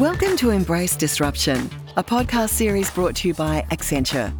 Welcome 0.00 0.36
to 0.38 0.50
Embrace 0.50 0.96
Disruption, 0.96 1.70
a 1.96 2.02
podcast 2.02 2.48
series 2.48 2.90
brought 2.90 3.14
to 3.14 3.28
you 3.28 3.34
by 3.34 3.64
Accenture. 3.70 4.34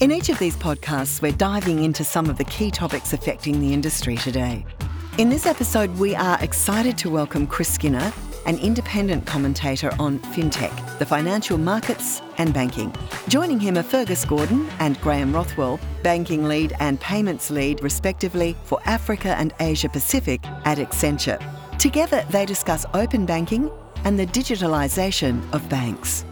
In 0.00 0.10
each 0.10 0.30
of 0.30 0.38
these 0.40 0.56
podcasts, 0.56 1.22
we're 1.22 1.30
diving 1.30 1.84
into 1.84 2.02
some 2.02 2.28
of 2.28 2.36
the 2.36 2.44
key 2.44 2.72
topics 2.72 3.12
affecting 3.12 3.60
the 3.60 3.72
industry 3.72 4.16
today. 4.16 4.66
In 5.16 5.28
this 5.28 5.46
episode, 5.46 5.96
we 6.00 6.16
are 6.16 6.42
excited 6.42 6.98
to 6.98 7.08
welcome 7.08 7.46
Chris 7.46 7.72
Skinner, 7.72 8.12
an 8.46 8.58
independent 8.58 9.26
commentator 9.26 9.92
on 10.00 10.18
fintech, 10.18 10.98
the 10.98 11.06
financial 11.06 11.56
markets, 11.56 12.20
and 12.38 12.52
banking. 12.52 12.92
Joining 13.28 13.60
him 13.60 13.78
are 13.78 13.84
Fergus 13.84 14.24
Gordon 14.24 14.68
and 14.80 15.00
Graham 15.00 15.32
Rothwell, 15.32 15.78
banking 16.02 16.48
lead 16.48 16.74
and 16.80 17.00
payments 17.00 17.48
lead, 17.48 17.80
respectively, 17.80 18.56
for 18.64 18.80
Africa 18.86 19.36
and 19.38 19.54
Asia 19.60 19.88
Pacific 19.88 20.44
at 20.64 20.78
Accenture. 20.78 21.38
Together, 21.78 22.26
they 22.30 22.44
discuss 22.44 22.84
open 22.92 23.24
banking 23.24 23.70
and 24.04 24.18
the 24.18 24.26
digitalisation 24.26 25.42
of 25.52 25.66
banks. 25.68 26.24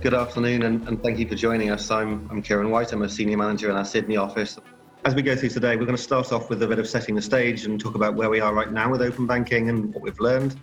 Good 0.00 0.14
afternoon, 0.14 0.62
and, 0.62 0.86
and, 0.88 1.02
thank 1.02 1.18
you 1.18 1.26
for 1.26 1.34
joining 1.34 1.70
us. 1.70 1.90
I'm, 1.90 2.28
I'm 2.30 2.42
Kieran 2.42 2.70
White. 2.70 2.92
I'm 2.92 3.02
a 3.02 3.08
senior 3.08 3.36
manager 3.36 3.70
in 3.70 3.76
our 3.76 3.84
Sydney 3.84 4.16
office. 4.16 4.58
As 5.04 5.14
we 5.14 5.22
go 5.22 5.36
through 5.36 5.50
today, 5.50 5.76
we're 5.76 5.86
going 5.86 5.96
to 5.96 6.02
start 6.02 6.32
off 6.32 6.48
with 6.50 6.62
a 6.62 6.66
bit 6.66 6.78
of 6.78 6.88
setting 6.88 7.14
the 7.14 7.22
stage 7.22 7.64
and 7.64 7.80
talk 7.80 7.94
about 7.94 8.14
where 8.14 8.30
we 8.30 8.40
are 8.40 8.54
right 8.54 8.70
now 8.70 8.90
with 8.90 9.02
open 9.02 9.26
banking 9.26 9.68
and 9.68 9.94
what 9.94 10.02
we've 10.02 10.20
learned. 10.20 10.56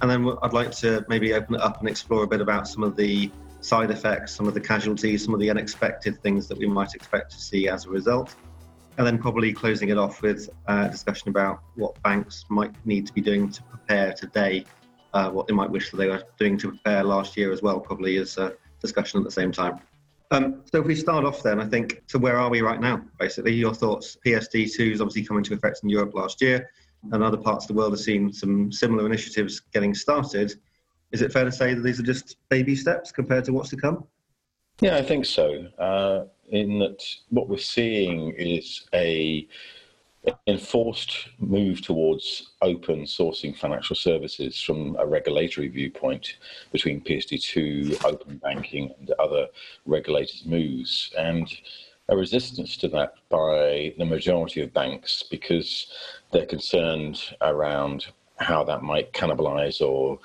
And 0.00 0.10
then 0.10 0.36
I'd 0.42 0.52
like 0.52 0.70
to 0.76 1.04
maybe 1.08 1.34
open 1.34 1.56
it 1.56 1.60
up 1.60 1.80
and 1.80 1.88
explore 1.88 2.22
a 2.22 2.26
bit 2.26 2.40
about 2.40 2.68
some 2.68 2.82
of 2.84 2.96
the 2.96 3.30
side 3.60 3.90
effects, 3.90 4.32
some 4.32 4.46
of 4.46 4.54
the 4.54 4.60
casualties, 4.60 5.24
some 5.24 5.34
of 5.34 5.40
the 5.40 5.50
unexpected 5.50 6.20
things 6.22 6.46
that 6.48 6.58
we 6.58 6.66
might 6.66 6.94
expect 6.94 7.32
to 7.32 7.40
see 7.40 7.68
as 7.68 7.86
a 7.86 7.90
result. 7.90 8.34
And 8.98 9.06
then 9.06 9.18
probably 9.18 9.52
closing 9.52 9.88
it 9.88 9.98
off 9.98 10.22
with 10.22 10.48
a 10.66 10.88
discussion 10.88 11.28
about 11.28 11.60
what 11.74 12.00
banks 12.02 12.44
might 12.48 12.72
need 12.84 13.06
to 13.06 13.12
be 13.12 13.20
doing 13.20 13.50
to 13.50 13.62
prepare 13.64 14.12
today 14.12 14.64
uh, 15.18 15.28
what 15.30 15.48
they 15.48 15.54
might 15.54 15.70
wish 15.70 15.90
that 15.90 15.96
they 15.96 16.06
were 16.08 16.22
doing 16.38 16.56
to 16.56 16.68
prepare 16.68 17.02
last 17.02 17.36
year 17.36 17.52
as 17.52 17.60
well, 17.60 17.80
probably 17.80 18.16
as 18.18 18.38
a 18.38 18.54
discussion 18.80 19.18
at 19.18 19.24
the 19.24 19.30
same 19.30 19.50
time. 19.50 19.80
Um, 20.30 20.62
so 20.70 20.80
if 20.80 20.86
we 20.86 20.94
start 20.94 21.24
off 21.24 21.42
then, 21.42 21.58
I 21.58 21.66
think, 21.66 22.02
so 22.06 22.18
where 22.18 22.38
are 22.38 22.50
we 22.50 22.60
right 22.60 22.80
now, 22.80 23.02
basically? 23.18 23.54
Your 23.54 23.74
thoughts, 23.74 24.16
PSD2 24.24 24.92
is 24.92 25.00
obviously 25.00 25.24
coming 25.24 25.40
into 25.40 25.54
effect 25.54 25.80
in 25.82 25.88
Europe 25.88 26.14
last 26.14 26.40
year, 26.40 26.70
and 27.12 27.24
other 27.24 27.36
parts 27.36 27.64
of 27.64 27.68
the 27.68 27.74
world 27.74 27.92
have 27.92 28.00
seen 28.00 28.32
some 28.32 28.70
similar 28.70 29.06
initiatives 29.06 29.60
getting 29.72 29.94
started. 29.94 30.54
Is 31.10 31.22
it 31.22 31.32
fair 31.32 31.44
to 31.44 31.52
say 31.52 31.74
that 31.74 31.80
these 31.80 31.98
are 31.98 32.04
just 32.04 32.36
baby 32.48 32.76
steps 32.76 33.10
compared 33.10 33.44
to 33.46 33.52
what's 33.52 33.70
to 33.70 33.76
come? 33.76 34.04
Yeah, 34.80 34.96
I 34.96 35.02
think 35.02 35.24
so. 35.24 35.66
Uh, 35.78 36.26
in 36.50 36.78
that 36.78 37.02
what 37.30 37.48
we're 37.48 37.58
seeing 37.58 38.34
is 38.36 38.86
a 38.94 39.48
enforced 40.46 41.28
move 41.38 41.80
towards 41.80 42.50
open 42.62 43.02
sourcing 43.04 43.56
financial 43.56 43.96
services 43.96 44.60
from 44.60 44.96
a 44.98 45.06
regulatory 45.06 45.68
viewpoint 45.68 46.36
between 46.72 47.00
PSD2, 47.00 48.04
open 48.04 48.38
banking, 48.38 48.92
and 48.98 49.10
other 49.18 49.46
regulated 49.86 50.46
moves, 50.46 51.12
and 51.16 51.48
a 52.08 52.16
resistance 52.16 52.76
to 52.78 52.88
that 52.88 53.14
by 53.28 53.94
the 53.98 54.04
majority 54.04 54.62
of 54.62 54.72
banks 54.72 55.22
because 55.30 55.88
they're 56.32 56.46
concerned 56.46 57.20
around 57.42 58.06
how 58.36 58.64
that 58.64 58.82
might 58.82 59.12
cannibalize 59.12 59.80
or 59.80 60.18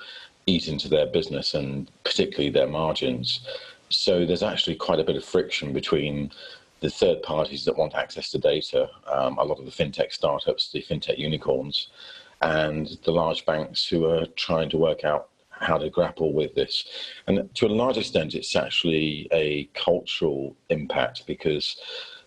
eat 0.46 0.68
into 0.68 0.88
their 0.88 1.06
business 1.06 1.54
and 1.54 1.90
particularly 2.04 2.50
their 2.50 2.66
margins. 2.66 3.40
So 3.90 4.24
there's 4.24 4.42
actually 4.42 4.76
quite 4.76 5.00
a 5.00 5.04
bit 5.04 5.16
of 5.16 5.24
friction 5.24 5.72
between 5.72 6.30
the 6.84 6.90
third 6.90 7.22
parties 7.22 7.64
that 7.64 7.78
want 7.78 7.94
access 7.94 8.30
to 8.30 8.38
data, 8.38 8.90
um, 9.10 9.38
a 9.38 9.42
lot 9.42 9.58
of 9.58 9.64
the 9.64 9.70
fintech 9.70 10.12
startups, 10.12 10.70
the 10.70 10.82
fintech 10.82 11.16
unicorns, 11.16 11.88
and 12.42 12.98
the 13.04 13.10
large 13.10 13.46
banks 13.46 13.86
who 13.86 14.04
are 14.04 14.26
trying 14.36 14.68
to 14.68 14.76
work 14.76 15.02
out 15.02 15.30
how 15.48 15.78
to 15.78 15.88
grapple 15.88 16.34
with 16.34 16.54
this. 16.54 16.84
And 17.26 17.48
to 17.54 17.66
a 17.66 17.68
large 17.68 17.96
extent, 17.96 18.34
it's 18.34 18.54
actually 18.54 19.28
a 19.32 19.64
cultural 19.72 20.54
impact 20.68 21.26
because 21.26 21.80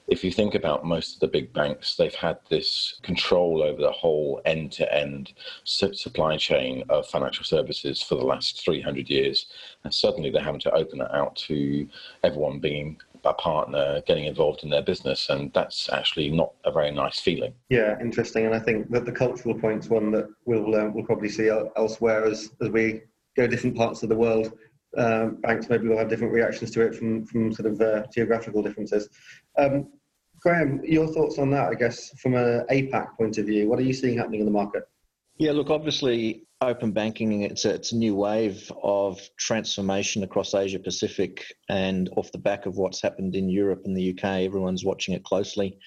if 0.07 0.23
you 0.23 0.31
think 0.31 0.55
about 0.55 0.85
most 0.85 1.15
of 1.15 1.19
the 1.19 1.27
big 1.27 1.51
banks, 1.51 1.95
they've 1.95 2.15
had 2.15 2.37
this 2.49 2.97
control 3.03 3.61
over 3.61 3.81
the 3.81 3.91
whole 3.91 4.41
end 4.45 4.71
to 4.71 4.93
end 4.93 5.33
supply 5.65 6.37
chain 6.37 6.83
of 6.89 7.05
financial 7.07 7.43
services 7.43 8.01
for 8.01 8.15
the 8.15 8.23
last 8.23 8.63
300 8.63 9.09
years. 9.09 9.47
And 9.83 9.93
suddenly 9.93 10.29
they're 10.29 10.41
having 10.41 10.61
to 10.61 10.73
open 10.73 10.99
that 10.99 11.13
out 11.13 11.35
to 11.47 11.87
everyone 12.23 12.59
being 12.59 12.97
a 13.29 13.33
partner 13.33 14.01
getting 14.07 14.25
involved 14.25 14.63
in 14.63 14.69
their 14.69 14.81
business, 14.81 15.29
and 15.29 15.51
that's 15.53 15.89
actually 15.89 16.29
not 16.29 16.53
a 16.65 16.71
very 16.71 16.91
nice 16.91 17.19
feeling. 17.19 17.53
Yeah, 17.69 17.99
interesting, 17.99 18.45
and 18.45 18.55
I 18.55 18.59
think 18.59 18.89
that 18.91 19.05
the 19.05 19.11
cultural 19.11 19.55
point's 19.55 19.89
one 19.89 20.11
that 20.11 20.27
we'll 20.45 20.75
uh, 20.75 20.89
we'll 20.89 21.05
probably 21.05 21.29
see 21.29 21.49
elsewhere 21.49 22.25
as 22.25 22.51
as 22.61 22.69
we 22.69 23.01
go 23.35 23.43
to 23.43 23.47
different 23.47 23.75
parts 23.75 24.03
of 24.03 24.09
the 24.09 24.15
world. 24.15 24.53
Um, 24.97 25.35
banks 25.41 25.69
maybe 25.69 25.87
will 25.87 25.97
have 25.97 26.09
different 26.09 26.33
reactions 26.33 26.71
to 26.71 26.81
it 26.81 26.95
from 26.95 27.25
from 27.25 27.53
sort 27.53 27.71
of 27.71 27.81
uh, 27.81 28.03
geographical 28.13 28.63
differences. 28.63 29.09
Um, 29.57 29.89
Graham, 30.41 30.81
your 30.83 31.07
thoughts 31.07 31.39
on 31.39 31.49
that? 31.51 31.69
I 31.69 31.75
guess 31.75 32.11
from 32.19 32.35
an 32.35 32.65
APAC 32.69 33.17
point 33.17 33.37
of 33.37 33.45
view, 33.45 33.67
what 33.67 33.79
are 33.79 33.83
you 33.83 33.93
seeing 33.93 34.17
happening 34.17 34.39
in 34.39 34.45
the 34.45 34.51
market? 34.51 34.83
Yeah, 35.37 35.51
look, 35.51 35.69
obviously, 35.69 36.46
open 36.61 36.91
banking 36.91 37.43
it's 37.43 37.65
a, 37.65 37.69
it's 37.69 37.91
a 37.91 37.95
new 37.95 38.15
wave 38.15 38.71
of 38.81 39.21
transformation 39.37 40.23
across 40.23 40.55
Asia 40.55 40.79
Pacific, 40.79 41.45
and 41.69 42.09
off 42.17 42.31
the 42.31 42.37
back 42.37 42.65
of 42.65 42.77
what's 42.77 43.01
happened 43.01 43.35
in 43.35 43.47
Europe 43.47 43.81
and 43.85 43.95
the 43.95 44.11
UK, 44.11 44.41
everyone's 44.41 44.83
watching 44.83 45.13
it 45.13 45.23
closely. 45.23 45.77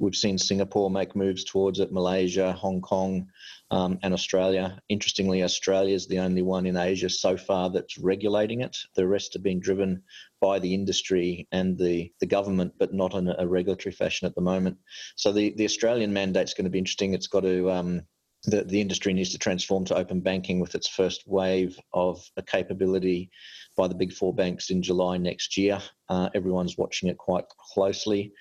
We've 0.00 0.16
seen 0.16 0.38
Singapore 0.38 0.90
make 0.90 1.14
moves 1.14 1.44
towards 1.44 1.78
it, 1.78 1.92
Malaysia, 1.92 2.52
Hong 2.52 2.80
Kong, 2.80 3.26
um, 3.70 3.98
and 4.02 4.14
Australia. 4.14 4.80
Interestingly, 4.88 5.42
Australia 5.42 5.94
is 5.94 6.06
the 6.06 6.18
only 6.18 6.42
one 6.42 6.64
in 6.66 6.76
Asia 6.76 7.10
so 7.10 7.36
far 7.36 7.70
that's 7.70 7.98
regulating 7.98 8.62
it. 8.62 8.76
The 8.96 9.06
rest 9.06 9.36
are 9.36 9.40
being 9.40 9.60
driven 9.60 10.02
by 10.40 10.58
the 10.58 10.72
industry 10.72 11.46
and 11.52 11.78
the, 11.78 12.12
the 12.20 12.26
government, 12.26 12.72
but 12.78 12.94
not 12.94 13.14
in 13.14 13.32
a 13.38 13.46
regulatory 13.46 13.92
fashion 13.92 14.26
at 14.26 14.34
the 14.34 14.40
moment. 14.40 14.78
So 15.16 15.32
the, 15.32 15.54
the 15.56 15.64
Australian 15.64 16.12
mandate 16.12 16.48
is 16.48 16.54
going 16.54 16.64
to 16.64 16.70
be 16.70 16.78
interesting. 16.78 17.14
It's 17.14 17.26
got 17.26 17.42
to 17.42 17.70
um, 17.70 18.02
the, 18.46 18.64
the 18.64 18.80
industry 18.80 19.12
needs 19.12 19.30
to 19.30 19.38
transform 19.38 19.84
to 19.86 19.96
open 19.96 20.20
banking 20.20 20.60
with 20.60 20.74
its 20.74 20.88
first 20.88 21.26
wave 21.26 21.78
of 21.92 22.22
a 22.36 22.42
capability 22.42 23.30
by 23.76 23.88
the 23.88 23.94
big 23.94 24.12
four 24.12 24.34
banks 24.34 24.70
in 24.70 24.82
July 24.82 25.16
next 25.16 25.56
year. 25.56 25.80
Uh, 26.08 26.28
everyone's 26.34 26.78
watching 26.78 27.08
it 27.08 27.18
quite 27.18 27.44
closely. 27.72 28.32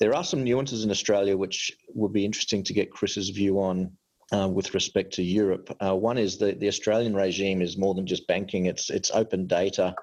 There 0.00 0.14
are 0.14 0.24
some 0.24 0.42
nuances 0.42 0.84
in 0.84 0.90
Australia 0.90 1.36
which 1.36 1.70
would 1.94 2.12
be 2.12 2.24
interesting 2.24 2.64
to 2.64 2.72
get 2.72 2.90
Chris's 2.90 3.30
view 3.30 3.60
on 3.60 3.92
uh, 4.32 4.48
with 4.48 4.74
respect 4.74 5.12
to 5.14 5.22
Europe. 5.22 5.76
Uh, 5.80 5.94
one 5.94 6.18
is 6.18 6.38
that 6.38 6.58
the 6.58 6.68
Australian 6.68 7.14
regime 7.14 7.62
is 7.62 7.76
more 7.76 7.94
than 7.94 8.06
just 8.06 8.26
banking; 8.26 8.66
it's 8.66 8.88
it's 8.90 9.10
open 9.10 9.46
data 9.46 9.94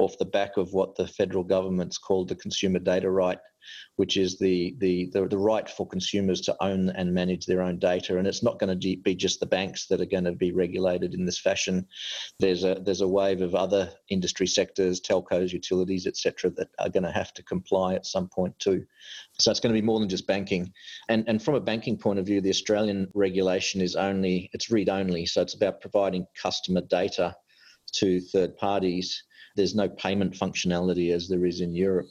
off 0.00 0.18
the 0.18 0.24
back 0.24 0.56
of 0.56 0.72
what 0.72 0.96
the 0.96 1.06
federal 1.06 1.44
government's 1.44 1.98
called 1.98 2.28
the 2.28 2.34
consumer 2.34 2.78
data 2.78 3.10
right, 3.10 3.38
which 3.96 4.16
is 4.16 4.38
the, 4.38 4.74
the, 4.78 5.10
the, 5.12 5.28
the, 5.28 5.38
right 5.38 5.68
for 5.68 5.86
consumers 5.86 6.40
to 6.40 6.56
own 6.60 6.88
and 6.90 7.12
manage 7.12 7.44
their 7.44 7.60
own 7.60 7.78
data. 7.78 8.16
And 8.16 8.26
it's 8.26 8.42
not 8.42 8.58
going 8.58 8.78
to 8.78 8.96
be 8.96 9.14
just 9.14 9.40
the 9.40 9.46
banks 9.46 9.86
that 9.88 10.00
are 10.00 10.06
going 10.06 10.24
to 10.24 10.32
be 10.32 10.52
regulated 10.52 11.12
in 11.12 11.26
this 11.26 11.38
fashion. 11.38 11.86
There's 12.38 12.64
a, 12.64 12.80
there's 12.82 13.02
a 13.02 13.08
wave 13.08 13.42
of 13.42 13.54
other 13.54 13.92
industry 14.08 14.46
sectors, 14.46 15.00
telcos, 15.00 15.52
utilities, 15.52 16.06
etc., 16.06 16.50
that 16.52 16.68
are 16.78 16.88
going 16.88 17.02
to 17.02 17.12
have 17.12 17.34
to 17.34 17.42
comply 17.42 17.94
at 17.94 18.06
some 18.06 18.28
point 18.28 18.58
too. 18.58 18.84
So 19.38 19.50
it's 19.50 19.60
going 19.60 19.74
to 19.74 19.80
be 19.80 19.86
more 19.86 20.00
than 20.00 20.08
just 20.08 20.26
banking. 20.26 20.72
And, 21.10 21.24
and 21.28 21.42
from 21.42 21.54
a 21.54 21.60
banking 21.60 21.98
point 21.98 22.18
of 22.18 22.26
view, 22.26 22.40
the 22.40 22.50
Australian 22.50 23.08
regulation 23.14 23.82
is 23.82 23.96
only, 23.96 24.48
it's 24.54 24.70
read 24.70 24.88
only. 24.88 25.26
So 25.26 25.42
it's 25.42 25.54
about 25.54 25.80
providing 25.80 26.26
customer 26.40 26.80
data 26.80 27.36
to 27.92 28.20
third 28.20 28.56
parties 28.56 29.24
there's 29.56 29.74
no 29.74 29.88
payment 29.88 30.34
functionality 30.34 31.12
as 31.12 31.28
there 31.28 31.46
is 31.46 31.60
in 31.60 31.74
Europe. 31.74 32.08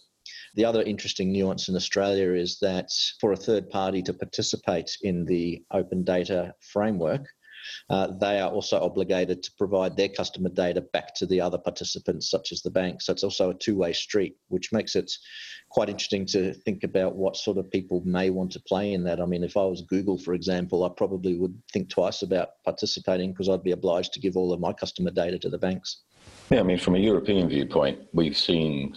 The 0.55 0.65
other 0.65 0.81
interesting 0.83 1.31
nuance 1.31 1.69
in 1.69 1.75
Australia 1.75 2.33
is 2.33 2.57
that 2.59 2.89
for 3.19 3.31
a 3.31 3.37
third 3.37 3.69
party 3.69 4.01
to 4.03 4.13
participate 4.13 4.89
in 5.01 5.25
the 5.25 5.63
open 5.71 6.03
data 6.03 6.53
framework, 6.61 7.25
uh, 7.89 8.07
they 8.19 8.39
are 8.39 8.49
also 8.49 8.79
obligated 8.79 9.43
to 9.43 9.51
provide 9.57 9.95
their 9.95 10.09
customer 10.09 10.49
data 10.49 10.81
back 10.81 11.15
to 11.15 11.25
the 11.25 11.41
other 11.41 11.57
participants, 11.57 12.29
such 12.29 12.51
as 12.51 12.61
the 12.61 12.71
bank. 12.71 13.01
So 13.01 13.13
it's 13.13 13.23
also 13.23 13.49
a 13.49 13.53
two 13.53 13.75
way 13.75 13.93
street, 13.93 14.35
which 14.47 14.71
makes 14.71 14.95
it 14.95 15.11
quite 15.69 15.89
interesting 15.89 16.25
to 16.25 16.53
think 16.53 16.83
about 16.83 17.15
what 17.15 17.37
sort 17.37 17.57
of 17.57 17.69
people 17.69 18.01
may 18.05 18.29
want 18.29 18.51
to 18.51 18.59
play 18.61 18.93
in 18.93 19.03
that. 19.03 19.21
I 19.21 19.25
mean, 19.25 19.43
if 19.43 19.55
I 19.55 19.63
was 19.63 19.81
Google, 19.81 20.17
for 20.17 20.33
example, 20.33 20.83
I 20.83 20.89
probably 20.89 21.37
would 21.37 21.55
think 21.71 21.89
twice 21.89 22.21
about 22.21 22.63
participating 22.65 23.31
because 23.31 23.49
I'd 23.49 23.63
be 23.63 23.71
obliged 23.71 24.13
to 24.13 24.19
give 24.19 24.35
all 24.35 24.51
of 24.51 24.59
my 24.59 24.73
customer 24.73 25.11
data 25.11 25.37
to 25.39 25.49
the 25.49 25.57
banks. 25.57 25.97
Yeah, 26.49 26.61
I 26.61 26.63
mean, 26.63 26.79
from 26.79 26.95
a 26.95 26.99
European 26.99 27.47
viewpoint, 27.47 27.99
we've 28.13 28.37
seen 28.37 28.95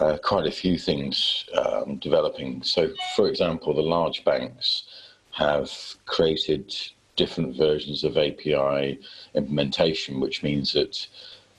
uh, 0.00 0.16
quite 0.22 0.46
a 0.46 0.50
few 0.50 0.78
things 0.78 1.44
um, 1.54 1.98
developing. 1.98 2.62
So, 2.62 2.90
for 3.14 3.28
example, 3.28 3.74
the 3.74 3.82
large 3.82 4.24
banks 4.24 4.84
have 5.32 5.70
created 6.06 6.74
different 7.16 7.56
versions 7.56 8.04
of 8.04 8.16
API 8.16 8.98
implementation, 9.34 10.20
which 10.20 10.42
means 10.42 10.72
that 10.72 11.06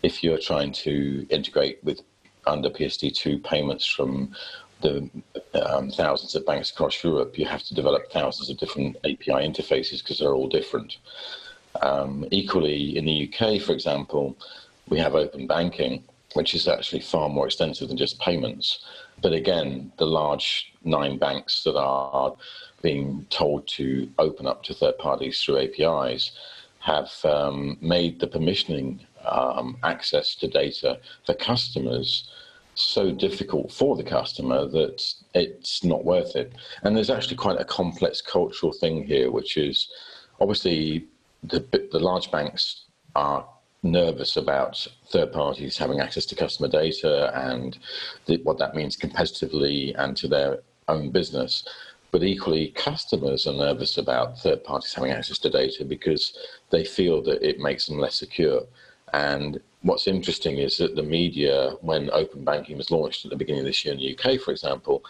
if 0.04 0.24
you're 0.24 0.38
trying 0.38 0.72
to 0.72 1.26
integrate 1.30 1.84
with 1.84 2.02
under 2.48 2.70
PSD2 2.70 3.44
payments 3.44 3.86
from 3.86 4.36
the 4.82 5.10
um, 5.54 5.90
thousands 5.90 6.36
of 6.36 6.46
banks 6.46 6.70
across 6.70 7.04
Europe, 7.04 7.38
you 7.38 7.46
have 7.46 7.64
to 7.64 7.74
develop 7.74 8.12
thousands 8.12 8.50
of 8.50 8.58
different 8.58 8.98
API 8.98 9.48
interfaces 9.50 10.00
because 10.04 10.20
they're 10.20 10.36
all 10.36 10.50
different. 10.50 10.98
Um, 11.82 12.26
equally, 12.32 12.98
in 12.98 13.06
the 13.06 13.30
UK, 13.34 13.62
for 13.62 13.74
example, 13.74 14.38
we 14.88 15.00
have 15.00 15.16
open 15.16 15.48
banking, 15.48 16.04
which 16.34 16.54
is 16.54 16.68
actually 16.68 17.02
far 17.02 17.30
more 17.30 17.48
extensive 17.48 17.88
than 17.88 17.98
just 17.98 18.20
payments. 18.20 18.86
But 19.22 19.34
again, 19.34 19.92
the 19.98 20.06
large 20.06 20.74
nine 20.84 21.18
banks 21.18 21.64
that 21.64 21.78
are 21.78 22.36
being 22.86 23.26
told 23.32 23.68
to 23.68 24.08
open 24.20 24.46
up 24.46 24.62
to 24.62 24.72
third 24.72 24.96
parties 25.00 25.42
through 25.42 25.58
APIs 25.58 26.24
have 26.78 27.10
um, 27.24 27.78
made 27.82 28.20
the 28.20 28.28
permissioning 28.28 29.00
um, 29.26 29.76
access 29.84 30.36
to 30.36 30.48
data 30.48 31.00
for 31.26 31.34
customers 31.34 32.30
so 32.76 33.12
difficult 33.12 33.72
for 33.72 33.96
the 33.96 34.04
customer 34.04 34.68
that 34.68 35.02
it's 35.34 35.84
not 35.84 36.06
worth 36.06 36.36
it. 36.36 36.54
And 36.84 36.96
there's 36.96 37.10
actually 37.10 37.38
quite 37.38 37.60
a 37.60 37.66
complex 37.66 38.22
cultural 38.22 38.72
thing 38.72 39.04
here, 39.04 39.32
which 39.32 39.58
is 39.58 39.90
obviously 40.40 41.08
the, 41.44 41.66
the 41.92 42.00
large 42.00 42.30
banks 42.30 42.86
are 43.16 43.48
nervous 43.82 44.38
about 44.38 44.88
third 45.12 45.32
parties 45.34 45.76
having 45.76 46.02
access 46.02 46.26
to 46.28 46.36
customer 46.36 46.70
data 46.70 47.32
and 47.34 47.80
the, 48.28 48.38
what 48.44 48.60
that 48.60 48.76
means 48.76 48.96
competitively 48.96 49.96
and 49.98 50.16
to 50.18 50.28
their 50.28 50.60
own 50.88 51.10
business. 51.10 51.68
But 52.16 52.24
equally, 52.24 52.70
customers 52.70 53.46
are 53.46 53.52
nervous 53.52 53.98
about 53.98 54.40
third 54.40 54.64
parties 54.64 54.94
having 54.94 55.12
access 55.12 55.38
to 55.40 55.50
data 55.50 55.84
because 55.84 56.32
they 56.70 56.86
feel 56.86 57.22
that 57.24 57.46
it 57.46 57.60
makes 57.60 57.88
them 57.88 58.00
less 58.00 58.16
secure. 58.16 58.62
And 59.12 59.60
what's 59.82 60.08
interesting 60.08 60.58
is 60.60 60.78
that 60.78 60.96
the 60.96 61.04
media, 61.04 61.72
when 61.82 62.10
open 62.12 62.46
banking 62.46 62.78
was 62.78 62.90
launched 62.90 63.26
at 63.26 63.32
the 63.32 63.36
beginning 63.36 63.64
of 63.64 63.66
this 63.66 63.84
year 63.84 63.94
in 63.94 64.00
the 64.00 64.18
UK, 64.18 64.40
for 64.40 64.52
example, 64.52 65.04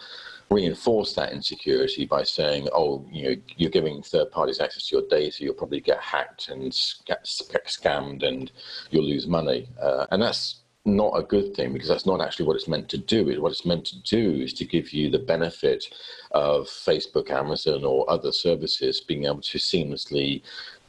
reinforce 0.50 1.12
that 1.12 1.32
insecurity 1.32 2.06
by 2.06 2.24
saying, 2.24 2.68
"Oh, 2.72 3.06
you 3.12 3.22
know, 3.22 3.36
you're 3.56 3.70
giving 3.70 4.02
third 4.02 4.32
parties 4.32 4.58
access 4.58 4.88
to 4.88 4.96
your 4.96 5.08
data, 5.08 5.44
you'll 5.44 5.54
probably 5.54 5.80
get 5.80 6.00
hacked 6.00 6.48
and 6.48 6.76
get 7.04 7.24
scammed, 7.24 8.24
and 8.24 8.50
you'll 8.90 9.04
lose 9.04 9.28
money." 9.28 9.68
Uh, 9.80 10.06
and 10.10 10.20
that's 10.20 10.56
not 10.86 11.18
a 11.18 11.22
good 11.22 11.54
thing 11.54 11.72
because 11.72 11.88
that's 11.88 12.06
not 12.06 12.20
actually 12.20 12.46
what 12.46 12.56
it's 12.56 12.68
meant 12.68 12.88
to 12.90 12.98
do. 12.98 13.40
What 13.40 13.52
it's 13.52 13.66
meant 13.66 13.84
to 13.86 13.98
do 14.02 14.42
is 14.42 14.52
to 14.54 14.64
give 14.64 14.92
you 14.92 15.10
the 15.10 15.18
benefit 15.18 15.92
of 16.30 16.66
Facebook, 16.66 17.30
Amazon, 17.30 17.84
or 17.84 18.08
other 18.10 18.32
services 18.32 19.00
being 19.00 19.24
able 19.24 19.40
to 19.40 19.58
seamlessly 19.58 20.42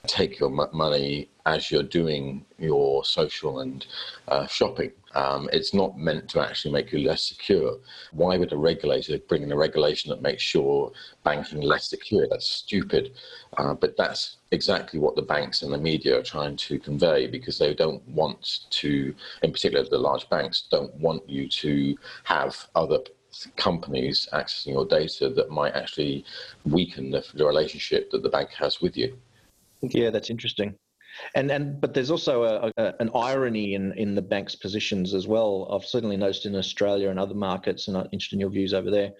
take 0.07 0.39
your 0.39 0.49
money 0.49 1.29
as 1.45 1.71
you're 1.71 1.83
doing 1.83 2.45
your 2.59 3.05
social 3.05 3.59
and 3.59 3.85
uh, 4.27 4.45
shopping. 4.47 4.91
Um, 5.15 5.49
it's 5.53 5.73
not 5.73 5.97
meant 5.97 6.27
to 6.29 6.41
actually 6.41 6.73
make 6.73 6.91
you 6.91 6.99
less 6.99 7.23
secure. 7.23 7.77
Why 8.11 8.37
would 8.37 8.51
a 8.51 8.57
regulator 8.57 9.17
bring 9.17 9.43
in 9.43 9.51
a 9.51 9.57
regulation 9.57 10.09
that 10.09 10.21
makes 10.21 10.43
sure 10.43 10.91
banking 11.23 11.61
less 11.61 11.89
secure? 11.89 12.27
That's 12.29 12.47
stupid. 12.47 13.13
Uh, 13.57 13.73
but 13.73 13.95
that's 13.97 14.37
exactly 14.51 14.99
what 14.99 15.15
the 15.15 15.21
banks 15.21 15.61
and 15.61 15.73
the 15.73 15.77
media 15.77 16.19
are 16.19 16.23
trying 16.23 16.57
to 16.57 16.79
convey 16.79 17.27
because 17.27 17.57
they 17.57 17.73
don't 17.73 18.05
want 18.09 18.65
to, 18.71 19.15
in 19.41 19.51
particular 19.51 19.85
the 19.85 19.97
large 19.97 20.29
banks, 20.29 20.67
don't 20.69 20.93
want 20.95 21.27
you 21.29 21.47
to 21.47 21.97
have 22.25 22.67
other 22.75 22.99
companies 23.55 24.27
accessing 24.33 24.73
your 24.73 24.85
data 24.85 25.29
that 25.29 25.49
might 25.49 25.75
actually 25.75 26.25
weaken 26.65 27.11
the, 27.11 27.23
the 27.35 27.45
relationship 27.45 28.09
that 28.11 28.23
the 28.23 28.29
bank 28.29 28.49
has 28.51 28.81
with 28.81 28.97
you. 28.97 29.17
Yeah, 29.81 30.09
that's 30.09 30.29
interesting. 30.29 30.75
And 31.35 31.49
and 31.51 31.81
but 31.81 31.93
there's 31.93 32.11
also 32.11 32.43
a, 32.43 32.71
a, 32.77 32.93
an 32.99 33.09
irony 33.15 33.73
in 33.73 33.91
in 33.93 34.15
the 34.15 34.21
bank's 34.21 34.55
positions 34.55 35.13
as 35.13 35.27
well. 35.27 35.67
I've 35.71 35.85
certainly 35.85 36.17
noticed 36.17 36.45
in 36.45 36.55
Australia 36.55 37.09
and 37.09 37.19
other 37.19 37.33
markets, 37.33 37.87
and 37.87 37.97
I'm 37.97 38.07
interested 38.11 38.35
in 38.35 38.39
your 38.39 38.49
views 38.49 38.73
over 38.73 38.91
there, 38.91 39.11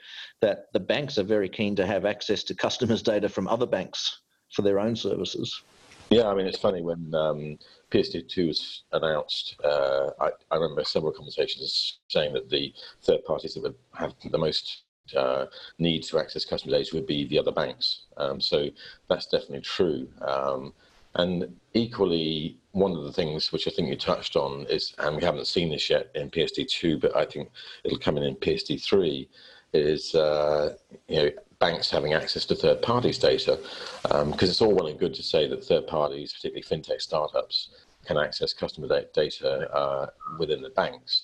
that 0.42 0.65
the 0.74 0.80
banks 0.80 1.18
are 1.18 1.24
very 1.24 1.50
keen 1.50 1.75
to 1.75 1.86
have 1.86 2.06
access 2.06 2.44
to 2.45 2.56
customers' 2.56 3.01
data 3.01 3.30
from 3.30 3.48
other 3.48 3.65
banks 3.65 4.21
for 4.54 4.62
their 4.62 4.80
own 4.80 4.95
services. 4.95 5.62
Yeah, 6.09 6.27
I 6.27 6.36
mean 6.36 6.45
it's 6.45 6.59
funny 6.59 6.81
when 6.81 7.13
um, 7.15 7.57
PSD2 7.92 8.48
was 8.48 8.83
announced. 8.94 9.56
Uh, 9.63 10.12
I, 10.19 10.30
I 10.51 10.56
remember 10.56 10.83
several 10.83 11.12
conversations 11.12 12.00
saying 12.07 12.33
that 12.33 12.50
the 12.50 12.74
third 13.01 13.25
parties 13.25 13.56
that 13.56 13.63
would 13.63 13.75
have 13.95 14.13
the 14.31 14.38
most 14.38 14.83
uh, 15.15 15.45
need 15.80 16.04
to 16.04 16.19
access 16.19 16.45
customer 16.45 16.77
data 16.77 16.95
would 16.95 17.07
be 17.07 17.25
the 17.27 17.39
other 17.39 17.51
banks. 17.51 18.04
Um, 18.18 18.42
so 18.42 18.69
that's 19.09 19.27
definitely 19.27 19.62
true. 19.62 20.07
Um, 20.21 20.74
and 21.15 21.56
equally, 21.74 22.57
one 22.74 22.95
of 22.95 23.04
the 23.04 23.12
things 23.12 23.51
which 23.51 23.68
I 23.68 23.71
think 23.71 23.89
you 23.89 23.95
touched 23.95 24.36
on 24.36 24.68
is, 24.69 24.94
and 25.00 25.15
we 25.15 25.24
haven't 25.24 25.48
seen 25.48 25.71
this 25.71 25.89
yet 25.89 26.09
in 26.13 26.30
PSD2, 26.30 27.01
but 27.01 27.15
I 27.15 27.25
think 27.25 27.50
it'll 27.83 27.98
come 27.98 28.18
in 28.18 28.24
in 28.24 28.36
PSD3, 28.36 29.27
is 29.74 30.15
uh, 30.15 30.75
you 31.07 31.24
know 31.24 31.31
banks 31.59 31.89
having 31.89 32.13
access 32.13 32.45
to 32.45 32.56
third 32.56 32.81
parties' 32.81 33.18
data, 33.18 33.59
because 34.04 34.21
um, 34.21 34.33
it's 34.39 34.62
all 34.62 34.74
well 34.74 34.88
and 34.88 35.00
good 35.00 35.13
to 35.15 35.24
say 35.24 35.48
that 35.48 35.63
third 35.63 35.88
parties, 35.88 36.33
particularly 36.33 36.63
fintech 36.63 37.01
startups, 37.01 37.69
can 38.06 38.18
access 38.18 38.54
customer 38.54 38.88
data 39.13 39.69
uh, 39.74 40.07
within 40.38 40.62
the 40.62 40.69
banks. 40.69 41.24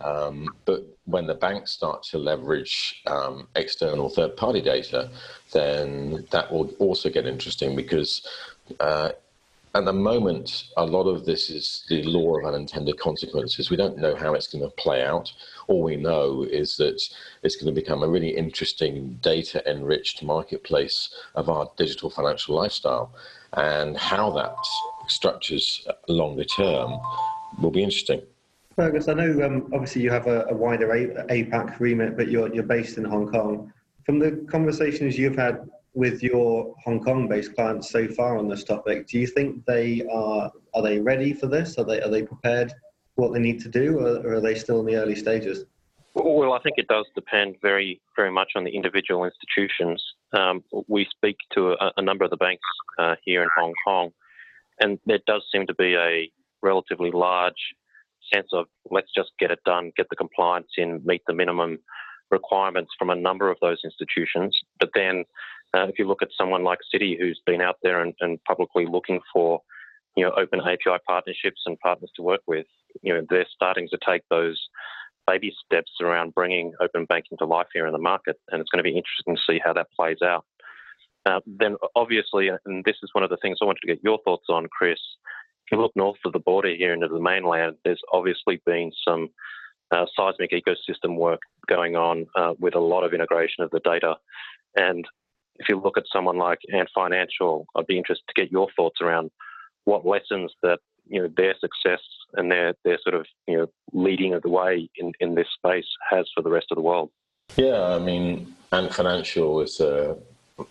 Um, 0.00 0.54
but 0.64 0.86
when 1.06 1.26
the 1.26 1.34
banks 1.34 1.72
start 1.72 2.02
to 2.04 2.18
leverage 2.18 3.02
um, 3.06 3.48
external 3.56 4.08
third 4.08 4.36
party 4.36 4.60
data, 4.60 5.10
then 5.52 6.26
that 6.30 6.50
will 6.52 6.70
also 6.78 7.10
get 7.10 7.26
interesting 7.26 7.76
because 7.76 8.26
uh, 8.80 9.10
at 9.76 9.84
the 9.84 9.92
moment, 9.92 10.66
a 10.76 10.86
lot 10.86 11.08
of 11.08 11.24
this 11.24 11.50
is 11.50 11.84
the 11.88 12.04
law 12.04 12.38
of 12.38 12.44
unintended 12.44 12.96
consequences. 12.98 13.70
We 13.70 13.76
don't 13.76 13.98
know 13.98 14.14
how 14.14 14.34
it's 14.34 14.46
going 14.46 14.62
to 14.62 14.70
play 14.76 15.02
out. 15.02 15.32
All 15.66 15.82
we 15.82 15.96
know 15.96 16.44
is 16.44 16.76
that 16.76 17.02
it's 17.42 17.56
going 17.56 17.74
to 17.74 17.80
become 17.80 18.04
a 18.04 18.08
really 18.08 18.36
interesting 18.36 19.18
data 19.20 19.68
enriched 19.68 20.22
marketplace 20.22 21.12
of 21.34 21.48
our 21.48 21.68
digital 21.76 22.08
financial 22.08 22.54
lifestyle. 22.54 23.10
And 23.54 23.96
how 23.96 24.30
that 24.32 24.54
structures 25.08 25.84
longer 26.06 26.44
term 26.44 27.00
will 27.60 27.72
be 27.72 27.82
interesting. 27.82 28.22
Fergus, 28.76 29.08
I 29.08 29.14
know 29.14 29.44
um, 29.44 29.70
obviously 29.72 30.02
you 30.02 30.10
have 30.10 30.26
a, 30.26 30.46
a 30.46 30.54
wider 30.54 30.88
APAC 30.88 31.78
remit, 31.78 32.16
but 32.16 32.28
you're, 32.28 32.52
you're 32.52 32.64
based 32.64 32.98
in 32.98 33.04
Hong 33.04 33.30
Kong. 33.30 33.72
From 34.04 34.18
the 34.18 34.44
conversations 34.50 35.16
you've 35.16 35.36
had 35.36 35.68
with 35.94 36.22
your 36.22 36.74
Hong 36.84 37.00
Kong-based 37.00 37.54
clients 37.54 37.90
so 37.90 38.08
far 38.08 38.36
on 38.36 38.48
this 38.48 38.64
topic, 38.64 39.06
do 39.06 39.18
you 39.18 39.26
think 39.26 39.64
they 39.64 40.02
are 40.12 40.50
are 40.74 40.82
they 40.82 40.98
ready 40.98 41.32
for 41.32 41.46
this? 41.46 41.78
Are 41.78 41.84
they 41.84 42.00
are 42.02 42.10
they 42.10 42.22
prepared 42.22 42.72
what 43.14 43.32
they 43.32 43.38
need 43.38 43.60
to 43.60 43.68
do, 43.68 44.00
or, 44.00 44.26
or 44.26 44.34
are 44.34 44.40
they 44.40 44.56
still 44.56 44.80
in 44.80 44.86
the 44.86 44.96
early 44.96 45.14
stages? 45.14 45.64
Well, 46.14 46.52
I 46.52 46.60
think 46.60 46.74
it 46.78 46.88
does 46.88 47.06
depend 47.14 47.56
very 47.62 48.00
very 48.16 48.30
much 48.30 48.52
on 48.56 48.64
the 48.64 48.74
individual 48.74 49.24
institutions. 49.24 50.02
Um, 50.32 50.64
we 50.88 51.06
speak 51.10 51.36
to 51.54 51.72
a, 51.72 51.92
a, 51.96 52.02
number 52.02 52.24
of 52.24 52.30
the 52.30 52.36
banks 52.36 52.64
uh, 52.98 53.14
here 53.24 53.42
in 53.42 53.48
Hong 53.56 53.72
Kong, 53.86 54.10
and 54.80 54.98
there 55.06 55.20
does 55.28 55.44
seem 55.52 55.66
to 55.68 55.74
be 55.74 55.94
a 55.94 56.28
relatively 56.60 57.12
large 57.12 57.54
sense 58.32 58.48
of 58.52 58.66
let's 58.90 59.10
just 59.14 59.30
get 59.38 59.50
it 59.50 59.60
done, 59.64 59.92
get 59.96 60.06
the 60.10 60.16
compliance 60.16 60.68
in, 60.76 61.02
meet 61.04 61.22
the 61.26 61.34
minimum 61.34 61.78
requirements 62.30 62.92
from 62.98 63.10
a 63.10 63.14
number 63.14 63.50
of 63.50 63.58
those 63.60 63.78
institutions. 63.84 64.56
But 64.80 64.90
then, 64.94 65.24
uh, 65.74 65.86
if 65.88 65.98
you 65.98 66.06
look 66.06 66.22
at 66.22 66.28
someone 66.36 66.64
like 66.64 66.78
Citi, 66.94 67.18
who's 67.18 67.40
been 67.46 67.60
out 67.60 67.76
there 67.82 68.00
and, 68.00 68.14
and, 68.20 68.42
publicly 68.44 68.86
looking 68.86 69.20
for, 69.32 69.60
you 70.16 70.24
know, 70.24 70.32
open 70.36 70.60
API 70.60 70.98
partnerships 71.06 71.62
and 71.66 71.78
partners 71.80 72.10
to 72.16 72.22
work 72.22 72.42
with, 72.46 72.66
you 73.02 73.12
know, 73.12 73.26
they're 73.28 73.46
starting 73.54 73.88
to 73.88 73.98
take 74.06 74.22
those 74.30 74.60
baby 75.26 75.52
steps 75.64 75.90
around 76.00 76.34
bringing 76.34 76.72
open 76.80 77.06
banking 77.06 77.38
to 77.38 77.46
life 77.46 77.66
here 77.72 77.86
in 77.86 77.92
the 77.92 77.98
market, 77.98 78.36
and 78.50 78.60
it's 78.60 78.70
going 78.70 78.84
to 78.84 78.88
be 78.88 78.96
interesting 78.96 79.34
to 79.36 79.42
see 79.46 79.60
how 79.64 79.72
that 79.72 79.88
plays 79.96 80.18
out. 80.22 80.44
Uh, 81.26 81.40
then, 81.46 81.76
obviously, 81.96 82.48
and 82.48 82.84
this 82.84 82.96
is 83.02 83.10
one 83.12 83.24
of 83.24 83.30
the 83.30 83.38
things 83.38 83.58
I 83.60 83.64
wanted 83.64 83.80
to 83.80 83.94
get 83.94 84.04
your 84.04 84.18
thoughts 84.24 84.46
on, 84.50 84.66
Chris 84.66 84.98
you 85.70 85.80
look 85.80 85.92
north 85.94 86.18
of 86.24 86.32
the 86.32 86.38
border 86.38 86.74
here 86.74 86.92
into 86.92 87.08
the 87.08 87.20
mainland, 87.20 87.76
there's 87.84 88.00
obviously 88.12 88.60
been 88.66 88.92
some 89.06 89.28
uh, 89.90 90.06
seismic 90.16 90.50
ecosystem 90.50 91.16
work 91.16 91.40
going 91.68 91.96
on 91.96 92.26
uh, 92.36 92.54
with 92.58 92.74
a 92.74 92.80
lot 92.80 93.04
of 93.04 93.14
integration 93.14 93.64
of 93.64 93.70
the 93.70 93.80
data. 93.80 94.16
And 94.76 95.06
if 95.56 95.68
you 95.68 95.80
look 95.80 95.96
at 95.96 96.04
someone 96.12 96.38
like 96.38 96.58
Ant 96.72 96.88
Financial, 96.94 97.66
I'd 97.76 97.86
be 97.86 97.98
interested 97.98 98.24
to 98.28 98.40
get 98.40 98.50
your 98.50 98.68
thoughts 98.76 99.00
around 99.00 99.30
what 99.84 100.06
lessons 100.06 100.52
that 100.62 100.80
you 101.06 101.20
know 101.20 101.28
their 101.36 101.54
success 101.60 102.00
and 102.34 102.50
their 102.50 102.74
their 102.84 102.98
sort 103.02 103.14
of 103.14 103.26
you 103.46 103.58
know 103.58 103.66
leading 103.92 104.34
of 104.34 104.42
the 104.42 104.48
way 104.48 104.88
in, 104.96 105.12
in 105.20 105.34
this 105.34 105.48
space 105.54 105.86
has 106.10 106.26
for 106.34 106.42
the 106.42 106.50
rest 106.50 106.66
of 106.70 106.76
the 106.76 106.82
world. 106.82 107.10
Yeah, 107.56 107.82
I 107.82 107.98
mean, 107.98 108.54
Ant 108.72 108.92
Financial 108.92 109.60
is 109.60 109.80
a 109.80 110.16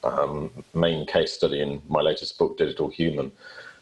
um, 0.04 0.52
main 0.74 1.06
case 1.06 1.34
study 1.34 1.62
in 1.62 1.82
my 1.88 2.02
latest 2.02 2.38
book, 2.38 2.58
Digital 2.58 2.90
Human. 2.90 3.32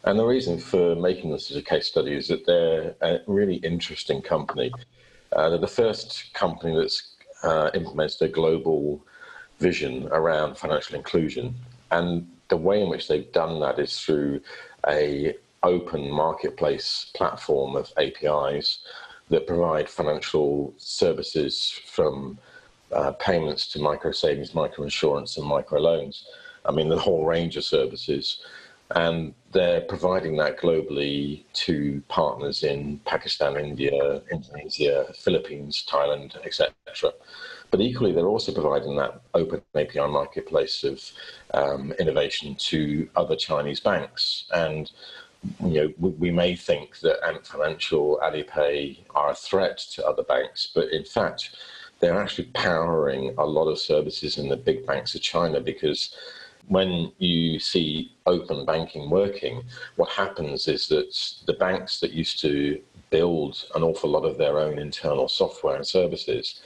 And 0.04 0.18
the 0.18 0.24
reason 0.24 0.58
for 0.58 0.96
making 0.96 1.30
this 1.30 1.50
as 1.50 1.56
a 1.56 1.62
case 1.62 1.86
study 1.86 2.14
is 2.14 2.28
that 2.28 2.44
they're 2.44 2.94
a 3.02 3.20
really 3.26 3.56
interesting 3.56 4.20
company. 4.20 4.72
Uh, 5.32 5.50
they're 5.50 5.58
the 5.58 5.68
first 5.68 6.34
company 6.34 6.76
that's 6.76 7.14
uh, 7.42 7.70
implemented 7.74 8.22
a 8.22 8.28
global 8.28 9.00
vision 9.58 10.08
around 10.10 10.56
financial 10.56 10.96
inclusion. 10.96 11.54
And 11.90 12.28
the 12.48 12.56
way 12.56 12.82
in 12.82 12.88
which 12.88 13.06
they've 13.06 13.30
done 13.32 13.60
that 13.60 13.78
is 13.78 13.98
through 14.00 14.40
a 14.88 15.36
open 15.62 16.10
marketplace 16.10 17.10
platform 17.14 17.76
of 17.76 17.92
APIs 17.96 18.80
that 19.28 19.46
provide 19.46 19.88
financial 19.88 20.74
services 20.78 21.80
from 21.86 22.38
uh, 22.92 23.12
payments 23.12 23.68
to 23.68 23.78
micro 23.78 24.10
savings, 24.10 24.54
micro 24.54 24.84
insurance, 24.84 25.36
and 25.36 25.46
micro 25.46 25.80
loans. 25.80 26.26
I 26.64 26.72
mean, 26.72 26.88
the 26.88 26.98
whole 26.98 27.24
range 27.24 27.56
of 27.56 27.64
services. 27.64 28.44
And 28.94 29.34
they're 29.52 29.82
providing 29.82 30.36
that 30.36 30.58
globally 30.58 31.44
to 31.54 32.02
partners 32.08 32.62
in 32.62 32.98
Pakistan, 33.04 33.56
India, 33.56 34.22
Indonesia, 34.30 35.12
Philippines, 35.16 35.84
Thailand, 35.88 36.36
etc. 36.44 36.72
But 37.70 37.80
equally, 37.80 38.12
they're 38.12 38.26
also 38.26 38.52
providing 38.52 38.96
that 38.96 39.22
open 39.34 39.62
API 39.74 40.00
marketplace 40.00 40.84
of 40.84 41.02
um, 41.54 41.92
innovation 41.98 42.54
to 42.56 43.08
other 43.16 43.36
Chinese 43.36 43.80
banks. 43.80 44.44
And 44.54 44.90
you 45.60 45.74
know, 45.74 45.92
we, 45.98 46.10
we, 46.10 46.30
may 46.30 46.54
think 46.54 47.00
that 47.00 47.24
Ant 47.26 47.46
Financial, 47.46 48.20
Alipay 48.22 48.98
are 49.14 49.30
a 49.30 49.34
threat 49.34 49.78
to 49.92 50.06
other 50.06 50.22
banks, 50.22 50.70
but 50.72 50.92
in 50.92 51.04
fact, 51.04 51.56
they're 51.98 52.20
actually 52.20 52.48
powering 52.52 53.34
a 53.38 53.44
lot 53.44 53.68
of 53.68 53.78
services 53.78 54.38
in 54.38 54.48
the 54.48 54.56
big 54.56 54.86
banks 54.86 55.14
of 55.14 55.22
China 55.22 55.60
because 55.60 56.14
when 56.68 57.12
you 57.18 57.58
see 57.58 58.12
open 58.26 58.64
banking 58.64 59.10
working, 59.10 59.62
what 59.96 60.08
happens 60.10 60.68
is 60.68 60.88
that 60.88 61.14
the 61.46 61.54
banks 61.54 62.00
that 62.00 62.12
used 62.12 62.40
to 62.40 62.80
build 63.10 63.66
an 63.74 63.82
awful 63.82 64.10
lot 64.10 64.24
of 64.24 64.38
their 64.38 64.58
own 64.58 64.78
internal 64.78 65.28
software 65.28 65.76
and 65.76 65.86
services, 65.86 66.62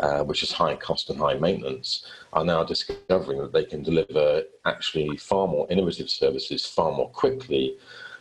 uh, 0.00 0.22
which 0.22 0.42
is 0.42 0.52
high 0.52 0.76
cost 0.76 1.08
and 1.10 1.18
high 1.18 1.34
maintenance, 1.34 2.06
are 2.32 2.44
now 2.44 2.62
discovering 2.62 3.40
that 3.40 3.52
they 3.52 3.64
can 3.64 3.82
deliver 3.82 4.42
actually 4.66 5.16
far 5.16 5.48
more 5.48 5.66
innovative 5.70 6.10
services 6.10 6.66
far 6.66 6.92
more 6.92 7.08
quickly 7.10 7.76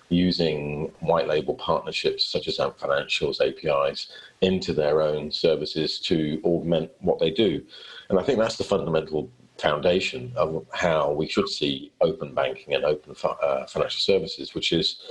using 0.09 0.91
white 0.99 1.27
label 1.27 1.55
partnerships 1.55 2.25
such 2.25 2.47
as 2.47 2.59
Ant 2.59 2.79
Financial's 2.79 3.41
APIs 3.41 4.07
into 4.41 4.71
their 4.73 5.01
own 5.01 5.31
services 5.31 5.99
to 5.99 6.39
augment 6.43 6.91
what 6.99 7.19
they 7.19 7.31
do. 7.31 7.63
And 8.09 8.19
I 8.19 8.23
think 8.23 8.37
that's 8.37 8.57
the 8.57 8.63
fundamental 8.63 9.29
foundation 9.57 10.33
of 10.35 10.65
how 10.73 11.11
we 11.11 11.27
should 11.27 11.49
see 11.49 11.91
open 12.01 12.33
banking 12.33 12.73
and 12.73 12.83
open 12.83 13.15
uh, 13.23 13.65
financial 13.65 13.99
services, 13.99 14.53
which 14.53 14.71
is 14.73 15.01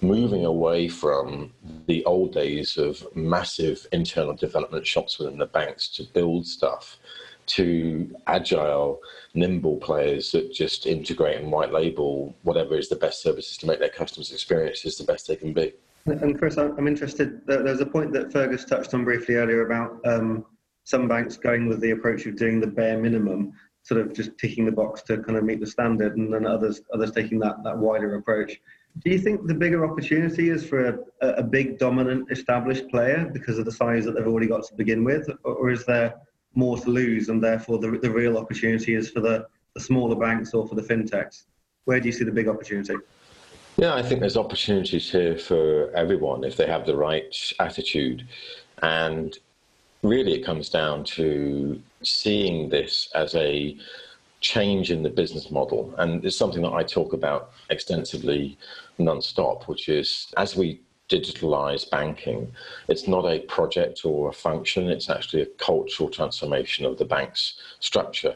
moving 0.00 0.44
away 0.44 0.88
from 0.88 1.52
the 1.86 2.04
old 2.04 2.32
days 2.32 2.76
of 2.76 3.06
massive 3.14 3.86
internal 3.92 4.34
development 4.34 4.86
shops 4.86 5.18
within 5.18 5.38
the 5.38 5.46
banks 5.46 5.88
to 5.88 6.02
build 6.12 6.46
stuff 6.46 6.98
to 7.46 8.14
agile, 8.26 9.00
nimble 9.34 9.76
players 9.76 10.32
that 10.32 10.52
just 10.52 10.86
integrate 10.86 11.40
and 11.40 11.50
white 11.50 11.72
label 11.72 12.34
whatever 12.42 12.76
is 12.76 12.88
the 12.88 12.96
best 12.96 13.22
services 13.22 13.56
to 13.56 13.66
make 13.66 13.78
their 13.78 13.88
customers' 13.88 14.32
experiences 14.32 14.98
the 14.98 15.04
best 15.04 15.28
they 15.28 15.36
can 15.36 15.52
be. 15.52 15.72
And 16.06 16.38
Chris, 16.38 16.56
I'm 16.56 16.86
interested. 16.86 17.40
There's 17.46 17.80
a 17.80 17.86
point 17.86 18.12
that 18.12 18.32
Fergus 18.32 18.64
touched 18.64 18.94
on 18.94 19.04
briefly 19.04 19.36
earlier 19.36 19.66
about 19.66 20.00
um, 20.04 20.44
some 20.84 21.08
banks 21.08 21.36
going 21.36 21.68
with 21.68 21.80
the 21.80 21.90
approach 21.90 22.26
of 22.26 22.36
doing 22.36 22.60
the 22.60 22.66
bare 22.66 22.98
minimum 22.98 23.52
sort 23.86 24.00
of 24.00 24.12
just 24.12 24.36
ticking 24.36 24.64
the 24.64 24.72
box 24.72 25.02
to 25.02 25.18
kind 25.18 25.38
of 25.38 25.44
meet 25.44 25.60
the 25.60 25.66
standard, 25.66 26.16
and 26.16 26.32
then 26.32 26.44
others 26.46 26.82
others 26.92 27.12
taking 27.12 27.38
that 27.38 27.62
that 27.64 27.76
wider 27.76 28.16
approach. 28.16 28.60
Do 29.04 29.10
you 29.10 29.18
think 29.18 29.46
the 29.46 29.54
bigger 29.54 29.84
opportunity 29.84 30.48
is 30.48 30.66
for 30.66 30.88
a, 30.88 30.98
a 31.42 31.42
big 31.42 31.78
dominant 31.78 32.30
established 32.30 32.88
player 32.88 33.30
because 33.32 33.58
of 33.58 33.64
the 33.64 33.72
size 33.72 34.04
that 34.06 34.14
they've 34.14 34.26
already 34.26 34.48
got 34.48 34.64
to 34.64 34.74
begin 34.74 35.04
with, 35.04 35.28
or 35.44 35.70
is 35.70 35.84
there 35.84 36.14
more 36.54 36.78
to 36.78 36.90
lose, 36.90 37.28
and 37.28 37.42
therefore 37.42 37.78
the 37.78 37.90
the 38.02 38.10
real 38.10 38.36
opportunity 38.36 38.94
is 38.94 39.10
for 39.10 39.20
the, 39.20 39.46
the 39.74 39.80
smaller 39.80 40.16
banks 40.16 40.52
or 40.54 40.66
for 40.66 40.74
the 40.74 40.82
fintechs? 40.82 41.44
Where 41.84 42.00
do 42.00 42.06
you 42.06 42.12
see 42.12 42.24
the 42.24 42.32
big 42.32 42.48
opportunity? 42.48 42.96
Yeah, 43.76 43.94
I 43.94 44.02
think 44.02 44.20
there's 44.20 44.38
opportunities 44.38 45.10
here 45.10 45.36
for 45.36 45.94
everyone 45.94 46.44
if 46.44 46.56
they 46.56 46.66
have 46.66 46.86
the 46.86 46.96
right 46.96 47.34
attitude. 47.60 48.26
And 48.82 49.36
really 50.02 50.32
it 50.34 50.44
comes 50.44 50.68
down 50.70 51.04
to 51.04 51.80
seeing 52.02 52.68
this 52.68 53.08
as 53.14 53.34
a 53.34 53.76
change 54.40 54.90
in 54.90 55.02
the 55.02 55.10
business 55.10 55.50
model. 55.50 55.94
And 55.98 56.24
it's 56.24 56.36
something 56.36 56.62
that 56.62 56.72
I 56.72 56.82
talk 56.82 57.12
about 57.12 57.52
extensively 57.70 58.58
non-stop, 58.98 59.68
which 59.68 59.88
is 59.88 60.32
as 60.36 60.56
we 60.56 60.80
digitalize 61.08 61.88
banking, 61.88 62.52
it's 62.88 63.06
not 63.06 63.24
a 63.24 63.40
project 63.40 64.04
or 64.04 64.28
a 64.28 64.32
function, 64.32 64.88
it's 64.90 65.08
actually 65.08 65.42
a 65.42 65.46
cultural 65.46 66.08
transformation 66.08 66.84
of 66.84 66.98
the 66.98 67.04
bank's 67.04 67.60
structure. 67.80 68.34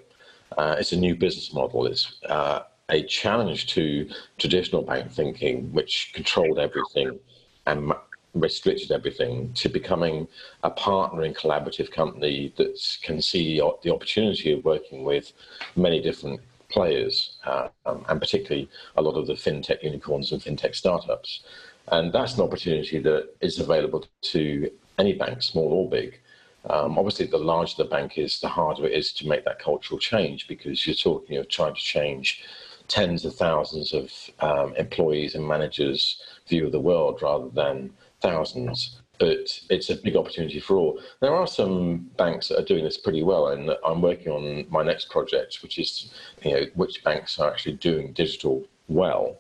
Uh, 0.57 0.77
it's 0.79 0.93
a 0.93 0.97
new 0.97 1.15
business 1.15 1.53
model. 1.53 1.87
It's 1.87 2.21
uh, 2.29 2.61
a 2.89 3.03
challenge 3.05 3.67
to 3.75 4.09
traditional 4.39 4.83
bank 4.83 5.11
thinking, 5.11 5.73
which 5.73 6.13
controlled 6.15 6.59
everything 6.59 7.19
and 7.67 7.93
restricted 8.35 8.93
everything 8.93 9.53
to 9.55 9.69
becoming 9.69 10.27
a 10.63 10.71
partner 10.71 11.23
in 11.25 11.35
collaborative 11.35 11.91
company 11.91 12.53
that 12.57 12.79
can 13.03 13.21
see 13.21 13.61
the 13.83 13.93
opportunity 13.93 14.53
of 14.53 14.65
working 14.65 15.05
with 15.05 15.33
many 15.77 16.01
different 16.01 16.41
players, 16.69 17.39
uh, 17.45 17.69
um, 17.87 18.05
and 18.09 18.21
particularly 18.21 18.69
a 18.97 19.03
lot 19.03 19.17
of 19.17 19.27
the 19.27 19.35
fintech 19.35 19.83
unicorns 19.83 20.33
and 20.33 20.43
fintech 20.43 20.75
startups. 20.75 21.43
And 21.89 22.13
that's 22.13 22.37
an 22.37 22.43
opportunity 22.43 23.01
that 23.01 23.31
is 23.41 23.59
available 23.59 24.07
to 24.23 24.71
any 24.99 25.15
bank, 25.15 25.43
small 25.43 25.73
or 25.73 25.91
big. 25.91 26.21
Um, 26.69 26.99
obviously, 26.99 27.27
the 27.27 27.39
larger 27.39 27.75
the 27.79 27.89
bank 27.89 28.19
is, 28.19 28.39
the 28.39 28.49
harder 28.49 28.87
it 28.87 28.93
is 28.93 29.13
to 29.15 29.27
make 29.27 29.45
that 29.45 29.59
cultural 29.59 29.99
change 29.99 30.47
because 30.47 30.87
you're 30.87 30.95
talking 30.95 31.39
of 31.39 31.49
trying 31.49 31.75
to 31.75 31.81
change 31.81 32.45
tens 32.87 33.25
of 33.25 33.35
thousands 33.35 33.95
of 33.95 34.13
um, 34.41 34.75
employees 34.77 35.35
and 35.35 35.47
managers' 35.47 36.21
view 36.49 36.67
of 36.67 36.73
the 36.73 36.81
world 36.81 37.23
rather 37.23 37.49
than 37.49 37.91
thousands, 38.21 39.01
but 39.19 39.61
it's 39.69 39.91
a 39.91 39.97
big 39.97 40.17
opportunity 40.17 40.61
for 40.61 40.77
all. 40.77 41.01
There 41.21 41.35
are 41.35 41.47
some 41.47 42.11
banks 42.17 42.49
that 42.49 42.59
are 42.59 42.65
doing 42.65 42.85
this 42.85 42.99
pretty 42.99 43.23
well, 43.23 43.49
and 43.49 43.71
I'm 43.85 44.03
working 44.03 44.33
on 44.33 44.67
my 44.71 44.83
next 44.83 45.11
project, 45.11 45.59
which 45.63 45.79
is 45.79 46.11
you 46.43 46.53
know 46.53 46.67
which 46.75 47.05
banks 47.05 47.39
are 47.39 47.51
actually 47.51 47.75
doing 47.75 48.13
digital 48.13 48.65
well, 48.89 49.37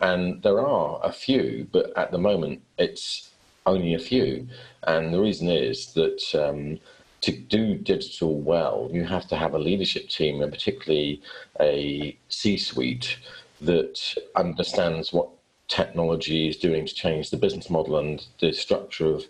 and 0.00 0.42
there 0.42 0.60
are 0.60 1.00
a 1.02 1.12
few, 1.12 1.68
but 1.72 1.96
at 1.96 2.10
the 2.10 2.18
moment 2.18 2.62
it's 2.78 3.30
only 3.66 3.94
a 3.94 3.98
few, 3.98 4.48
and 4.84 5.14
the 5.14 5.20
reason 5.20 5.48
is 5.48 5.92
that. 5.94 6.22
Um, 6.34 6.80
to 7.22 7.32
do 7.32 7.74
digital 7.74 8.40
well, 8.40 8.88
you 8.90 9.04
have 9.04 9.28
to 9.28 9.36
have 9.36 9.52
a 9.52 9.58
leadership 9.58 10.08
team 10.08 10.40
and 10.40 10.50
particularly 10.50 11.20
a 11.60 12.16
C 12.30 12.56
suite 12.56 13.18
that 13.60 14.14
understands 14.36 15.12
what 15.12 15.28
technology 15.70 16.48
is 16.48 16.56
doing 16.56 16.84
to 16.84 16.94
change 16.94 17.30
the 17.30 17.36
business 17.36 17.70
model 17.70 17.96
and 17.98 18.26
the 18.40 18.52
structure 18.52 19.06
of 19.06 19.24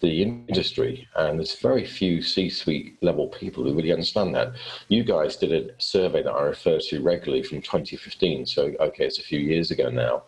the 0.00 0.22
industry. 0.22 1.08
And 1.16 1.38
there's 1.38 1.58
very 1.60 1.86
few 1.86 2.20
C 2.20 2.50
suite 2.50 2.96
level 3.00 3.28
people 3.28 3.64
who 3.64 3.74
really 3.74 3.92
understand 3.92 4.34
that. 4.34 4.52
You 4.88 5.04
guys 5.04 5.36
did 5.36 5.52
a 5.52 5.70
survey 5.78 6.22
that 6.22 6.32
I 6.32 6.42
refer 6.42 6.78
to 6.78 7.02
regularly 7.02 7.44
from 7.44 7.62
2015. 7.62 8.44
So, 8.44 8.74
okay, 8.80 9.06
it's 9.06 9.20
a 9.20 9.22
few 9.22 9.38
years 9.38 9.70
ago 9.70 9.88
now. 9.88 10.24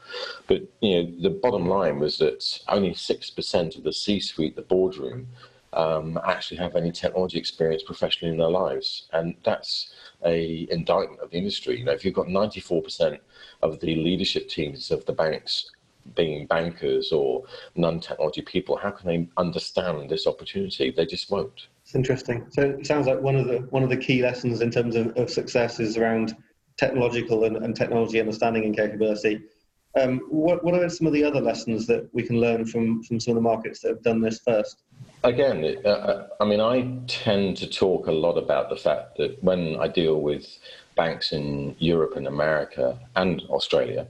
But, 0.46 0.62
you 0.80 1.02
know, 1.02 1.12
the 1.20 1.30
bottom 1.30 1.68
line 1.68 1.98
was 1.98 2.16
that 2.18 2.42
only 2.68 2.92
6% 2.92 3.76
of 3.76 3.82
the 3.82 3.92
C 3.92 4.20
suite, 4.20 4.56
the 4.56 4.62
boardroom, 4.62 5.26
um, 5.76 6.18
actually 6.26 6.56
have 6.56 6.74
any 6.74 6.90
technology 6.90 7.38
experience 7.38 7.82
professionally 7.82 8.32
in 8.32 8.38
their 8.38 8.48
lives. 8.48 9.08
And 9.12 9.36
that's 9.44 9.92
a 10.24 10.66
indictment 10.70 11.20
of 11.20 11.30
the 11.30 11.38
industry. 11.38 11.78
You 11.78 11.84
know, 11.84 11.92
if 11.92 12.04
you've 12.04 12.14
got 12.14 12.26
94% 12.26 13.18
of 13.62 13.78
the 13.80 13.94
leadership 13.94 14.48
teams 14.48 14.90
of 14.90 15.04
the 15.04 15.12
banks 15.12 15.70
being 16.14 16.46
bankers 16.46 17.12
or 17.12 17.44
non-technology 17.74 18.42
people, 18.42 18.76
how 18.76 18.90
can 18.90 19.06
they 19.06 19.28
understand 19.36 20.08
this 20.08 20.26
opportunity? 20.26 20.90
They 20.90 21.06
just 21.06 21.30
won't. 21.30 21.68
It's 21.82 21.94
interesting. 21.94 22.46
So 22.50 22.62
it 22.62 22.86
sounds 22.86 23.06
like 23.06 23.20
one 23.20 23.36
of 23.36 23.46
the 23.46 23.58
one 23.70 23.82
of 23.82 23.90
the 23.90 23.96
key 23.96 24.22
lessons 24.22 24.60
in 24.60 24.70
terms 24.70 24.96
of, 24.96 25.16
of 25.16 25.30
success 25.30 25.78
is 25.78 25.96
around 25.96 26.36
technological 26.76 27.44
and, 27.44 27.56
and 27.56 27.76
technology 27.76 28.18
understanding 28.18 28.64
and 28.64 28.76
capability. 28.76 29.42
Um, 29.96 30.20
what, 30.28 30.62
what 30.62 30.74
are 30.74 30.88
some 30.90 31.06
of 31.06 31.14
the 31.14 31.24
other 31.24 31.40
lessons 31.40 31.86
that 31.86 32.08
we 32.12 32.22
can 32.22 32.38
learn 32.38 32.66
from, 32.66 33.02
from 33.02 33.18
some 33.18 33.32
of 33.32 33.36
the 33.36 33.40
markets 33.40 33.80
that 33.80 33.88
have 33.88 34.02
done 34.02 34.20
this 34.20 34.40
first? 34.40 34.82
Again, 35.24 35.78
uh, 35.84 35.88
uh, 35.88 36.26
I 36.38 36.44
mean, 36.44 36.60
I 36.60 36.98
tend 37.06 37.56
to 37.58 37.66
talk 37.66 38.06
a 38.06 38.12
lot 38.12 38.36
about 38.36 38.68
the 38.68 38.76
fact 38.76 39.16
that 39.16 39.42
when 39.42 39.76
I 39.76 39.88
deal 39.88 40.20
with 40.20 40.46
banks 40.96 41.32
in 41.32 41.74
Europe 41.78 42.16
and 42.16 42.26
America 42.26 42.98
and 43.16 43.42
Australia, 43.48 44.06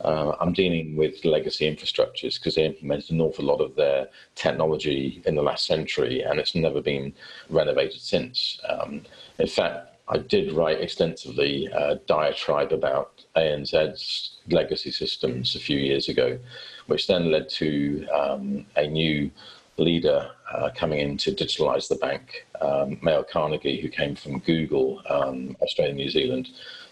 uh, 0.00 0.32
I'm 0.40 0.52
dealing 0.52 0.96
with 0.96 1.24
legacy 1.24 1.70
infrastructures 1.70 2.38
because 2.38 2.54
they 2.54 2.64
implemented 2.64 3.10
an 3.10 3.20
awful 3.20 3.44
lot 3.44 3.60
of 3.60 3.76
their 3.76 4.08
technology 4.34 5.22
in 5.26 5.34
the 5.34 5.42
last 5.42 5.66
century 5.66 6.22
and 6.22 6.38
it's 6.38 6.54
never 6.54 6.80
been 6.80 7.14
renovated 7.48 8.00
since. 8.00 8.60
Um, 8.68 9.02
in 9.38 9.46
fact, 9.46 9.95
I 10.08 10.18
did 10.18 10.52
write 10.52 10.80
extensively 10.80 11.66
a 11.66 11.96
diatribe 12.06 12.72
about 12.72 13.24
ANZ's 13.36 14.36
legacy 14.48 14.92
systems 14.92 15.56
a 15.56 15.60
few 15.60 15.78
years 15.78 16.08
ago, 16.08 16.38
which 16.86 17.08
then 17.08 17.32
led 17.32 17.48
to 17.50 18.06
um, 18.08 18.66
a 18.76 18.86
new 18.86 19.30
leader 19.78 20.30
uh, 20.52 20.70
coming 20.74 21.00
in 21.00 21.16
to 21.18 21.32
digitalize 21.32 21.88
the 21.88 21.96
bank, 21.96 22.46
um, 22.60 22.98
Maile 23.02 23.24
Carnegie, 23.24 23.80
who 23.80 23.88
came 23.88 24.14
from 24.14 24.38
Google, 24.38 25.02
um, 25.10 25.56
Australia, 25.60 25.94
New 25.94 26.08
Zealand, 26.08 26.50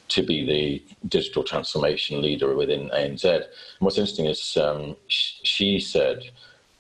to 0.09 0.23
be 0.23 0.45
the 0.45 1.09
digital 1.09 1.45
transformation 1.45 2.21
leader 2.21 2.55
within 2.55 2.91
ANZ. 2.91 3.25
And 3.25 3.45
what's 3.79 3.97
interesting 3.97 4.27
is 4.27 4.57
um, 4.57 4.97
she 5.09 5.81
said 5.81 6.25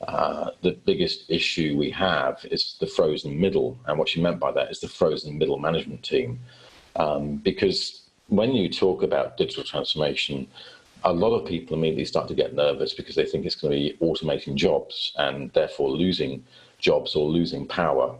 uh, 0.08 0.50
the 0.62 0.72
biggest 0.72 1.30
issue 1.30 1.76
we 1.76 1.90
have 1.90 2.44
is 2.50 2.76
the 2.80 2.86
frozen 2.86 3.38
middle. 3.40 3.78
And 3.86 3.98
what 3.98 4.08
she 4.08 4.20
meant 4.20 4.40
by 4.40 4.52
that 4.52 4.70
is 4.70 4.80
the 4.80 4.88
frozen 4.88 5.38
middle 5.38 5.58
management 5.58 6.02
team. 6.02 6.40
Um, 6.96 7.36
because 7.36 8.02
when 8.28 8.52
you 8.52 8.68
talk 8.68 9.02
about 9.02 9.36
digital 9.36 9.64
transformation, 9.64 10.46
a 11.04 11.12
lot 11.12 11.34
of 11.34 11.46
people 11.46 11.76
immediately 11.76 12.04
start 12.04 12.28
to 12.28 12.34
get 12.34 12.54
nervous 12.54 12.94
because 12.94 13.14
they 13.14 13.26
think 13.26 13.44
it's 13.44 13.56
going 13.56 13.72
to 13.72 13.78
be 13.78 13.98
automating 14.00 14.54
jobs 14.54 15.12
and 15.16 15.52
therefore 15.52 15.90
losing 15.90 16.42
jobs 16.78 17.14
or 17.14 17.28
losing 17.28 17.66
power 17.66 18.16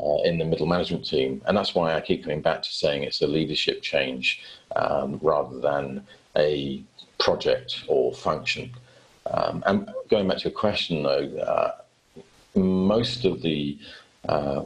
uh, 0.00 0.22
in 0.24 0.38
the 0.38 0.44
middle 0.44 0.66
management 0.66 1.06
team. 1.06 1.40
And 1.46 1.56
that's 1.56 1.74
why 1.74 1.94
I 1.94 2.00
keep 2.00 2.24
coming 2.24 2.42
back 2.42 2.62
to 2.62 2.72
saying 2.72 3.04
it's 3.04 3.22
a 3.22 3.26
leadership 3.26 3.82
change 3.82 4.42
um, 4.74 5.18
rather 5.22 5.60
than 5.60 6.04
a 6.36 6.82
project 7.18 7.84
or 7.86 8.12
function. 8.12 8.70
Um, 9.30 9.62
and 9.66 9.90
going 10.10 10.28
back 10.28 10.38
to 10.38 10.44
your 10.44 10.58
question, 10.58 11.02
though, 11.02 11.28
uh, 11.38 11.72
most 12.54 13.24
of 13.24 13.42
the 13.42 13.78
uh, 14.28 14.64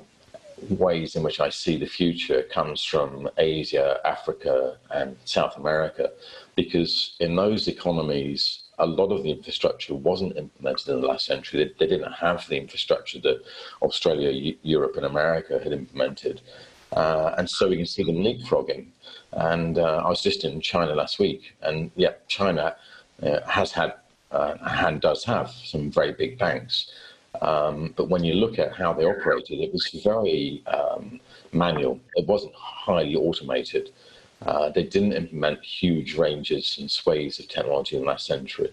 ways 0.69 1.15
in 1.15 1.23
which 1.23 1.41
I 1.41 1.49
see 1.49 1.77
the 1.77 1.87
future 1.87 2.43
comes 2.43 2.85
from 2.85 3.29
Asia, 3.39 4.01
Africa, 4.05 4.77
and 4.91 5.17
South 5.25 5.57
America, 5.57 6.11
because 6.57 7.17
in 7.21 7.37
those 7.37 7.69
economies, 7.69 8.65
a 8.79 8.87
lot 8.87 9.11
of 9.11 9.23
the 9.23 9.31
infrastructure 9.31 9.95
wasn't 9.95 10.37
implemented 10.37 10.89
in 10.89 11.01
the 11.01 11.07
last 11.07 11.27
century. 11.27 11.65
They, 11.65 11.87
they 11.87 11.97
didn't 11.97 12.13
have 12.13 12.47
the 12.49 12.57
infrastructure 12.57 13.21
that 13.21 13.43
Australia, 13.83 14.55
Europe, 14.63 14.97
and 14.97 15.07
America 15.07 15.61
had 15.63 15.73
implemented. 15.73 16.41
Uh, 16.93 17.35
and 17.37 17.49
so 17.49 17.69
we 17.69 17.77
can 17.77 17.87
see 17.87 18.03
them 18.03 18.17
leapfrogging. 18.17 18.87
And 19.33 19.79
uh, 19.79 20.03
I 20.05 20.09
was 20.09 20.23
just 20.23 20.45
in 20.45 20.61
China 20.61 20.95
last 20.95 21.19
week, 21.19 21.55
and 21.63 21.91
yeah, 21.97 22.13
China 22.29 22.77
uh, 23.23 23.41
has 23.47 23.73
had 23.73 23.95
uh, 24.31 24.55
and 24.85 25.01
does 25.01 25.25
have 25.25 25.51
some 25.51 25.91
very 25.91 26.13
big 26.13 26.39
banks. 26.39 26.91
Um, 27.41 27.95
but 27.97 28.09
when 28.09 28.25
you 28.25 28.35
look 28.35 28.59
at 28.59 28.75
how 28.75 28.93
they 28.93 29.05
operated, 29.05 29.61
it 29.61 29.73
was 29.73 29.89
very 30.03 30.63
um, 30.67 31.21
manual. 31.53 32.01
It 32.15 32.27
wasn't 32.27 32.55
highly 32.55 33.15
automated. 33.15 33.91
Uh, 34.45 34.71
they 34.71 34.85
didn't 34.85 35.13
implement 35.13 35.63
huge 35.63 36.17
ranges 36.17 36.77
and 36.79 36.91
sways 36.91 37.39
of 37.39 37.49
technology 37.49 37.97
in 37.97 38.03
the 38.03 38.09
last 38.09 38.27
century. 38.27 38.73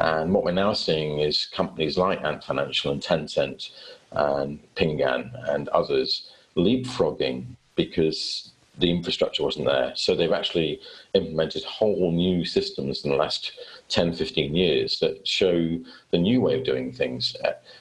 And 0.00 0.32
what 0.32 0.44
we're 0.44 0.52
now 0.52 0.72
seeing 0.72 1.20
is 1.20 1.46
companies 1.46 1.98
like 1.98 2.22
Ant 2.22 2.44
Financial 2.44 2.92
and 2.92 3.02
Tencent 3.02 3.70
and 4.12 4.60
Ping 4.74 5.02
An 5.02 5.32
and 5.48 5.68
others 5.68 6.30
leapfrogging 6.56 7.46
because 7.74 8.52
the 8.78 8.90
infrastructure 8.90 9.42
wasn't 9.42 9.66
there. 9.66 9.92
So 9.96 10.14
they've 10.14 10.32
actually 10.32 10.80
implemented 11.14 11.64
whole 11.64 12.12
new 12.12 12.44
systems 12.44 13.04
in 13.04 13.10
the 13.10 13.16
last 13.16 13.52
10, 13.88 14.12
15 14.14 14.54
years 14.54 14.98
that 14.98 15.26
show 15.26 15.78
the 16.10 16.18
new 16.18 16.40
way 16.40 16.58
of 16.58 16.64
doing 16.64 16.92
things. 16.92 17.34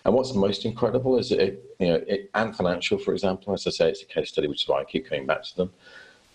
And 0.06 0.14
what's 0.14 0.34
most 0.34 0.66
incredible 0.66 1.18
is 1.18 1.32
it, 1.32 1.64
you 1.80 1.88
know, 1.88 2.02
it, 2.08 2.30
Ant 2.34 2.56
Financial, 2.56 2.98
for 2.98 3.14
example, 3.14 3.54
as 3.54 3.68
I 3.68 3.72
say, 3.72 3.90
it's 3.90 4.04
a 4.04 4.06
case 4.06 4.30
study, 4.30 4.48
which 4.48 4.64
is 4.64 4.70
why 4.70 4.82
I 4.82 4.86
keep 4.86 5.10
coming 5.10 5.26
back 5.26 5.44
to 5.44 5.56
them. 5.58 5.74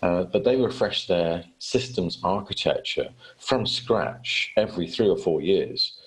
Uh, 0.03 0.25
but 0.25 0.45
they 0.45 0.57
refresh 0.57 1.07
their 1.07 1.45
systems 1.59 2.19
architecture 2.25 3.09
from 3.39 3.67
scratch 3.67 4.53
every 4.57 4.89
three 4.89 5.09
or 5.09 5.17
four 5.17 5.41
years. 5.41 5.99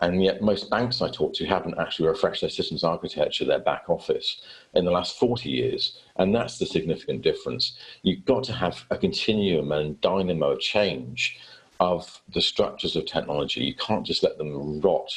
And 0.00 0.22
yet, 0.22 0.42
most 0.42 0.70
banks 0.70 1.02
I 1.02 1.10
talk 1.10 1.34
to 1.34 1.46
haven't 1.46 1.78
actually 1.78 2.08
refreshed 2.08 2.42
their 2.42 2.50
systems 2.50 2.84
architecture, 2.84 3.44
their 3.44 3.58
back 3.58 3.84
office, 3.88 4.42
in 4.74 4.84
the 4.84 4.92
last 4.92 5.18
40 5.18 5.48
years. 5.48 5.98
And 6.16 6.32
that's 6.32 6.58
the 6.58 6.66
significant 6.66 7.22
difference. 7.22 7.78
You've 8.02 8.24
got 8.24 8.44
to 8.44 8.52
have 8.52 8.84
a 8.90 8.98
continuum 8.98 9.72
and 9.72 10.00
dynamo 10.00 10.56
change 10.56 11.38
of 11.80 12.20
the 12.32 12.42
structures 12.42 12.96
of 12.96 13.06
technology. 13.06 13.64
You 13.64 13.74
can't 13.74 14.06
just 14.06 14.22
let 14.22 14.38
them 14.38 14.80
rot. 14.80 15.10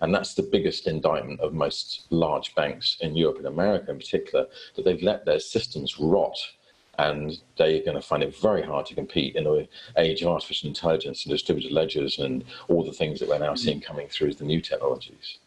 And 0.00 0.14
that's 0.14 0.34
the 0.34 0.42
biggest 0.42 0.86
indictment 0.86 1.40
of 1.40 1.54
most 1.54 2.06
large 2.10 2.54
banks 2.54 2.98
in 3.00 3.16
Europe 3.16 3.38
and 3.38 3.46
America 3.46 3.90
in 3.90 3.98
particular, 3.98 4.46
that 4.74 4.84
they've 4.84 5.02
let 5.02 5.24
their 5.24 5.40
systems 5.40 5.98
rot 5.98 6.36
and 6.98 7.40
they're 7.58 7.82
going 7.82 7.94
to 7.94 8.02
find 8.02 8.22
it 8.22 8.36
very 8.38 8.62
hard 8.62 8.86
to 8.86 8.94
compete 8.94 9.36
in 9.36 9.44
the 9.44 9.68
age 9.98 10.22
of 10.22 10.28
artificial 10.28 10.68
intelligence 10.68 11.24
and 11.24 11.32
distributed 11.32 11.72
ledgers 11.72 12.18
and 12.18 12.44
all 12.68 12.84
the 12.84 12.92
things 12.92 13.20
that 13.20 13.28
we're 13.28 13.38
now 13.38 13.54
seeing 13.54 13.80
coming 13.80 14.08
through 14.08 14.32
the 14.34 14.44
new 14.44 14.60
technologies. 14.60 15.38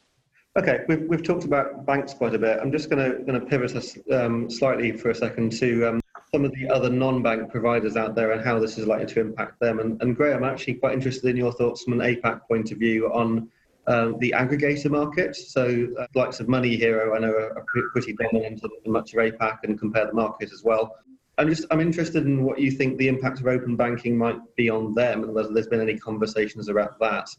Okay, 0.57 0.79
we've, 0.87 1.01
we've 1.03 1.23
talked 1.23 1.45
about 1.45 1.85
banks 1.85 2.13
quite 2.13 2.35
a 2.35 2.39
bit. 2.39 2.59
I'm 2.59 2.71
just 2.71 2.89
going 2.89 3.11
to 3.11 3.23
going 3.23 3.39
to 3.39 3.45
pivot 3.45 3.75
us 3.75 3.97
um, 4.11 4.49
slightly 4.49 4.91
for 4.91 5.09
a 5.09 5.15
second 5.15 5.51
to 5.53 5.87
um, 5.87 6.01
some 6.31 6.45
of 6.45 6.51
the 6.53 6.69
other 6.69 6.89
non-bank 6.89 7.51
providers 7.51 7.97
out 7.97 8.15
there 8.15 8.31
and 8.31 8.43
how 8.43 8.59
this 8.59 8.77
is 8.77 8.85
likely 8.85 9.07
to 9.07 9.19
impact 9.19 9.59
them. 9.59 9.79
And, 9.79 10.01
and 10.01 10.15
Graham, 10.15 10.43
I'm 10.43 10.49
actually 10.49 10.75
quite 10.75 10.93
interested 10.93 11.29
in 11.29 11.37
your 11.37 11.51
thoughts 11.51 11.83
from 11.83 11.99
an 11.99 11.99
APAC 11.99 12.41
point 12.47 12.71
of 12.71 12.77
view 12.77 13.11
on 13.11 13.49
um, 13.87 14.19
the 14.19 14.33
aggregator 14.37 14.91
market. 14.91 15.35
So, 15.35 15.87
uh, 15.99 16.05
likes 16.13 16.39
of 16.39 16.47
Money 16.47 16.75
Hero, 16.75 17.15
I 17.15 17.19
know, 17.19 17.31
are, 17.31 17.65
pretty 17.91 18.13
dominant 18.13 18.61
in 18.85 18.91
much 18.91 19.13
of 19.13 19.19
APAC 19.19 19.59
and 19.63 19.79
compare 19.79 20.05
the 20.05 20.13
market 20.13 20.51
as 20.53 20.63
well. 20.63 20.95
I'm 21.39 21.49
just 21.49 21.65
I'm 21.71 21.79
interested 21.79 22.25
in 22.25 22.43
what 22.43 22.59
you 22.59 22.69
think 22.69 22.97
the 22.97 23.07
impact 23.07 23.39
of 23.39 23.47
open 23.47 23.77
banking 23.77 24.17
might 24.17 24.37
be 24.57 24.69
on 24.69 24.93
them, 24.93 25.23
and 25.23 25.33
whether 25.33 25.51
there's 25.53 25.67
been 25.67 25.81
any 25.81 25.97
conversations 25.97 26.67
about 26.67 26.99
that. 26.99 27.29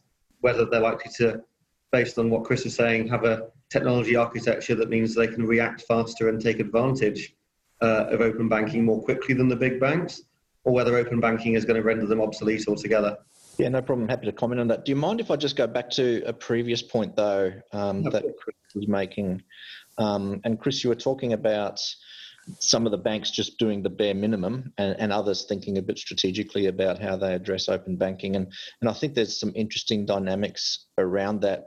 Whether 0.40 0.64
they're 0.64 0.80
likely 0.80 1.12
to, 1.18 1.42
based 1.92 2.18
on 2.18 2.30
what 2.30 2.44
Chris 2.44 2.64
is 2.64 2.74
saying, 2.74 3.08
have 3.08 3.24
a 3.24 3.48
technology 3.68 4.16
architecture 4.16 4.74
that 4.74 4.88
means 4.88 5.14
they 5.14 5.28
can 5.28 5.46
react 5.46 5.82
faster 5.82 6.30
and 6.30 6.40
take 6.40 6.60
advantage 6.60 7.34
uh, 7.82 8.06
of 8.10 8.20
open 8.20 8.48
banking 8.48 8.84
more 8.84 9.02
quickly 9.02 9.34
than 9.34 9.48
the 9.48 9.56
big 9.56 9.80
banks, 9.80 10.22
or 10.64 10.72
whether 10.72 10.96
open 10.96 11.20
banking 11.20 11.54
is 11.54 11.64
going 11.64 11.76
to 11.76 11.82
render 11.82 12.06
them 12.06 12.20
obsolete 12.20 12.66
altogether. 12.68 13.16
Yeah, 13.58 13.68
no 13.68 13.82
problem. 13.82 14.08
Happy 14.08 14.26
to 14.26 14.32
comment 14.32 14.60
on 14.60 14.68
that. 14.68 14.84
Do 14.84 14.90
you 14.90 14.96
mind 14.96 15.20
if 15.20 15.30
I 15.30 15.36
just 15.36 15.56
go 15.56 15.66
back 15.66 15.90
to 15.90 16.22
a 16.24 16.32
previous 16.32 16.82
point, 16.82 17.16
though, 17.16 17.52
um, 17.72 18.02
that 18.04 18.22
Chris 18.38 18.56
was 18.74 18.88
making? 18.88 19.42
Um, 19.98 20.40
and 20.44 20.58
Chris, 20.58 20.82
you 20.82 20.88
were 20.88 20.96
talking 20.96 21.34
about 21.34 21.80
some 22.58 22.86
of 22.86 22.92
the 22.92 22.98
banks 22.98 23.30
just 23.30 23.58
doing 23.58 23.82
the 23.82 23.90
bare 23.90 24.14
minimum 24.14 24.72
and, 24.78 24.96
and, 24.98 25.12
others 25.12 25.44
thinking 25.44 25.78
a 25.78 25.82
bit 25.82 25.98
strategically 25.98 26.66
about 26.66 26.98
how 26.98 27.16
they 27.16 27.34
address 27.34 27.68
open 27.68 27.96
banking. 27.96 28.34
And, 28.34 28.50
and 28.80 28.88
I 28.88 28.92
think 28.94 29.14
there's 29.14 29.38
some 29.38 29.52
interesting 29.54 30.06
dynamics 30.06 30.86
around 30.98 31.42
that 31.42 31.66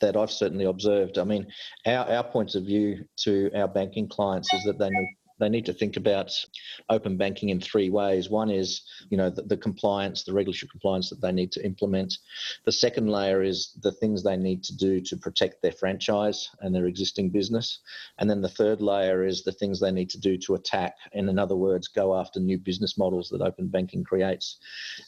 that 0.00 0.16
I've 0.16 0.30
certainly 0.30 0.64
observed. 0.64 1.18
I 1.18 1.24
mean, 1.24 1.46
our, 1.86 2.08
our 2.08 2.24
points 2.24 2.54
of 2.54 2.64
view 2.64 3.04
to 3.24 3.50
our 3.54 3.66
banking 3.66 4.08
clients 4.08 4.52
is 4.54 4.62
that 4.64 4.78
they 4.78 4.90
need 4.90 5.16
they 5.38 5.48
need 5.48 5.66
to 5.66 5.72
think 5.72 5.96
about 5.96 6.32
open 6.88 7.16
banking 7.16 7.50
in 7.50 7.60
three 7.60 7.90
ways. 7.90 8.28
One 8.28 8.50
is, 8.50 8.82
you 9.10 9.16
know, 9.16 9.30
the, 9.30 9.42
the, 9.42 9.56
compliance, 9.56 10.24
the 10.24 10.32
regulatory 10.32 10.68
compliance 10.68 11.10
that 11.10 11.20
they 11.20 11.32
need 11.32 11.52
to 11.52 11.64
implement. 11.64 12.18
The 12.64 12.72
second 12.72 13.08
layer 13.08 13.42
is 13.42 13.72
the 13.82 13.92
things 13.92 14.22
they 14.22 14.36
need 14.36 14.62
to 14.64 14.76
do 14.76 15.00
to 15.00 15.16
protect 15.16 15.62
their 15.62 15.72
franchise 15.72 16.50
and 16.60 16.74
their 16.74 16.86
existing 16.86 17.30
business. 17.30 17.80
And 18.18 18.28
then 18.28 18.42
the 18.42 18.48
third 18.48 18.80
layer 18.80 19.24
is 19.24 19.42
the 19.42 19.52
things 19.52 19.80
they 19.80 19.92
need 19.92 20.10
to 20.10 20.20
do 20.20 20.36
to 20.38 20.54
attack, 20.54 20.94
and 21.12 21.28
in 21.28 21.38
other 21.38 21.56
words, 21.56 21.88
go 21.88 22.16
after 22.16 22.40
new 22.40 22.58
business 22.58 22.98
models 22.98 23.28
that 23.30 23.42
open 23.42 23.68
banking 23.68 24.04
creates. 24.04 24.58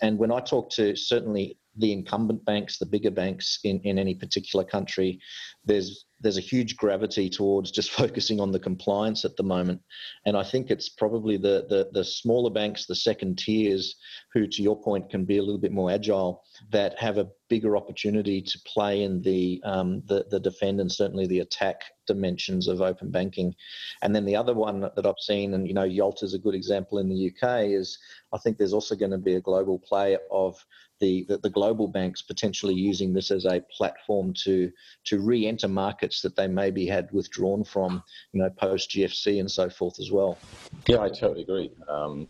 And 0.02 0.18
when 0.18 0.32
I 0.32 0.40
talk 0.40 0.70
to 0.70 0.96
certainly 0.96 1.58
the 1.76 1.92
incumbent 1.92 2.44
banks, 2.44 2.78
the 2.78 2.86
bigger 2.86 3.10
banks 3.10 3.58
in, 3.64 3.80
in 3.80 3.98
any 3.98 4.14
particular 4.14 4.64
country, 4.64 5.20
there's 5.64 6.04
there's 6.20 6.36
a 6.36 6.42
huge 6.42 6.76
gravity 6.76 7.28
towards 7.30 7.70
just 7.70 7.90
focusing 8.02 8.40
on 8.40 8.52
the 8.52 8.58
compliance 8.58 9.24
at 9.24 9.36
the 9.36 9.42
moment. 9.42 9.80
And 10.26 10.36
I 10.36 10.42
think 10.42 10.70
it's 10.70 10.88
probably 10.88 11.36
the, 11.36 11.66
the, 11.68 11.88
the 11.92 12.04
smaller 12.04 12.50
banks, 12.50 12.86
the 12.86 12.94
second 12.94 13.38
tiers, 13.38 13.96
who, 14.32 14.46
to 14.46 14.62
your 14.62 14.80
point, 14.80 15.10
can 15.10 15.24
be 15.24 15.38
a 15.38 15.42
little 15.42 15.60
bit 15.60 15.72
more 15.72 15.90
agile, 15.90 16.42
that 16.70 16.98
have 16.98 17.18
a 17.18 17.28
bigger 17.48 17.76
opportunity 17.76 18.40
to 18.40 18.60
play 18.66 19.02
in 19.02 19.22
the, 19.22 19.60
um, 19.64 20.02
the, 20.06 20.26
the 20.30 20.40
defend 20.40 20.80
and 20.80 20.90
certainly 20.90 21.26
the 21.26 21.40
attack 21.40 21.82
dimensions 22.06 22.68
of 22.68 22.80
open 22.80 23.10
banking. 23.10 23.54
And 24.02 24.14
then 24.14 24.24
the 24.24 24.36
other 24.36 24.54
one 24.54 24.80
that 24.80 25.06
I've 25.06 25.14
seen, 25.18 25.54
and 25.54 25.66
you 25.66 25.74
know, 25.74 25.84
Yolt 25.84 26.22
is 26.22 26.34
a 26.34 26.38
good 26.38 26.54
example 26.54 26.98
in 26.98 27.08
the 27.08 27.30
UK, 27.30 27.66
is 27.66 27.98
I 28.32 28.38
think 28.38 28.58
there's 28.58 28.72
also 28.72 28.94
going 28.94 29.10
to 29.12 29.18
be 29.18 29.34
a 29.34 29.40
global 29.40 29.78
play 29.78 30.18
of 30.30 30.56
the, 31.00 31.24
the, 31.28 31.38
the, 31.38 31.50
global 31.50 31.88
banks 31.88 32.22
potentially 32.22 32.74
using 32.74 33.12
this 33.12 33.30
as 33.30 33.46
a 33.46 33.64
platform 33.76 34.34
to 34.44 34.70
to 35.06 35.20
re-enter 35.20 35.66
markets 35.66 36.09
that 36.22 36.36
they 36.36 36.48
maybe 36.48 36.86
had 36.86 37.10
withdrawn 37.12 37.64
from, 37.64 38.02
you 38.32 38.42
know, 38.42 38.50
post 38.50 38.90
GFC 38.90 39.40
and 39.40 39.50
so 39.50 39.68
forth 39.68 39.98
as 40.00 40.10
well. 40.10 40.38
Yeah, 40.86 41.00
I 41.00 41.08
totally 41.08 41.42
agree. 41.42 41.70
Um, 41.88 42.28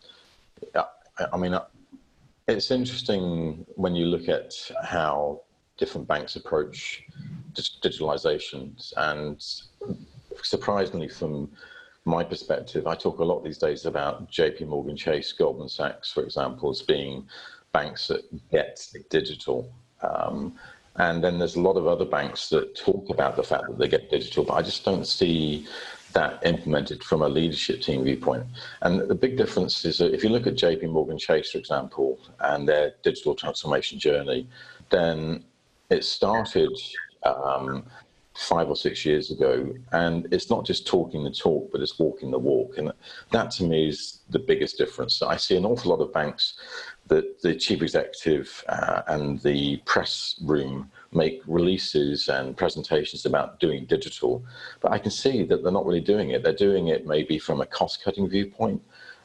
I, 0.75 0.85
I 1.33 1.37
mean, 1.37 1.55
uh, 1.55 1.65
it's 2.49 2.71
interesting 2.71 3.65
when 3.77 3.95
you 3.95 4.07
look 4.07 4.29
at 4.29 4.55
how 4.85 5.43
different 5.77 6.07
banks 6.07 6.37
approach 6.37 7.03
digitalization, 7.55 8.93
and 8.97 9.43
surprisingly, 10.43 11.09
from 11.09 11.51
my 12.05 12.25
perspective, 12.25 12.87
I 12.87 12.95
talk 12.95 13.19
a 13.19 13.25
lot 13.25 13.45
these 13.45 13.59
days 13.59 13.87
about 13.87 14.31
JP 14.31 14.69
Morgan 14.69 14.97
Chase, 14.97 15.33
Goldman 15.33 15.69
Sachs, 15.69 16.13
for 16.13 16.23
example, 16.23 16.71
as 16.71 16.83
being 16.83 17.27
banks 17.73 18.09
that 18.09 18.23
get 18.51 18.87
digital. 19.11 19.73
Um, 20.03 20.55
and 20.97 21.23
then 21.23 21.39
there's 21.39 21.57
a 21.57 21.61
lot 21.61 21.77
of 21.77 21.87
other 21.87 22.05
banks 22.05 22.49
that 22.49 22.77
talk 22.77 23.11
about 23.11 23.37
the 23.37 23.43
fact 23.43 23.65
that 23.69 23.79
they 23.79 23.89
get 23.89 24.11
digital, 24.11 24.45
but 24.45 24.55
I 24.55 24.63
just 24.63 24.85
don't 24.85 25.07
see 25.07 25.67
that 26.13 26.45
implemented 26.45 27.05
from 27.05 27.23
a 27.23 27.29
leadership 27.29 27.81
team 27.81 28.05
viewpoint. 28.05 28.45
And 28.83 29.01
the 29.09 29.15
big 29.15 29.37
difference 29.37 29.85
is 29.85 29.99
that 29.99 30.13
if 30.13 30.25
you 30.25 30.31
look 30.31 30.47
at 30.47 30.55
JP 30.55 30.91
Morgan 30.91 31.19
Chase, 31.19 31.53
for 31.53 31.59
example, 31.59 32.19
and 32.41 32.69
their 32.69 32.95
digital 33.03 33.35
transformation 33.35 33.99
journey, 33.99 34.49
then 34.91 35.45
it 35.89 36.05
started 36.05 36.77
um, 37.25 37.85
five 38.37 38.69
or 38.69 38.77
six 38.77 39.05
years 39.05 39.31
ago. 39.31 39.73
And 39.93 40.27
it's 40.33 40.51
not 40.51 40.65
just 40.65 40.87
talking 40.87 41.25
the 41.25 41.31
talk, 41.31 41.71
but 41.71 41.81
it's 41.81 41.99
walking 41.99 42.31
the 42.31 42.39
walk. 42.39 42.79
And 42.79 42.93
that 43.31 43.51
to 43.53 43.65
me 43.65 43.89
is 43.89 44.21
the 44.31 44.39
biggest 44.39 44.79
difference. 44.79 45.23
I 45.23 45.37
see 45.37 45.57
an 45.57 45.65
awful 45.65 45.91
lot 45.91 46.03
of 46.03 46.13
banks 46.13 46.59
that 47.11 47.43
the 47.43 47.55
chief 47.55 47.83
executive 47.83 48.65
uh, 48.69 49.03
and 49.09 49.41
the 49.43 49.77
press 49.85 50.37
room 50.43 50.91
make 51.13 51.43
releases 51.47 52.29
and 52.29 52.57
presentations 52.57 53.27
about 53.27 53.59
doing 53.59 53.85
digital, 53.85 54.45
but 54.81 54.93
I 54.93 54.99
can 54.99 55.11
see 55.11 55.45
that 55.45 55.63
they're 55.63 55.73
not 55.73 55.85
really 55.85 56.01
doing 56.01 56.31
it. 56.31 56.43
They're 56.43 56.53
doing 56.53 56.89
it 56.89 57.07
maybe 57.07 57.39
from 57.39 57.61
a 57.61 57.67
cost 57.67 58.05
cutting 58.05 58.29
viewpoint, 58.29 58.81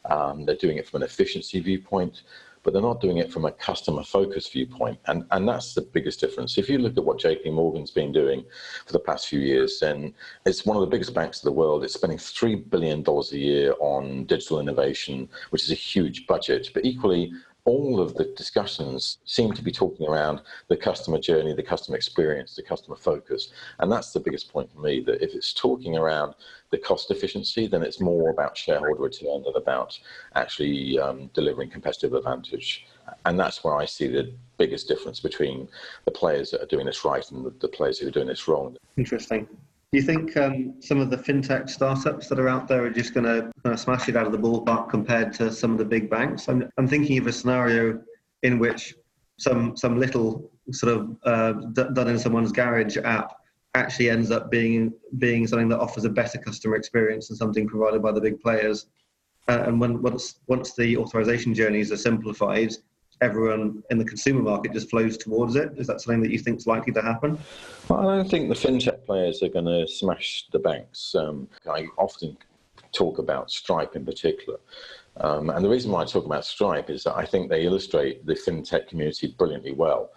um, 0.09 0.45
they're 0.45 0.55
doing 0.55 0.77
it 0.77 0.87
from 0.87 1.01
an 1.01 1.05
efficiency 1.05 1.59
viewpoint, 1.59 2.23
but 2.63 2.73
they're 2.73 2.81
not 2.81 2.99
doing 2.99 3.17
it 3.17 3.31
from 3.31 3.45
a 3.45 3.51
customer 3.51 4.03
focused 4.03 4.51
viewpoint. 4.51 4.97
And, 5.05 5.25
and 5.29 5.47
that's 5.47 5.75
the 5.75 5.81
biggest 5.81 6.19
difference. 6.19 6.57
If 6.57 6.67
you 6.67 6.79
look 6.79 6.97
at 6.97 7.05
what 7.05 7.19
JP 7.19 7.53
Morgan's 7.53 7.91
been 7.91 8.11
doing 8.11 8.43
for 8.87 8.93
the 8.93 8.99
past 8.99 9.27
few 9.27 9.39
years, 9.39 9.79
then 9.79 10.13
it's 10.47 10.65
one 10.65 10.75
of 10.75 10.81
the 10.81 10.87
biggest 10.87 11.13
banks 11.13 11.43
in 11.43 11.47
the 11.47 11.53
world. 11.53 11.83
It's 11.83 11.93
spending 11.93 12.17
$3 12.17 12.67
billion 12.69 13.05
a 13.07 13.35
year 13.35 13.75
on 13.79 14.25
digital 14.25 14.59
innovation, 14.59 15.29
which 15.51 15.63
is 15.63 15.71
a 15.71 15.75
huge 15.75 16.25
budget. 16.25 16.71
But 16.73 16.85
equally, 16.85 17.31
all 17.65 17.99
of 17.99 18.13
the 18.13 18.25
discussions 18.37 19.17
seem 19.25 19.51
to 19.51 19.63
be 19.63 19.71
talking 19.71 20.07
around 20.07 20.41
the 20.67 20.77
customer 20.77 21.19
journey, 21.19 21.53
the 21.53 21.63
customer 21.63 21.97
experience, 21.97 22.55
the 22.55 22.61
customer 22.61 22.95
focus. 22.95 23.51
And 23.79 23.91
that's 23.91 24.13
the 24.13 24.19
biggest 24.19 24.53
point 24.53 24.71
for 24.71 24.79
me 24.79 25.01
that 25.01 25.23
if 25.23 25.33
it's 25.33 25.51
talking 25.51 25.97
around 25.97 26.35
the 26.69 26.77
cost 26.77 27.09
efficiency, 27.09 27.67
then 27.67 27.81
it's 27.81 27.99
more 27.99 28.29
about 28.29 28.55
shareholder 28.55 29.01
return 29.01 29.43
than 29.43 29.55
about 29.55 29.99
actually 30.35 30.99
um, 30.99 31.29
delivering 31.33 31.71
competitive 31.71 32.13
advantage. 32.13 32.85
And 33.25 33.39
that's 33.39 33.63
where 33.63 33.75
I 33.75 33.85
see 33.85 34.07
the 34.07 34.31
biggest 34.57 34.87
difference 34.87 35.19
between 35.19 35.67
the 36.05 36.11
players 36.11 36.51
that 36.51 36.61
are 36.61 36.67
doing 36.67 36.85
this 36.85 37.03
right 37.03 37.29
and 37.31 37.45
the, 37.45 37.49
the 37.59 37.67
players 37.67 37.97
who 37.97 38.07
are 38.07 38.11
doing 38.11 38.27
this 38.27 38.47
wrong. 38.47 38.77
Interesting. 38.95 39.47
Do 39.95 40.01
you 40.01 40.05
think 40.05 40.35
um, 40.35 40.73
some 40.81 40.99
of 40.99 41.09
the 41.09 41.15
fintech 41.15 41.69
startups 41.69 42.27
that 42.27 42.37
are 42.37 42.49
out 42.49 42.67
there 42.67 42.83
are 42.83 42.89
just 42.89 43.13
going 43.13 43.23
to 43.23 43.77
smash 43.77 44.09
it 44.09 44.17
out 44.17 44.25
of 44.25 44.33
the 44.33 44.37
ballpark 44.37 44.89
compared 44.89 45.31
to 45.35 45.49
some 45.49 45.71
of 45.71 45.77
the 45.77 45.85
big 45.85 46.09
banks? 46.09 46.49
I'm, 46.49 46.69
I'm 46.77 46.85
thinking 46.85 47.17
of 47.17 47.27
a 47.27 47.31
scenario 47.31 48.01
in 48.43 48.59
which 48.59 48.93
some 49.37 49.77
some 49.77 49.97
little 49.97 50.51
sort 50.71 50.97
of 50.97 51.15
uh, 51.23 51.53
d- 51.71 51.93
done 51.93 52.09
in 52.09 52.19
someone's 52.19 52.51
garage 52.51 52.97
app 53.05 53.37
actually 53.73 54.09
ends 54.09 54.31
up 54.31 54.51
being 54.51 54.91
being 55.17 55.47
something 55.47 55.69
that 55.69 55.79
offers 55.79 56.03
a 56.03 56.09
better 56.09 56.39
customer 56.39 56.75
experience 56.75 57.29
than 57.29 57.37
something 57.37 57.65
provided 57.65 58.01
by 58.01 58.11
the 58.11 58.19
big 58.19 58.41
players. 58.41 58.87
Uh, 59.47 59.63
and 59.65 59.79
when 59.79 60.01
once 60.01 60.41
once 60.47 60.75
the 60.75 60.97
authorization 60.97 61.53
journeys 61.53 61.89
are 61.93 61.95
simplified, 61.95 62.73
everyone 63.21 63.83
in 63.89 63.97
the 63.97 64.05
consumer 64.05 64.41
market 64.41 64.73
just 64.73 64.89
flows 64.89 65.17
towards 65.17 65.55
it. 65.55 65.71
Is 65.77 65.87
that 65.87 66.01
something 66.01 66.21
that 66.21 66.31
you 66.31 66.39
think 66.39 66.57
is 66.57 66.67
likely 66.67 66.93
to 66.93 67.01
happen? 67.01 67.37
Well, 67.87 68.09
I 68.09 68.17
don't 68.17 68.29
think 68.29 68.49
the 68.49 68.55
fintech 68.55 69.05
players 69.05 69.41
are 69.43 69.49
going 69.49 69.65
to 69.65 69.87
smash 69.87 70.45
the 70.51 70.59
banks. 70.59 71.15
Um, 71.15 71.47
I 71.69 71.87
often 71.97 72.37
talk 72.91 73.19
about 73.19 73.51
Stripe 73.51 73.95
in 73.95 74.05
particular. 74.05 74.59
Um, 75.17 75.49
and 75.49 75.63
the 75.63 75.69
reason 75.69 75.91
why 75.91 76.01
I 76.01 76.05
talk 76.05 76.25
about 76.25 76.45
Stripe 76.45 76.89
is 76.89 77.03
that 77.03 77.15
I 77.15 77.25
think 77.25 77.49
they 77.49 77.65
illustrate 77.65 78.25
the 78.25 78.33
fintech 78.33 78.87
community 78.87 79.33
brilliantly 79.37 79.71
well. 79.71 80.11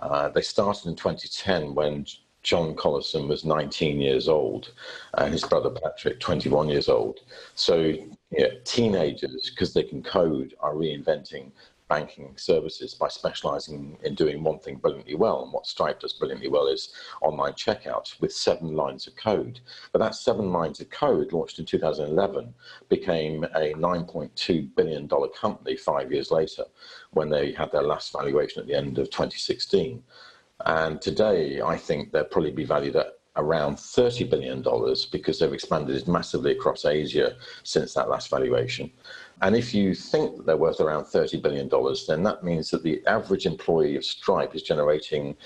Uh, 0.00 0.28
they 0.28 0.42
started 0.42 0.88
in 0.88 0.96
2010 0.96 1.74
when 1.74 2.06
John 2.42 2.74
Collison 2.74 3.28
was 3.28 3.44
19 3.44 4.00
years 4.00 4.28
old 4.28 4.72
and 5.14 5.32
his 5.32 5.44
brother 5.44 5.70
Patrick 5.70 6.20
21 6.20 6.68
years 6.68 6.88
old. 6.88 7.20
So 7.54 7.94
teenagers, 8.64 9.50
because 9.50 9.74
they 9.74 9.82
can 9.82 10.02
code, 10.02 10.54
are 10.60 10.74
reinventing 10.74 11.50
banking 11.90 12.32
services 12.36 12.94
by 12.94 13.08
specializing 13.08 13.98
in 14.04 14.14
doing 14.14 14.42
one 14.42 14.60
thing 14.60 14.76
brilliantly 14.76 15.16
well. 15.16 15.42
And 15.42 15.52
what 15.52 15.66
Stripe 15.66 16.00
does 16.00 16.14
brilliantly 16.14 16.48
well 16.48 16.68
is 16.68 16.94
online 17.20 17.52
checkout 17.54 18.18
with 18.20 18.32
seven 18.32 18.74
lines 18.74 19.08
of 19.08 19.16
code. 19.16 19.60
But 19.92 19.98
that 19.98 20.14
seven 20.14 20.52
lines 20.52 20.80
of 20.80 20.88
code, 20.88 21.32
launched 21.32 21.58
in 21.58 21.66
2011, 21.66 22.54
became 22.88 23.44
a 23.44 23.74
$9.2 23.74 24.74
billion 24.76 25.08
company 25.08 25.76
five 25.76 26.12
years 26.12 26.30
later 26.30 26.64
when 27.10 27.28
they 27.28 27.52
had 27.52 27.72
their 27.72 27.82
last 27.82 28.12
valuation 28.12 28.62
at 28.62 28.68
the 28.68 28.74
end 28.74 28.98
of 28.98 29.10
2016. 29.10 30.02
And 30.66 31.02
today, 31.02 31.60
I 31.60 31.76
think 31.76 32.12
they'll 32.12 32.24
probably 32.24 32.52
be 32.52 32.64
valued 32.64 32.96
at 32.96 33.14
around 33.36 33.76
$30 33.76 34.28
billion 34.28 34.62
because 35.10 35.38
they've 35.38 35.52
expanded 35.52 36.06
massively 36.06 36.52
across 36.52 36.84
Asia 36.84 37.36
since 37.62 37.94
that 37.94 38.08
last 38.08 38.28
valuation. 38.30 38.90
And 39.42 39.56
if 39.56 39.72
you 39.72 39.94
think 39.94 40.44
they're 40.44 40.56
worth 40.56 40.80
around 40.80 41.04
$30 41.04 41.40
billion, 41.40 41.68
then 42.06 42.22
that 42.24 42.44
means 42.44 42.70
that 42.70 42.82
the 42.82 43.02
average 43.06 43.46
employee 43.46 43.96
of 43.96 44.04
Stripe 44.04 44.54
is 44.54 44.62
generating 44.62 45.36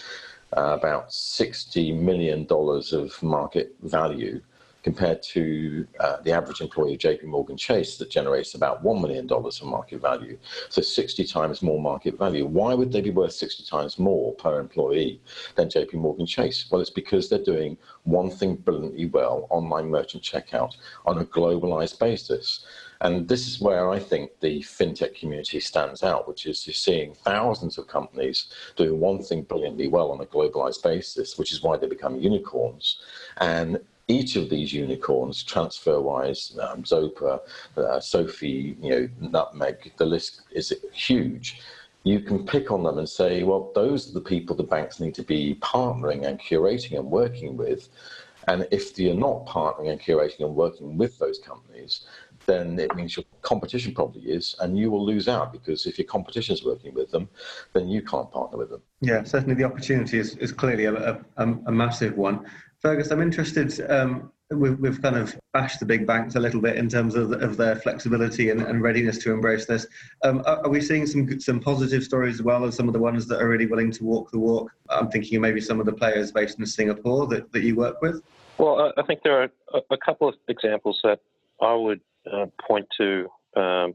uh, 0.56 0.76
about 0.78 1.10
$60 1.10 1.96
million 1.98 2.46
of 2.50 3.22
market 3.22 3.74
value 3.82 4.40
compared 4.84 5.22
to 5.22 5.86
uh, 5.98 6.18
the 6.22 6.30
average 6.30 6.60
employee 6.60 6.92
of 6.92 7.00
JP 7.00 7.24
Morgan 7.24 7.56
Chase 7.56 7.96
that 7.96 8.10
generates 8.10 8.54
about 8.54 8.84
$1 8.84 9.00
million 9.00 9.26
in 9.26 9.68
market 9.68 10.00
value. 10.00 10.38
So 10.68 10.82
60 10.82 11.24
times 11.24 11.62
more 11.62 11.80
market 11.80 12.18
value. 12.18 12.44
Why 12.44 12.74
would 12.74 12.92
they 12.92 13.00
be 13.00 13.10
worth 13.10 13.32
60 13.32 13.64
times 13.64 13.98
more 13.98 14.34
per 14.34 14.60
employee 14.60 15.22
than 15.56 15.68
JP 15.68 15.94
Morgan 15.94 16.26
Chase? 16.26 16.66
Well, 16.70 16.82
it's 16.82 16.90
because 16.90 17.30
they're 17.30 17.42
doing 17.42 17.78
one 18.02 18.30
thing 18.30 18.56
brilliantly 18.56 19.06
well 19.06 19.46
online 19.48 19.90
merchant 19.90 20.22
checkout 20.22 20.76
on 21.06 21.18
a 21.18 21.24
globalized 21.24 21.98
basis. 21.98 22.66
And 23.00 23.26
this 23.26 23.48
is 23.48 23.60
where 23.60 23.90
I 23.90 23.98
think 23.98 24.32
the 24.40 24.60
fintech 24.60 25.14
community 25.14 25.60
stands 25.60 26.02
out, 26.02 26.28
which 26.28 26.46
is 26.46 26.66
you're 26.66 26.74
seeing 26.74 27.14
thousands 27.14 27.78
of 27.78 27.86
companies 27.86 28.46
doing 28.76 29.00
one 29.00 29.22
thing 29.22 29.42
brilliantly 29.42 29.88
well 29.88 30.12
on 30.12 30.20
a 30.20 30.26
globalized 30.26 30.82
basis, 30.82 31.38
which 31.38 31.52
is 31.52 31.62
why 31.62 31.76
they 31.76 31.86
become 31.86 32.20
unicorns. 32.20 32.98
And 33.38 33.80
each 34.08 34.36
of 34.36 34.50
these 34.50 34.72
unicorns, 34.72 35.44
TransferWise, 35.44 36.58
um, 36.58 36.82
Zopa, 36.82 37.40
uh, 37.76 38.00
SoFi, 38.00 38.76
you 38.80 38.90
know, 38.90 39.08
Nutmeg, 39.20 39.92
the 39.96 40.06
list 40.06 40.42
is 40.50 40.72
huge. 40.92 41.60
You 42.02 42.20
can 42.20 42.44
pick 42.44 42.70
on 42.70 42.82
them 42.82 42.98
and 42.98 43.08
say, 43.08 43.44
well, 43.44 43.72
those 43.74 44.10
are 44.10 44.12
the 44.12 44.20
people 44.20 44.54
the 44.54 44.62
banks 44.62 45.00
need 45.00 45.14
to 45.14 45.22
be 45.22 45.58
partnering 45.62 46.26
and 46.26 46.38
curating 46.38 46.98
and 46.98 47.10
working 47.10 47.56
with. 47.56 47.88
And 48.46 48.68
if 48.70 48.98
you're 48.98 49.14
not 49.14 49.46
partnering 49.46 49.90
and 49.90 49.98
curating 49.98 50.40
and 50.40 50.54
working 50.54 50.98
with 50.98 51.18
those 51.18 51.38
companies, 51.38 52.04
then 52.44 52.78
it 52.78 52.94
means 52.94 53.16
your 53.16 53.24
competition 53.40 53.94
probably 53.94 54.22
is, 54.22 54.54
and 54.60 54.76
you 54.76 54.90
will 54.90 55.04
lose 55.04 55.28
out 55.28 55.50
because 55.50 55.86
if 55.86 55.98
your 55.98 56.06
competition 56.06 56.52
is 56.52 56.62
working 56.62 56.92
with 56.92 57.10
them, 57.10 57.26
then 57.72 57.88
you 57.88 58.02
can't 58.02 58.30
partner 58.30 58.58
with 58.58 58.68
them. 58.68 58.82
Yeah, 59.00 59.22
certainly 59.24 59.54
the 59.54 59.64
opportunity 59.64 60.18
is, 60.18 60.36
is 60.36 60.52
clearly 60.52 60.84
a, 60.84 61.22
a, 61.38 61.46
a 61.46 61.72
massive 61.72 62.18
one. 62.18 62.44
Fergus, 62.84 63.10
I'm 63.10 63.22
interested. 63.22 63.90
Um, 63.90 64.30
we've, 64.50 64.78
we've, 64.78 65.00
kind 65.00 65.16
of 65.16 65.34
bashed 65.54 65.80
the 65.80 65.86
big 65.86 66.06
banks 66.06 66.34
a 66.34 66.38
little 66.38 66.60
bit 66.60 66.76
in 66.76 66.86
terms 66.86 67.14
of, 67.14 67.32
of 67.32 67.56
their 67.56 67.76
flexibility 67.76 68.50
and, 68.50 68.60
and, 68.60 68.82
readiness 68.82 69.16
to 69.20 69.32
embrace 69.32 69.64
this. 69.64 69.86
Um, 70.22 70.42
are, 70.44 70.58
are, 70.58 70.68
we 70.68 70.82
seeing 70.82 71.06
some 71.06 71.40
some 71.40 71.60
positive 71.60 72.04
stories 72.04 72.34
as 72.34 72.42
well 72.42 72.66
as 72.66 72.76
some 72.76 72.86
of 72.86 72.92
the 72.92 73.00
ones 73.00 73.26
that 73.28 73.40
are 73.40 73.48
really 73.48 73.64
willing 73.64 73.90
to 73.92 74.04
walk 74.04 74.30
the 74.32 74.38
walk? 74.38 74.70
I'm 74.90 75.08
thinking 75.08 75.40
maybe 75.40 75.62
some 75.62 75.80
of 75.80 75.86
the 75.86 75.94
players 75.94 76.30
based 76.30 76.58
in 76.58 76.66
Singapore 76.66 77.26
that, 77.28 77.50
that 77.52 77.62
you 77.62 77.74
work 77.74 78.02
with. 78.02 78.20
Well, 78.58 78.92
I 78.98 79.02
think 79.02 79.22
there 79.24 79.40
are 79.42 79.48
a, 79.90 79.96
couple 79.96 80.28
of 80.28 80.34
examples 80.48 81.00
that 81.04 81.20
I 81.62 81.72
would 81.72 82.02
uh, 82.30 82.46
point 82.68 82.86
to 82.98 83.30
um, 83.56 83.94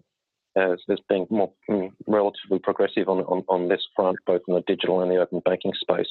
as 0.60 1.00
being 1.08 1.26
more 1.30 1.52
mm, 1.70 1.92
relatively 2.08 2.60
progressive 2.60 3.08
on, 3.08 3.20
on, 3.22 3.44
on, 3.48 3.70
this 3.70 3.86
front, 3.96 4.18
both 4.26 4.42
in 4.48 4.56
the 4.56 4.64
digital 4.68 5.02
and 5.02 5.12
the 5.12 5.18
open 5.18 5.42
banking 5.46 5.74
space. 5.80 6.08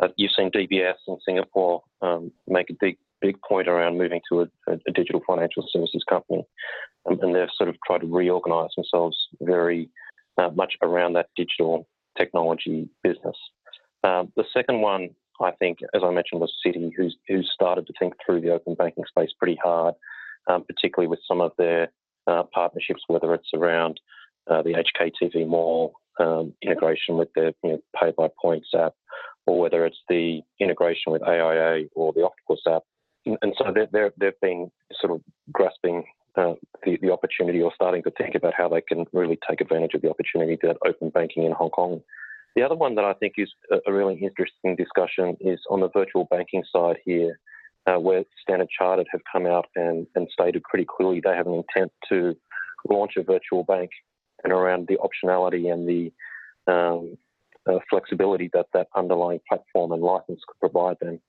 Uh, 0.00 0.08
you've 0.16 0.32
seen 0.36 0.50
DBS 0.50 0.94
in 1.08 1.18
Singapore 1.26 1.82
um, 2.00 2.32
make 2.46 2.70
a 2.70 2.76
big 2.80 2.96
big 3.20 3.40
point 3.42 3.68
around 3.68 3.98
moving 3.98 4.20
to 4.30 4.40
a, 4.40 4.72
a 4.72 4.92
digital 4.92 5.22
financial 5.26 5.64
services 5.70 6.04
company, 6.08 6.44
um, 7.06 7.18
and 7.22 7.34
they've 7.34 7.48
sort 7.56 7.68
of 7.68 7.76
tried 7.86 8.00
to 8.00 8.06
reorganise 8.06 8.70
themselves 8.76 9.16
very 9.40 9.88
uh, 10.38 10.50
much 10.54 10.74
around 10.82 11.12
that 11.14 11.28
digital 11.36 11.86
technology 12.18 12.88
business. 13.02 13.36
Um, 14.04 14.32
the 14.36 14.44
second 14.52 14.80
one, 14.80 15.10
I 15.40 15.52
think, 15.52 15.78
as 15.94 16.02
I 16.04 16.10
mentioned, 16.10 16.40
was 16.40 16.52
Citi, 16.66 16.90
who's, 16.96 17.16
who 17.28 17.42
started 17.42 17.86
to 17.86 17.92
think 17.98 18.14
through 18.24 18.40
the 18.40 18.52
open 18.52 18.74
banking 18.74 19.04
space 19.08 19.30
pretty 19.38 19.58
hard, 19.62 19.94
um, 20.48 20.64
particularly 20.64 21.08
with 21.08 21.20
some 21.26 21.40
of 21.40 21.52
their 21.58 21.88
uh, 22.26 22.42
partnerships, 22.54 23.02
whether 23.06 23.34
it's 23.34 23.50
around 23.54 24.00
uh, 24.50 24.62
the 24.62 24.74
HKTV 24.74 25.46
Mall 25.46 25.94
um, 26.20 26.52
integration 26.62 27.16
with 27.16 27.28
their 27.34 27.52
you 27.62 27.72
know, 27.72 27.78
pay 27.98 28.12
by 28.16 28.28
points 28.40 28.68
app, 28.76 28.94
or 29.46 29.60
whether 29.60 29.84
it's 29.86 30.00
the 30.08 30.40
integration 30.60 31.12
with 31.12 31.22
AIA 31.22 31.86
or 31.94 32.12
the 32.12 32.24
Octopus 32.24 32.60
app. 32.68 32.82
And, 33.24 33.54
so 33.56 33.72
they're, 33.92 34.10
they've 34.18 34.40
been 34.40 34.70
sort 35.00 35.12
of 35.12 35.20
grasping 35.52 36.04
uh, 36.36 36.54
the, 36.84 36.98
the 37.00 37.12
opportunity 37.12 37.60
or 37.62 37.72
starting 37.74 38.02
to 38.02 38.10
think 38.10 38.34
about 38.34 38.54
how 38.56 38.68
they 38.68 38.80
can 38.80 39.04
really 39.12 39.38
take 39.48 39.60
advantage 39.60 39.94
of 39.94 40.02
the 40.02 40.10
opportunity 40.10 40.58
that 40.62 40.76
open 40.86 41.10
banking 41.10 41.44
in 41.44 41.52
Hong 41.52 41.70
Kong. 41.70 42.00
The 42.56 42.62
other 42.62 42.74
one 42.74 42.96
that 42.96 43.04
I 43.04 43.14
think 43.14 43.34
is 43.38 43.50
a 43.86 43.92
really 43.92 44.14
interesting 44.14 44.76
discussion 44.76 45.36
is 45.40 45.60
on 45.70 45.80
the 45.80 45.88
virtual 45.88 46.26
banking 46.30 46.64
side 46.70 46.96
here 47.04 47.38
uh, 47.86 47.98
where 47.98 48.24
Standard 48.42 48.68
Chartered 48.76 49.08
have 49.12 49.20
come 49.30 49.46
out 49.46 49.66
and, 49.74 50.06
and 50.14 50.28
stated 50.32 50.62
pretty 50.64 50.86
clearly 50.88 51.20
they 51.20 51.34
have 51.34 51.46
an 51.46 51.54
intent 51.54 51.92
to 52.08 52.34
launch 52.88 53.12
a 53.16 53.22
virtual 53.22 53.64
bank 53.64 53.90
and 54.44 54.52
around 54.52 54.88
the 54.88 54.98
optionality 54.98 55.72
and 55.72 55.88
the 55.88 56.12
um, 56.72 57.16
uh, 57.68 57.78
flexibility 57.88 58.50
that 58.52 58.66
that 58.72 58.88
underlying 58.96 59.40
platform 59.48 59.92
and 59.92 60.02
license 60.02 60.40
could 60.46 60.58
provide 60.60 60.96
them. 61.00 61.20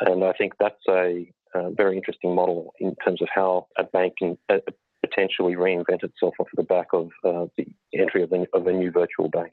And 0.00 0.24
I 0.24 0.32
think 0.32 0.54
that's 0.58 0.74
a, 0.88 1.30
a 1.54 1.70
very 1.70 1.96
interesting 1.96 2.34
model 2.34 2.72
in 2.80 2.94
terms 3.04 3.22
of 3.22 3.28
how 3.34 3.66
a 3.78 3.84
bank 3.84 4.14
can 4.18 4.38
uh, 4.48 4.58
potentially 5.04 5.54
reinvent 5.54 6.04
itself 6.04 6.34
off 6.38 6.48
the 6.54 6.62
back 6.62 6.88
of 6.92 7.10
uh, 7.24 7.46
the 7.56 7.66
entry 7.94 8.22
of, 8.22 8.32
of 8.54 8.66
a 8.66 8.72
new 8.72 8.90
virtual 8.90 9.28
bank. 9.28 9.50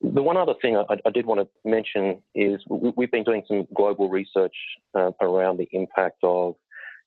The 0.00 0.22
one 0.22 0.36
other 0.36 0.54
thing 0.62 0.76
I, 0.76 0.84
I, 1.04 1.10
did 1.10 1.26
want 1.26 1.40
to 1.40 1.48
mention 1.68 2.22
is 2.34 2.60
we've 2.68 3.10
been 3.10 3.24
doing 3.24 3.42
some 3.48 3.66
global 3.74 4.08
research 4.08 4.54
uh, 4.96 5.10
around 5.20 5.58
the 5.58 5.68
impact 5.72 6.18
of 6.22 6.54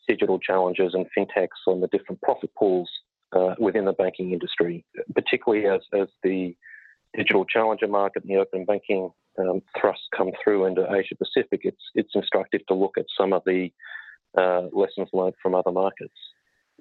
digital 0.07 0.39
challenges 0.39 0.93
and 0.93 1.05
fintechs 1.17 1.67
on 1.67 1.79
the 1.79 1.87
different 1.87 2.21
profit 2.21 2.49
pools 2.57 2.89
uh, 3.33 3.55
within 3.59 3.85
the 3.85 3.93
banking 3.93 4.33
industry, 4.33 4.83
particularly 5.15 5.67
as, 5.67 5.81
as 5.93 6.09
the 6.23 6.55
digital 7.15 7.45
challenger 7.45 7.87
market 7.87 8.23
and 8.23 8.31
the 8.31 8.41
open 8.41 8.65
banking 8.65 9.09
um, 9.39 9.61
thrusts 9.79 10.07
come 10.15 10.31
through 10.43 10.65
into 10.65 10.85
Asia 10.93 11.15
Pacific. 11.15 11.61
It's 11.63 11.83
it's 11.95 12.11
instructive 12.15 12.65
to 12.67 12.73
look 12.73 12.97
at 12.97 13.05
some 13.17 13.31
of 13.31 13.41
the 13.45 13.71
uh, 14.37 14.63
lessons 14.73 15.09
learned 15.13 15.35
from 15.41 15.55
other 15.55 15.71
markets. 15.71 16.13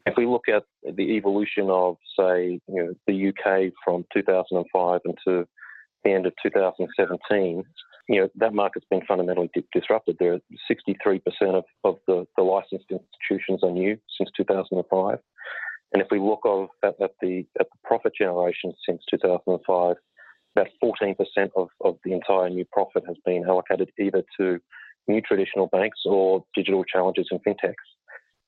If 0.07 0.15
we 0.17 0.27
look 0.27 0.49
at 0.49 0.65
the 0.83 1.17
evolution 1.17 1.69
of, 1.69 1.97
say, 2.19 2.59
you 2.67 2.83
know, 2.83 2.95
the 3.07 3.29
UK 3.29 3.73
from 3.85 4.05
2005 4.15 5.01
into 5.05 5.47
the 6.05 6.13
end 6.13 6.27
of 6.27 6.33
2017, 6.43 7.65
you 8.09 8.21
know, 8.21 8.29
that 8.37 8.55
market's 8.55 8.87
been 8.91 9.05
fundamentally 9.07 9.51
di- 9.55 9.65
disrupted. 9.73 10.17
There 10.19 10.35
are 10.35 10.41
63% 10.71 11.21
of, 11.55 11.65
of 11.85 11.99
the, 12.07 12.27
the 12.37 12.43
licensed 12.43 12.87
institutions 12.91 13.61
are 13.63 13.71
new 13.71 13.97
since 14.19 14.31
2005. 14.37 15.19
And 15.93 16.03
if 16.03 16.09
we 16.11 16.19
look 16.19 16.41
at, 16.83 16.95
at, 17.03 17.13
the, 17.21 17.47
at 17.59 17.67
the 17.71 17.79
profit 17.85 18.13
generation 18.19 18.73
since 18.89 19.03
2005, 19.11 19.97
about 20.57 20.69
14% 20.83 21.17
of, 21.57 21.69
of 21.85 21.97
the 22.05 22.13
entire 22.13 22.51
new 22.51 22.65
profit 22.73 23.05
has 23.07 23.17
been 23.25 23.45
allocated 23.47 23.91
either 23.99 24.23
to 24.39 24.59
new 25.09 25.21
traditional 25.21 25.67
banks 25.69 26.01
or 26.05 26.45
digital 26.55 26.85
challenges 26.85 27.29
and 27.31 27.41
fintechs. 27.45 27.75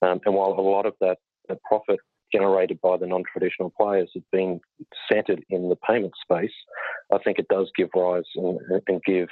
Um, 0.02 0.20
and 0.24 0.34
while 0.34 0.52
a 0.52 0.60
lot 0.60 0.86
of 0.86 0.94
that, 1.00 1.18
that 1.48 1.58
profit 1.62 2.00
generated 2.32 2.80
by 2.80 2.96
the 2.96 3.06
non-traditional 3.06 3.72
players 3.78 4.10
has 4.14 4.22
been 4.32 4.60
centred 5.10 5.44
in 5.50 5.68
the 5.68 5.76
payment 5.76 6.12
space, 6.22 6.52
I 7.12 7.18
think 7.18 7.38
it 7.38 7.48
does 7.48 7.70
give 7.76 7.90
rise 7.94 8.24
and, 8.36 8.58
and 8.88 9.02
give 9.04 9.28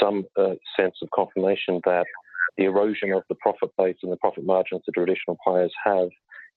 some 0.00 0.24
uh, 0.36 0.54
sense 0.78 0.96
of 1.02 1.08
confirmation 1.14 1.80
that 1.84 2.06
the 2.56 2.64
erosion 2.64 3.12
of 3.12 3.22
the 3.28 3.34
profit 3.36 3.70
base 3.76 3.96
and 4.02 4.10
the 4.10 4.16
profit 4.16 4.44
margins 4.44 4.82
the 4.86 4.92
traditional 4.92 5.36
players 5.46 5.72
have 5.84 6.08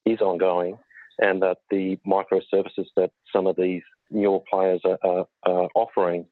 is 0.06 0.22
ongoing, 0.22 0.78
and 1.20 1.42
that 1.42 1.58
the 1.70 1.98
microservices 2.08 2.88
that 2.96 3.12
some 3.34 3.48
of 3.48 3.56
these 3.56 3.84
newer 4.10 4.40
players 4.50 4.82
are, 4.86 4.98
are, 5.04 5.26
are 5.44 5.70
offering 5.76 6.26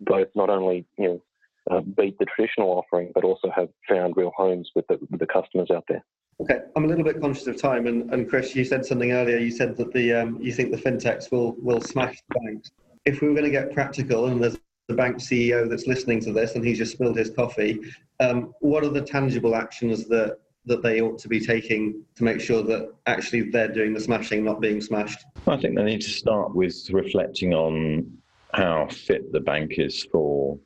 both 0.00 0.28
not 0.34 0.50
only 0.50 0.86
you 0.96 1.08
know 1.08 1.22
uh, 1.70 1.80
beat 1.80 2.18
the 2.18 2.26
traditional 2.26 2.70
offering, 2.70 3.12
but 3.14 3.24
also 3.24 3.50
have 3.54 3.68
found 3.88 4.16
real 4.16 4.32
homes 4.36 4.70
with 4.74 4.86
the, 4.88 4.98
with 5.10 5.20
the 5.20 5.26
customers 5.26 5.70
out 5.70 5.84
there. 5.88 6.04
Okay, 6.40 6.60
I'm 6.76 6.84
a 6.84 6.86
little 6.86 7.04
bit 7.04 7.20
conscious 7.20 7.48
of 7.48 7.60
time, 7.60 7.88
and, 7.88 8.12
and 8.12 8.28
Chris, 8.28 8.54
you 8.54 8.64
said 8.64 8.86
something 8.86 9.10
earlier. 9.10 9.38
You 9.38 9.50
said 9.50 9.76
that 9.76 9.92
the 9.92 10.14
um, 10.14 10.40
you 10.40 10.52
think 10.52 10.70
the 10.70 10.76
fintechs 10.76 11.32
will 11.32 11.56
will 11.58 11.80
smash 11.80 12.22
the 12.28 12.38
banks. 12.40 12.70
If 13.04 13.20
we 13.20 13.28
were 13.28 13.34
going 13.34 13.46
to 13.46 13.50
get 13.50 13.72
practical, 13.72 14.26
and 14.26 14.40
there's 14.40 14.56
the 14.86 14.94
bank 14.94 15.16
CEO 15.16 15.68
that's 15.68 15.88
listening 15.88 16.20
to 16.20 16.32
this, 16.32 16.54
and 16.54 16.64
he's 16.64 16.78
just 16.78 16.92
spilled 16.92 17.16
his 17.16 17.30
coffee, 17.30 17.80
um, 18.20 18.54
what 18.60 18.84
are 18.84 18.88
the 18.88 19.02
tangible 19.02 19.56
actions 19.56 20.06
that 20.06 20.38
that 20.66 20.80
they 20.80 21.00
ought 21.00 21.18
to 21.18 21.28
be 21.28 21.40
taking 21.40 22.04
to 22.14 22.22
make 22.22 22.40
sure 22.40 22.62
that 22.62 22.92
actually 23.06 23.50
they're 23.50 23.72
doing 23.72 23.92
the 23.92 24.00
smashing, 24.00 24.44
not 24.44 24.60
being 24.60 24.80
smashed? 24.80 25.24
I 25.48 25.56
think 25.56 25.74
they 25.74 25.82
need 25.82 26.02
to 26.02 26.10
start 26.10 26.54
with 26.54 26.88
reflecting 26.90 27.52
on 27.52 28.16
how 28.54 28.86
fit 28.88 29.32
the 29.32 29.40
bank 29.40 29.72
is 29.78 30.04
for 30.04 30.56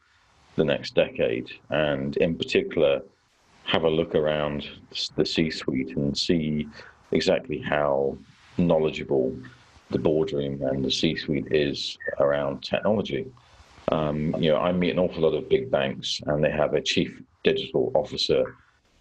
the 0.56 0.66
next 0.66 0.94
decade, 0.94 1.50
and 1.70 2.14
in 2.18 2.36
particular 2.36 3.00
have 3.64 3.84
a 3.84 3.90
look 3.90 4.14
around 4.14 4.68
the 5.16 5.24
C-suite 5.24 5.96
and 5.96 6.16
see 6.16 6.68
exactly 7.12 7.58
how 7.58 8.16
knowledgeable 8.58 9.36
the 9.90 9.98
boardroom 9.98 10.62
and 10.62 10.84
the 10.84 10.90
C-suite 10.90 11.48
is 11.50 11.96
around 12.18 12.62
technology. 12.62 13.26
Um, 13.90 14.34
you 14.38 14.50
know, 14.50 14.58
I 14.58 14.72
meet 14.72 14.90
an 14.90 14.98
awful 14.98 15.22
lot 15.22 15.34
of 15.34 15.48
big 15.48 15.70
banks, 15.70 16.20
and 16.26 16.42
they 16.42 16.50
have 16.50 16.74
a 16.74 16.80
chief 16.80 17.20
digital 17.44 17.92
officer 17.94 18.56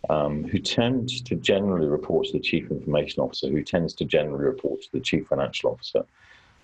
um, 0.10 0.44
who 0.44 0.60
tends 0.60 1.22
to 1.22 1.36
generally 1.36 1.88
report 1.88 2.28
to 2.28 2.34
the 2.34 2.40
chief 2.40 2.70
information 2.72 3.22
officer, 3.22 3.50
who 3.50 3.64
tends 3.64 3.94
to 3.96 4.06
generally 4.06 4.44
report 4.44 4.82
to 4.82 4.88
the 4.94 5.00
chief 5.00 5.28
financial 5.28 5.72
officer. 5.72 6.04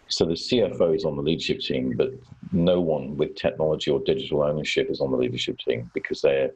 So 0.10 0.26
the 0.26 0.34
CFO 0.34 0.96
is 0.96 1.06
on 1.06 1.16
the 1.16 1.22
leadership 1.22 1.60
team, 1.60 1.94
but 1.96 2.12
no 2.52 2.80
one 2.82 3.18
with 3.18 3.36
technology 3.36 3.92
or 3.92 4.00
digital 4.00 4.44
ownership 4.44 4.90
is 4.90 5.02
on 5.02 5.12
the 5.12 5.18
leadership 5.18 5.58
team 5.60 5.92
because 5.94 6.22
they're 6.22 6.52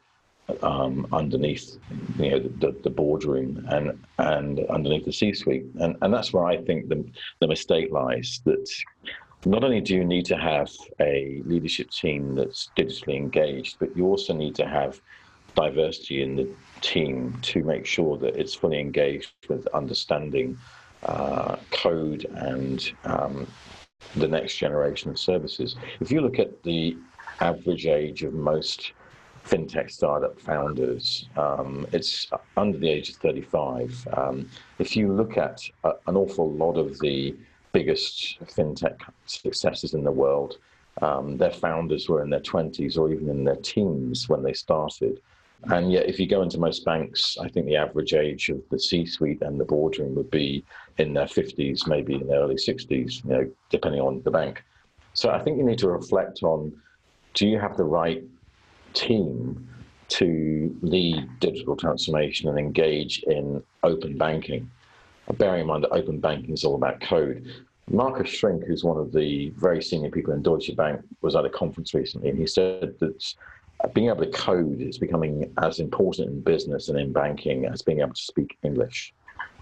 um, 0.61 1.07
underneath 1.11 1.77
you 2.17 2.31
know 2.31 2.39
the, 2.39 2.75
the 2.83 2.89
boardroom 2.89 3.65
and 3.69 4.03
and 4.17 4.59
underneath 4.69 5.05
the 5.05 5.13
C-suite, 5.13 5.65
and 5.79 5.95
and 6.01 6.13
that's 6.13 6.33
where 6.33 6.45
I 6.45 6.57
think 6.57 6.89
the 6.89 7.03
the 7.39 7.47
mistake 7.47 7.91
lies. 7.91 8.41
That 8.45 8.67
not 9.45 9.63
only 9.63 9.81
do 9.81 9.95
you 9.95 10.05
need 10.05 10.25
to 10.25 10.37
have 10.37 10.69
a 10.99 11.41
leadership 11.45 11.89
team 11.89 12.35
that's 12.35 12.69
digitally 12.77 13.15
engaged, 13.15 13.77
but 13.79 13.95
you 13.95 14.05
also 14.05 14.33
need 14.33 14.55
to 14.55 14.67
have 14.67 14.99
diversity 15.55 16.21
in 16.21 16.35
the 16.35 16.49
team 16.81 17.37
to 17.41 17.63
make 17.63 17.85
sure 17.85 18.17
that 18.17 18.35
it's 18.35 18.53
fully 18.53 18.79
engaged 18.79 19.33
with 19.49 19.67
understanding 19.73 20.57
uh, 21.03 21.55
code 21.71 22.25
and 22.35 22.93
um, 23.05 23.47
the 24.15 24.27
next 24.27 24.57
generation 24.57 25.09
of 25.09 25.19
services. 25.19 25.75
If 25.99 26.11
you 26.11 26.21
look 26.21 26.39
at 26.39 26.61
the 26.63 26.97
average 27.39 27.87
age 27.87 28.23
of 28.23 28.33
most 28.33 28.93
fintech 29.45 29.91
startup 29.91 30.39
founders. 30.39 31.27
Um, 31.35 31.87
it's 31.91 32.29
under 32.57 32.77
the 32.77 32.89
age 32.89 33.09
of 33.09 33.15
35. 33.15 34.07
Um, 34.13 34.49
if 34.79 34.95
you 34.95 35.11
look 35.13 35.37
at 35.37 35.61
an 35.83 36.15
awful 36.15 36.51
lot 36.51 36.77
of 36.77 36.99
the 36.99 37.35
biggest 37.73 38.39
fintech 38.41 38.97
successes 39.25 39.93
in 39.93 40.03
the 40.03 40.11
world, 40.11 40.57
um, 41.01 41.37
their 41.37 41.51
founders 41.51 42.09
were 42.09 42.23
in 42.23 42.29
their 42.29 42.41
20s 42.41 42.97
or 42.97 43.11
even 43.11 43.29
in 43.29 43.43
their 43.43 43.55
teens 43.55 44.27
when 44.27 44.43
they 44.43 44.53
started. 44.53 45.21
And 45.65 45.91
yet, 45.91 46.09
if 46.09 46.19
you 46.19 46.27
go 46.27 46.41
into 46.41 46.59
most 46.59 46.83
banks, 46.85 47.37
I 47.39 47.47
think 47.47 47.67
the 47.67 47.75
average 47.75 48.13
age 48.13 48.49
of 48.49 48.61
the 48.71 48.79
C-suite 48.79 49.43
and 49.43 49.59
the 49.59 49.65
boardroom 49.65 50.15
would 50.15 50.31
be 50.31 50.65
in 50.97 51.13
their 51.13 51.27
50s, 51.27 51.87
maybe 51.87 52.15
in 52.15 52.27
their 52.27 52.39
early 52.39 52.55
60s, 52.55 53.23
you 53.23 53.29
know, 53.29 53.51
depending 53.69 54.01
on 54.01 54.23
the 54.23 54.31
bank. 54.31 54.63
So 55.13 55.29
I 55.29 55.39
think 55.39 55.57
you 55.57 55.63
need 55.63 55.77
to 55.79 55.89
reflect 55.89 56.41
on: 56.41 56.73
Do 57.35 57.47
you 57.47 57.59
have 57.59 57.77
the 57.77 57.83
right 57.83 58.23
team 58.93 59.67
to 60.09 60.75
lead 60.81 61.27
digital 61.39 61.75
transformation 61.75 62.49
and 62.49 62.59
engage 62.59 63.23
in 63.23 63.63
open 63.83 64.17
banking. 64.17 64.69
Bearing 65.37 65.61
in 65.61 65.67
mind 65.67 65.83
that 65.83 65.91
open 65.91 66.19
banking 66.19 66.53
is 66.53 66.65
all 66.65 66.75
about 66.75 66.99
code. 66.99 67.47
Marcus 67.89 68.29
Schenck, 68.29 68.65
who's 68.65 68.83
one 68.83 68.97
of 68.97 69.11
the 69.13 69.49
very 69.51 69.81
senior 69.81 70.09
people 70.09 70.33
in 70.33 70.41
Deutsche 70.41 70.75
Bank, 70.75 71.01
was 71.21 71.35
at 71.35 71.45
a 71.45 71.49
conference 71.49 71.93
recently, 71.93 72.29
and 72.29 72.37
he 72.37 72.47
said 72.47 72.95
that 72.99 73.35
being 73.93 74.09
able 74.09 74.25
to 74.25 74.31
code 74.31 74.81
is 74.81 74.97
becoming 74.97 75.51
as 75.61 75.79
important 75.79 76.29
in 76.29 76.41
business 76.41 76.89
and 76.89 76.99
in 76.99 77.11
banking 77.11 77.65
as 77.65 77.81
being 77.81 78.01
able 78.01 78.13
to 78.13 78.21
speak 78.21 78.57
English. 78.63 79.13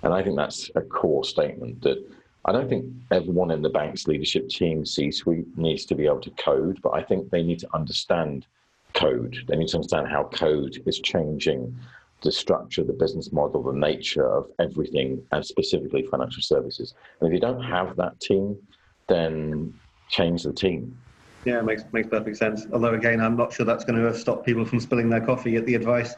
And 0.04 0.14
I 0.14 0.24
think 0.24 0.36
that's 0.36 0.70
a 0.76 0.82
core 0.82 1.24
statement 1.24 1.82
that 1.82 2.04
I 2.46 2.52
don't 2.52 2.70
think 2.70 2.86
everyone 3.12 3.52
in 3.52 3.62
the 3.62 3.70
bank's 3.70 4.08
leadership 4.08 4.50
team, 4.50 4.86
C 4.86 5.12
suite, 5.12 5.46
needs 5.58 5.86
to 5.86 5.96
be 5.96 6.06
able 6.06 6.22
to 6.22 6.32
code, 6.32 6.80
but 6.82 6.94
I 6.94 7.04
think 7.04 7.30
they 7.30 7.44
need 7.44 7.60
to 7.60 7.70
understand 7.74 8.46
code. 9.00 9.38
They 9.48 9.56
need 9.56 9.70
to 9.70 9.78
understand 9.78 10.08
how 10.08 10.26
code 10.26 10.82
is 10.86 11.00
changing 11.00 11.76
the 12.22 12.32
structure, 12.32 12.84
the 12.84 12.94
business 12.94 13.32
model, 13.32 13.64
the 13.64 13.72
nature 13.72 14.28
of 14.30 14.52
everything, 14.60 15.24
and 15.32 15.46
specifically 15.46 16.04
financial 16.12 16.42
services. 16.42 16.94
And 17.20 17.30
if 17.30 17.34
you 17.34 17.40
don't 17.40 17.64
have 17.64 17.96
that 17.96 18.20
team, 18.20 18.58
then 19.08 19.74
change 20.10 20.44
the 20.44 20.54
team. 20.54 20.98
Yeah, 21.46 21.62
makes 21.62 21.84
makes 21.94 22.10
perfect 22.10 22.36
sense. 22.36 22.68
Although 22.74 22.96
again, 22.96 23.22
I'm 23.22 23.38
not 23.38 23.54
sure 23.54 23.66
that's 23.66 23.86
going 23.86 24.02
to 24.02 24.14
stop 24.14 24.46
people 24.46 24.66
from 24.66 24.82
spilling 24.82 25.10
their 25.10 25.26
coffee 25.26 25.56
at 25.56 25.66
the 25.66 25.76
advice. 25.76 26.14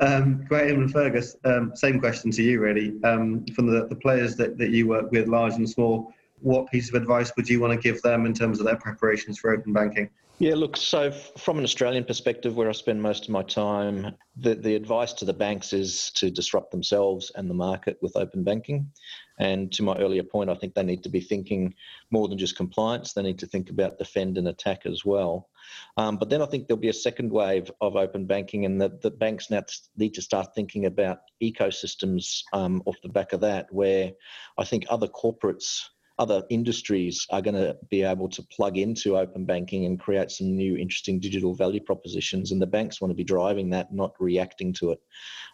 Um, 0.00 0.44
Graham 0.48 0.80
and 0.80 0.90
Fergus, 0.90 1.36
um, 1.44 1.72
same 1.74 2.00
question 2.00 2.30
to 2.30 2.42
you 2.42 2.58
really. 2.58 2.94
Um, 3.04 3.44
from 3.54 3.66
the, 3.66 3.86
the 3.86 3.96
players 3.96 4.34
that, 4.36 4.56
that 4.56 4.70
you 4.70 4.88
work 4.88 5.10
with, 5.12 5.28
large 5.28 5.54
and 5.54 5.68
small, 5.68 6.14
what 6.40 6.70
piece 6.70 6.88
of 6.88 6.94
advice 6.94 7.32
would 7.36 7.48
you 7.48 7.60
want 7.60 7.74
to 7.74 7.78
give 7.78 8.00
them 8.00 8.24
in 8.24 8.32
terms 8.32 8.60
of 8.60 8.66
their 8.66 8.76
preparations 8.76 9.38
for 9.38 9.52
open 9.52 9.74
banking? 9.74 10.08
Yeah, 10.42 10.56
look, 10.56 10.76
so 10.76 11.12
from 11.12 11.58
an 11.58 11.62
Australian 11.62 12.02
perspective, 12.02 12.56
where 12.56 12.68
I 12.68 12.72
spend 12.72 13.00
most 13.00 13.26
of 13.26 13.28
my 13.28 13.44
time, 13.44 14.16
the, 14.36 14.56
the 14.56 14.74
advice 14.74 15.12
to 15.12 15.24
the 15.24 15.32
banks 15.32 15.72
is 15.72 16.10
to 16.16 16.32
disrupt 16.32 16.72
themselves 16.72 17.30
and 17.36 17.48
the 17.48 17.54
market 17.54 17.96
with 18.02 18.16
open 18.16 18.42
banking. 18.42 18.90
And 19.38 19.70
to 19.70 19.84
my 19.84 19.96
earlier 19.98 20.24
point, 20.24 20.50
I 20.50 20.56
think 20.56 20.74
they 20.74 20.82
need 20.82 21.04
to 21.04 21.08
be 21.08 21.20
thinking 21.20 21.74
more 22.10 22.26
than 22.26 22.38
just 22.38 22.56
compliance. 22.56 23.12
They 23.12 23.22
need 23.22 23.38
to 23.38 23.46
think 23.46 23.70
about 23.70 23.98
defend 23.98 24.36
and 24.36 24.48
attack 24.48 24.84
as 24.84 25.04
well. 25.04 25.48
Um, 25.96 26.16
but 26.16 26.28
then 26.28 26.42
I 26.42 26.46
think 26.46 26.66
there'll 26.66 26.80
be 26.80 26.88
a 26.88 26.92
second 26.92 27.30
wave 27.30 27.70
of 27.80 27.94
open 27.94 28.26
banking, 28.26 28.64
and 28.64 28.80
that 28.80 29.00
the 29.00 29.12
banks 29.12 29.48
now 29.48 29.62
need 29.96 30.14
to 30.14 30.22
start 30.22 30.56
thinking 30.56 30.86
about 30.86 31.18
ecosystems 31.40 32.42
um, 32.52 32.82
off 32.86 32.96
the 33.04 33.08
back 33.08 33.32
of 33.32 33.42
that, 33.42 33.72
where 33.72 34.10
I 34.58 34.64
think 34.64 34.86
other 34.88 35.06
corporates 35.06 35.82
other 36.22 36.44
industries 36.50 37.26
are 37.30 37.42
going 37.42 37.56
to 37.56 37.76
be 37.90 38.04
able 38.04 38.28
to 38.28 38.44
plug 38.44 38.78
into 38.78 39.18
open 39.18 39.44
banking 39.44 39.86
and 39.86 39.98
create 39.98 40.30
some 40.30 40.54
new 40.54 40.76
interesting 40.76 41.18
digital 41.18 41.52
value 41.52 41.80
propositions. 41.80 42.52
And 42.52 42.62
the 42.62 42.74
banks 42.76 43.00
want 43.00 43.10
to 43.10 43.16
be 43.16 43.24
driving 43.24 43.70
that, 43.70 43.92
not 43.92 44.14
reacting 44.20 44.72
to 44.74 44.92
it. 44.92 45.00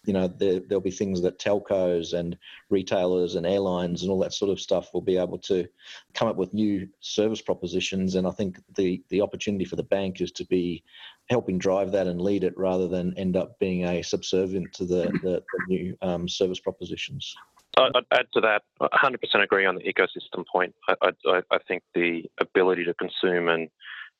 You 0.04 0.12
know, 0.12 0.28
there, 0.28 0.60
there'll 0.60 0.82
be 0.82 0.90
things 0.90 1.22
that 1.22 1.38
telcos 1.38 2.12
and 2.12 2.36
retailers 2.68 3.34
and 3.34 3.46
airlines 3.46 4.02
and 4.02 4.10
all 4.10 4.18
that 4.18 4.34
sort 4.34 4.50
of 4.50 4.60
stuff 4.60 4.92
will 4.92 5.00
be 5.00 5.16
able 5.16 5.38
to 5.38 5.66
come 6.12 6.28
up 6.28 6.36
with 6.36 6.52
new 6.52 6.86
service 7.00 7.40
propositions. 7.40 8.14
And 8.16 8.26
I 8.26 8.30
think 8.32 8.60
the, 8.76 9.02
the 9.08 9.22
opportunity 9.22 9.64
for 9.64 9.76
the 9.76 9.82
bank 9.82 10.20
is 10.20 10.32
to 10.32 10.44
be 10.44 10.84
helping 11.30 11.56
drive 11.56 11.92
that 11.92 12.06
and 12.06 12.20
lead 12.20 12.44
it 12.44 12.56
rather 12.58 12.88
than 12.88 13.16
end 13.16 13.38
up 13.38 13.58
being 13.58 13.86
a 13.86 14.02
subservient 14.02 14.70
to 14.74 14.84
the, 14.84 15.04
the, 15.22 15.42
the 15.42 15.64
new 15.66 15.96
um, 16.02 16.28
service 16.28 16.60
propositions. 16.60 17.34
I'd 17.78 18.04
add 18.12 18.26
to 18.34 18.40
that. 18.40 18.62
100% 18.80 19.42
agree 19.42 19.66
on 19.66 19.76
the 19.76 19.82
ecosystem 19.82 20.44
point. 20.50 20.74
I, 20.88 21.10
I, 21.26 21.42
I 21.50 21.58
think 21.66 21.82
the 21.94 22.24
ability 22.40 22.84
to 22.84 22.94
consume 22.94 23.48
and 23.48 23.68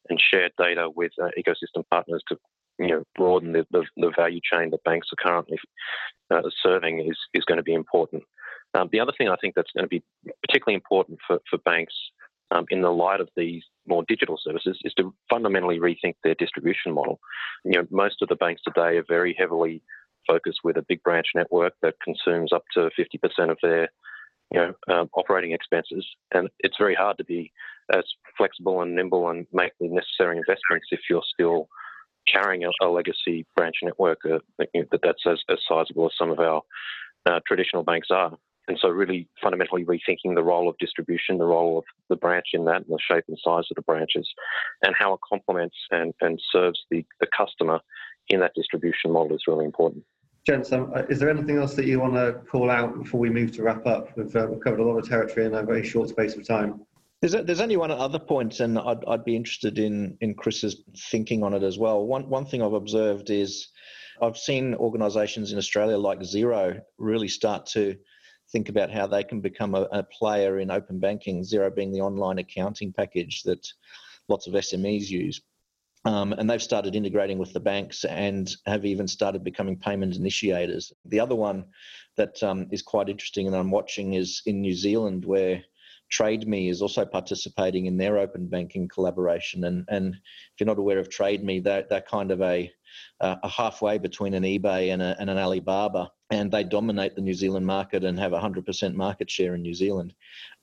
and 0.09 0.21
share 0.21 0.51
data 0.59 0.89
with 0.95 1.13
uh, 1.23 1.29
ecosystem 1.39 1.85
partners 1.91 2.23
to 2.29 2.37
you 2.79 2.89
know 2.89 3.05
broaden 3.17 3.53
the, 3.53 3.67
the, 3.71 3.85
the, 3.97 4.13
value 4.17 4.41
chain 4.43 4.71
that 4.71 4.83
banks 4.85 5.09
are 5.13 5.23
currently 5.23 5.59
uh, 6.31 6.43
serving 6.63 7.01
is 7.01 7.19
is 7.35 7.45
going 7.45 7.57
to 7.57 7.63
be 7.63 7.75
important. 7.75 8.23
Um, 8.75 8.89
the 8.93 9.01
other 9.01 9.13
thing 9.17 9.29
I 9.29 9.37
think 9.41 9.55
that's 9.55 9.73
going 9.75 9.85
to 9.85 9.89
be 9.89 10.03
particularly 10.47 10.75
important 10.75 11.19
for, 11.27 11.39
for 11.49 11.59
banks 11.59 11.95
um, 12.51 12.67
in 12.71 12.83
the 12.83 12.91
light 12.91 13.21
of 13.21 13.29
these 13.37 13.63
more 13.87 14.05
digital 14.07 14.39
services 14.43 14.79
is 14.85 14.93
to 14.95 15.15
fundamentally 15.29 15.79
rethink 15.79 16.15
their 16.23 16.35
distribution 16.35 16.93
model. 16.93 17.19
You 17.65 17.73
know, 17.73 17.87
most 17.91 18.23
of 18.23 18.29
the 18.29 18.37
banks 18.37 18.63
today 18.63 18.99
are 18.99 19.05
very 19.09 19.35
heavily 19.39 19.83
focused 20.29 20.61
with 20.63 20.77
a 20.77 20.85
big 20.89 21.03
branch 21.03 21.29
network 21.35 21.73
that 21.83 21.95
consumes 22.05 22.53
up 22.53 22.65
to 22.75 22.91
50% 22.99 23.51
of 23.51 23.59
their 23.63 23.89
you 24.51 24.61
know, 24.61 24.73
um, 24.95 25.11
operating 25.15 25.53
expenses, 25.53 26.07
and 26.33 26.49
it's 26.61 26.77
very 26.79 26.95
hard 26.95 27.19
to 27.19 27.25
be 27.25 27.53
as 27.93 28.05
flexible 28.37 28.81
and 28.81 28.95
nimble 28.95 29.29
and 29.29 29.47
make 29.53 29.73
the 29.81 29.89
necessary 29.89 30.37
investments 30.37 30.89
if 30.91 31.01
you're 31.11 31.23
still 31.35 31.69
carrying 32.31 32.65
a, 32.65 32.71
a 32.83 32.89
legacy 32.89 33.47
branch 33.57 33.77
network 33.83 34.19
uh, 34.25 34.39
that 34.59 35.01
that's 35.03 35.25
as, 35.27 35.39
as 35.51 35.59
sizable 35.69 36.07
as 36.07 36.13
some 36.19 36.31
of 36.31 36.39
our 36.39 36.63
uh, 37.27 37.41
traditional 37.47 37.83
banks 37.83 38.09
are. 38.11 38.37
And 38.69 38.79
so, 38.79 38.89
really 38.89 39.29
fundamentally 39.43 39.85
rethinking 39.87 40.35
the 40.35 40.43
role 40.43 40.69
of 40.69 40.77
distribution, 40.79 41.39
the 41.39 41.47
role 41.47 41.79
of 41.79 41.85
the 42.11 42.17
branch 42.17 42.49
in 42.53 42.67
that, 42.67 42.83
and 42.83 42.87
the 42.87 42.99
shape 43.01 43.25
and 43.27 43.39
size 43.43 43.65
of 43.71 43.77
the 43.77 43.83
branches, 43.83 44.29
and 44.83 44.95
how 44.99 45.15
it 45.15 45.21
complements 45.27 45.77
and, 45.91 46.13
and 46.21 46.39
serves 46.53 46.79
the, 46.91 47.05
the 47.21 47.27
customer 47.35 47.81
in 48.29 48.41
that 48.41 48.53
distribution 48.55 49.11
model 49.11 49.35
is 49.35 49.45
really 49.47 49.65
important. 49.65 50.05
Gents, 50.49 50.73
um, 50.73 50.91
uh, 50.97 51.03
is 51.11 51.19
there 51.19 51.29
anything 51.29 51.59
else 51.59 51.75
that 51.75 51.85
you 51.85 52.01
want 52.01 52.15
to 52.15 52.41
call 52.51 52.71
out 52.71 52.99
before 52.99 53.21
we 53.21 53.29
move 53.29 53.53
to 53.53 53.63
wrap 53.63 53.87
up? 53.87 54.17
We've, 54.17 54.35
uh, 54.35 54.47
we've 54.49 54.61
covered 54.61 54.81
a 54.81 54.83
lot 54.83 54.97
of 54.97 55.07
territory 55.07 55.45
in 55.45 55.53
a 55.53 55.63
very 55.63 55.87
short 55.87 56.09
space 56.09 56.37
of 56.37 56.47
time. 56.47 56.81
There's, 57.21 57.35
a, 57.35 57.43
there's 57.43 57.61
only 57.61 57.77
one 57.77 57.91
other 57.91 58.19
point, 58.19 58.61
and 58.61 58.79
I'd, 58.79 59.05
I'd 59.07 59.27
be 59.27 59.37
interested 59.37 59.79
in, 59.79 60.17
in 60.23 60.33
Chris's 60.35 60.85
thinking 61.11 61.43
on 61.43 61.53
it 61.53 61.63
as 61.63 61.77
well. 61.77 62.07
One, 62.07 62.31
one 62.31 62.47
thing 62.47 62.63
I've 62.63 62.73
observed 62.73 63.29
is 63.29 63.69
I've 64.23 64.39
seen 64.39 64.75
organisations 64.75 65.53
in 65.53 65.59
Australia 65.59 65.99
like 65.99 66.21
Xero 66.21 66.81
really 66.97 67.29
start 67.29 67.67
to 67.75 67.99
think 68.51 68.71
about 68.71 68.91
how 68.91 69.07
they 69.07 69.25
can 69.25 69.43
become 69.43 69.75
a, 69.75 69.83
a, 69.93 70.03
player 70.03 70.61
in 70.61 70.71
open 70.71 70.99
banking, 70.99 71.43
Xero 71.43 71.75
being 71.75 71.93
the 71.93 72.01
online 72.01 72.39
accounting 72.39 72.95
package 72.95 73.43
that 73.43 73.67
lots 74.31 74.47
of 74.47 74.55
SMEs 74.55 75.11
use. 75.11 75.43
Um, 76.09 76.33
and 76.33 76.49
they've 76.49 76.63
started 76.63 76.97
integrating 76.97 77.37
with 77.37 77.53
the 77.53 77.61
banks 77.61 78.07
and 78.07 78.51
have 78.65 78.87
even 78.87 79.07
started 79.07 79.45
becoming 79.45 79.77
payment 79.77 80.17
initiators. 80.17 80.91
The 81.05 81.21
other 81.21 81.35
one 81.35 81.67
that 82.17 82.43
um, 82.43 82.67
is 82.71 82.81
quite 82.81 83.11
interesting 83.11 83.47
and 83.47 83.55
I'm 83.55 83.71
watching 83.71 84.15
is 84.15 84.41
in 84.47 84.63
New 84.63 84.73
Zealand, 84.73 85.27
where 85.27 85.63
TradeMe 86.11 86.71
is 86.71 86.81
also 86.81 87.05
participating 87.05 87.85
in 87.85 87.99
their 87.99 88.17
open 88.17 88.47
banking 88.47 88.89
collaboration. 88.89 89.65
And, 89.65 89.85
and 89.91 90.15
if 90.15 90.59
you're 90.59 90.67
not 90.67 90.79
aware 90.79 90.99
of 90.99 91.11
TradeMe, 91.11 91.63
they're, 91.63 91.85
they're 91.91 92.01
kind 92.01 92.31
of 92.31 92.41
a, 92.41 92.73
a 93.21 93.47
halfway 93.47 93.99
between 93.99 94.33
an 94.33 94.45
eBay 94.45 94.95
and, 94.95 95.03
a, 95.03 95.15
and 95.21 95.29
an 95.29 95.37
Alibaba, 95.37 96.11
and 96.31 96.51
they 96.51 96.65
dominate 96.65 97.17
the 97.17 97.21
New 97.21 97.35
Zealand 97.35 97.67
market 97.67 98.03
and 98.03 98.19
have 98.19 98.33
100% 98.33 98.95
market 98.95 99.31
share 99.31 99.55
in 99.55 99.61
New 99.61 99.75
Zealand. 99.75 100.15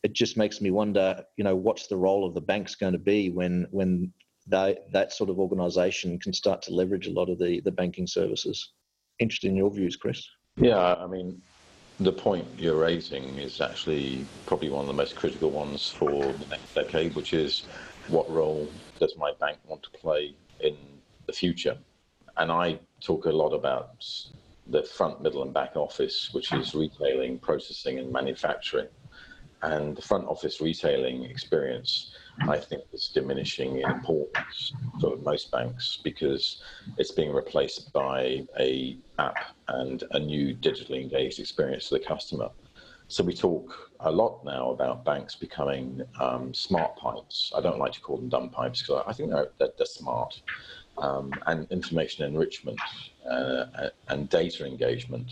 It 0.01 0.13
just 0.13 0.37
makes 0.37 0.59
me 0.59 0.71
wonder, 0.71 1.23
you 1.37 1.43
know, 1.43 1.55
what's 1.55 1.85
the 1.85 1.97
role 1.97 2.25
of 2.25 2.33
the 2.33 2.41
banks 2.41 2.73
going 2.73 2.93
to 2.93 2.99
be 2.99 3.29
when 3.29 3.67
when 3.69 4.11
they, 4.47 4.77
that 4.91 5.11
sort 5.11 5.29
of 5.29 5.39
organisation 5.39 6.19
can 6.19 6.33
start 6.33 6.61
to 6.63 6.73
leverage 6.73 7.07
a 7.07 7.11
lot 7.11 7.29
of 7.29 7.39
the, 7.39 7.59
the 7.61 7.71
banking 7.71 8.07
services? 8.07 8.71
Interested 9.19 9.47
in 9.47 9.55
your 9.55 9.71
views, 9.71 9.95
Chris? 9.95 10.27
Yeah, 10.57 10.77
I 10.77 11.07
mean, 11.07 11.41
the 11.99 12.11
point 12.11 12.45
you're 12.57 12.79
raising 12.79 13.23
is 13.37 13.61
actually 13.61 14.25
probably 14.45 14.69
one 14.69 14.81
of 14.81 14.87
the 14.87 14.93
most 14.93 15.15
critical 15.15 15.49
ones 15.49 15.89
for 15.89 16.09
the 16.09 16.45
next 16.49 16.73
decade, 16.75 17.15
which 17.15 17.33
is 17.33 17.63
what 18.07 18.29
role 18.29 18.69
does 18.99 19.15
my 19.17 19.31
bank 19.39 19.57
want 19.65 19.83
to 19.83 19.89
play 19.91 20.35
in 20.59 20.75
the 21.25 21.33
future? 21.33 21.77
And 22.37 22.51
I 22.51 22.79
talk 23.01 23.25
a 23.25 23.31
lot 23.31 23.53
about 23.53 24.03
the 24.67 24.83
front, 24.83 25.21
middle, 25.21 25.43
and 25.43 25.53
back 25.53 25.75
office, 25.75 26.29
which 26.33 26.51
is 26.51 26.75
retailing, 26.75 27.39
processing, 27.39 27.99
and 27.99 28.11
manufacturing. 28.11 28.87
And 29.61 29.95
the 29.95 30.01
front 30.01 30.27
office 30.27 30.59
retailing 30.59 31.23
experience, 31.23 32.13
I 32.41 32.57
think, 32.57 32.83
is 32.93 33.09
diminishing 33.13 33.79
in 33.79 33.89
importance 33.89 34.73
for 34.99 35.17
most 35.17 35.51
banks 35.51 35.99
because 36.03 36.61
it's 36.97 37.11
being 37.11 37.33
replaced 37.33 37.91
by 37.93 38.45
a 38.59 38.97
app 39.19 39.37
and 39.67 40.03
a 40.11 40.19
new 40.19 40.55
digitally 40.55 41.01
engaged 41.01 41.39
experience 41.39 41.89
to 41.89 41.95
the 41.95 42.05
customer. 42.05 42.49
So 43.07 43.23
we 43.23 43.33
talk 43.33 43.91
a 43.99 44.11
lot 44.11 44.43
now 44.43 44.71
about 44.71 45.05
banks 45.05 45.35
becoming 45.35 46.01
um, 46.19 46.53
smart 46.53 46.95
pipes. 46.97 47.51
I 47.55 47.61
don't 47.61 47.79
like 47.79 47.93
to 47.93 48.01
call 48.01 48.17
them 48.17 48.29
dumb 48.29 48.49
pipes 48.49 48.81
because 48.81 49.03
I 49.07 49.13
think 49.13 49.29
they're, 49.31 49.49
they're, 49.59 49.69
they're 49.77 49.85
smart. 49.85 50.41
Um, 50.97 51.31
and 51.45 51.69
information 51.71 52.25
enrichment 52.25 52.79
uh, 53.29 53.89
and 54.07 54.29
data 54.29 54.65
engagement. 54.65 55.29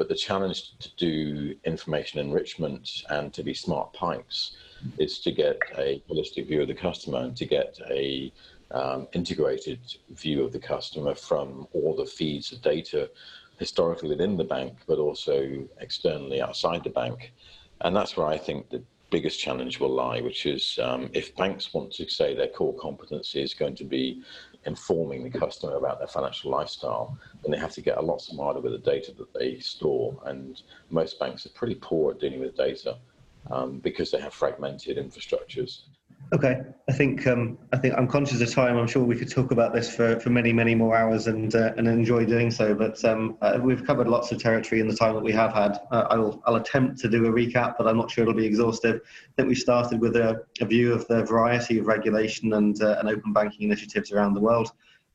But 0.00 0.08
the 0.08 0.14
challenge 0.14 0.78
to 0.78 0.88
do 0.96 1.54
information 1.64 2.20
enrichment 2.20 3.02
and 3.10 3.34
to 3.34 3.42
be 3.42 3.52
smart 3.52 3.92
pipes 3.92 4.56
is 4.96 5.18
to 5.18 5.30
get 5.30 5.58
a 5.76 6.02
holistic 6.08 6.48
view 6.48 6.62
of 6.62 6.68
the 6.68 6.74
customer 6.74 7.18
and 7.18 7.36
to 7.36 7.44
get 7.44 7.78
a 7.90 8.32
um, 8.70 9.08
integrated 9.12 9.80
view 10.08 10.42
of 10.42 10.52
the 10.52 10.58
customer 10.58 11.14
from 11.14 11.66
all 11.74 11.94
the 11.94 12.06
feeds 12.06 12.50
of 12.50 12.62
data 12.62 13.10
historically 13.58 14.08
within 14.08 14.38
the 14.38 14.44
bank, 14.56 14.72
but 14.86 14.98
also 14.98 15.68
externally 15.80 16.40
outside 16.40 16.82
the 16.82 16.88
bank. 16.88 17.34
And 17.82 17.94
that's 17.94 18.16
where 18.16 18.26
I 18.26 18.38
think 18.38 18.70
the 18.70 18.82
biggest 19.10 19.38
challenge 19.38 19.80
will 19.80 19.94
lie, 19.94 20.22
which 20.22 20.46
is 20.46 20.78
um, 20.82 21.10
if 21.12 21.36
banks 21.36 21.74
want 21.74 21.92
to 21.92 22.08
say 22.08 22.34
their 22.34 22.48
core 22.48 22.74
competency 22.78 23.42
is 23.42 23.52
going 23.52 23.74
to 23.74 23.84
be 23.84 24.22
informing 24.64 25.22
the 25.22 25.38
customer 25.38 25.76
about 25.76 25.98
their 25.98 26.08
financial 26.08 26.50
lifestyle, 26.50 27.18
then 27.42 27.50
they 27.50 27.58
have 27.58 27.72
to 27.72 27.80
get 27.80 27.98
a 27.98 28.02
lot 28.02 28.20
smarter 28.20 28.60
with 28.60 28.72
the 28.72 28.78
data 28.78 29.12
that 29.16 29.32
they 29.32 29.58
store. 29.58 30.20
And 30.26 30.62
most 30.90 31.18
banks 31.18 31.46
are 31.46 31.50
pretty 31.50 31.76
poor 31.76 32.12
at 32.12 32.20
dealing 32.20 32.40
with 32.40 32.56
data 32.56 32.98
um, 33.50 33.78
because 33.78 34.10
they 34.10 34.20
have 34.20 34.34
fragmented 34.34 34.96
infrastructures. 34.96 35.82
Okay, 36.32 36.60
I 36.88 36.92
think 36.92 37.26
um, 37.26 37.58
I 37.72 37.76
think 37.76 37.94
I'm 37.98 38.06
conscious 38.06 38.40
of 38.40 38.48
time. 38.52 38.76
I'm 38.76 38.86
sure 38.86 39.02
we 39.02 39.16
could 39.16 39.28
talk 39.28 39.50
about 39.50 39.74
this 39.74 39.92
for, 39.92 40.20
for 40.20 40.30
many 40.30 40.52
many 40.52 40.76
more 40.76 40.96
hours 40.96 41.26
and 41.26 41.52
uh, 41.52 41.72
and 41.76 41.88
enjoy 41.88 42.24
doing 42.24 42.52
so. 42.52 42.72
But 42.72 43.04
um, 43.04 43.36
uh, 43.42 43.58
we've 43.60 43.84
covered 43.84 44.06
lots 44.06 44.30
of 44.30 44.40
territory 44.40 44.80
in 44.80 44.86
the 44.86 44.94
time 44.94 45.14
that 45.14 45.24
we 45.24 45.32
have 45.32 45.52
had. 45.52 45.80
Uh, 45.90 46.06
I'll 46.08 46.40
I'll 46.46 46.54
attempt 46.54 47.00
to 47.00 47.08
do 47.08 47.26
a 47.26 47.32
recap, 47.32 47.74
but 47.76 47.88
I'm 47.88 47.96
not 47.96 48.12
sure 48.12 48.22
it'll 48.22 48.34
be 48.34 48.46
exhaustive. 48.46 49.00
I 49.04 49.32
think 49.36 49.48
we 49.48 49.56
started 49.56 50.00
with 50.00 50.14
a, 50.14 50.44
a 50.60 50.66
view 50.66 50.92
of 50.92 51.04
the 51.08 51.24
variety 51.24 51.78
of 51.78 51.88
regulation 51.88 52.52
and 52.52 52.80
uh, 52.80 52.98
and 53.00 53.08
open 53.08 53.32
banking 53.32 53.62
initiatives 53.62 54.12
around 54.12 54.34
the 54.34 54.40
world. 54.40 54.70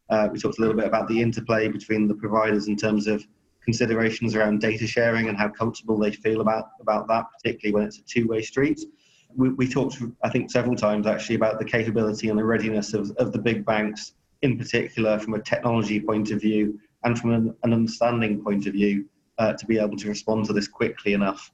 Uh, 0.10 0.28
we 0.30 0.38
talked 0.38 0.58
a 0.58 0.62
little 0.62 0.76
bit 0.76 0.86
about 0.86 1.08
the 1.08 1.22
interplay 1.22 1.70
between 1.70 2.10
the 2.10 2.16
providers 2.16 2.68
in 2.68 2.76
terms 2.76 3.08
of 3.08 3.26
considerations 3.64 4.36
around 4.36 4.60
data 4.60 4.86
sharing 4.86 5.30
and 5.30 5.38
how 5.38 5.48
comfortable 5.48 5.98
they 5.98 6.12
feel 6.12 6.42
about 6.42 6.72
about 6.82 7.08
that, 7.08 7.24
particularly 7.32 7.74
when 7.74 7.84
it's 7.84 8.00
a 8.00 8.04
two-way 8.04 8.42
street 8.42 8.82
we, 9.36 9.50
we 9.50 9.68
talked, 9.68 10.02
I 10.24 10.30
think, 10.30 10.52
several 10.52 10.76
times 10.76 11.08
actually 11.08 11.36
about 11.36 11.60
the 11.60 11.66
capability 11.66 12.30
and 12.30 12.40
the 12.40 12.44
readiness 12.44 12.94
of, 12.94 13.12
of 13.18 13.32
the 13.32 13.40
big 13.40 13.66
banks, 13.66 14.14
in 14.42 14.58
particular 14.58 15.20
from 15.20 15.34
a 15.34 15.42
technology 15.42 16.00
point 16.00 16.32
of 16.32 16.42
view 16.42 16.80
and 17.04 17.18
from 17.18 17.32
an, 17.32 17.56
an 17.64 17.74
understanding 17.74 18.44
point 18.44 18.68
of 18.68 18.74
view, 18.74 19.06
uh, 19.38 19.54
to 19.54 19.66
be 19.66 19.78
able 19.78 19.98
to 19.98 20.08
respond 20.08 20.46
to 20.46 20.54
this 20.54 20.68
quickly 20.68 21.14
enough. 21.14 21.52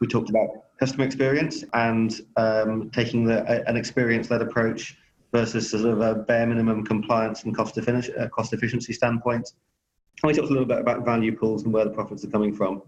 We 0.00 0.06
talked 0.06 0.30
about 0.30 0.48
customer 0.78 1.04
experience 1.04 1.64
and 1.74 2.20
um, 2.36 2.90
taking 2.90 3.24
the, 3.24 3.42
a, 3.50 3.68
an 3.68 3.76
experience-led 3.76 4.40
approach 4.40 4.96
versus 5.32 5.70
sort 5.70 5.84
of 5.84 6.00
a 6.00 6.14
bare 6.14 6.46
minimum 6.46 6.84
compliance 6.84 7.42
and 7.42 7.56
cost, 7.56 7.76
effic- 7.76 8.18
uh, 8.20 8.28
cost 8.28 8.52
efficiency 8.52 8.92
standpoint. 8.92 9.52
And 10.22 10.28
we 10.28 10.34
talked 10.34 10.50
a 10.50 10.52
little 10.52 10.68
bit 10.68 10.78
about 10.78 11.04
value 11.04 11.36
pools 11.36 11.64
and 11.64 11.72
where 11.72 11.84
the 11.84 11.90
profits 11.90 12.24
are 12.24 12.30
coming 12.30 12.54
from 12.54 12.82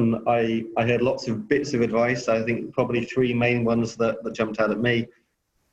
and 0.00 0.28
I, 0.28 0.64
I 0.76 0.86
heard 0.86 1.02
lots 1.02 1.28
of 1.28 1.48
bits 1.48 1.74
of 1.74 1.80
advice. 1.80 2.28
I 2.28 2.42
think 2.42 2.72
probably 2.72 3.04
three 3.04 3.32
main 3.32 3.64
ones 3.64 3.96
that, 3.96 4.22
that 4.24 4.34
jumped 4.34 4.60
out 4.60 4.70
at 4.70 4.80
me. 4.80 5.06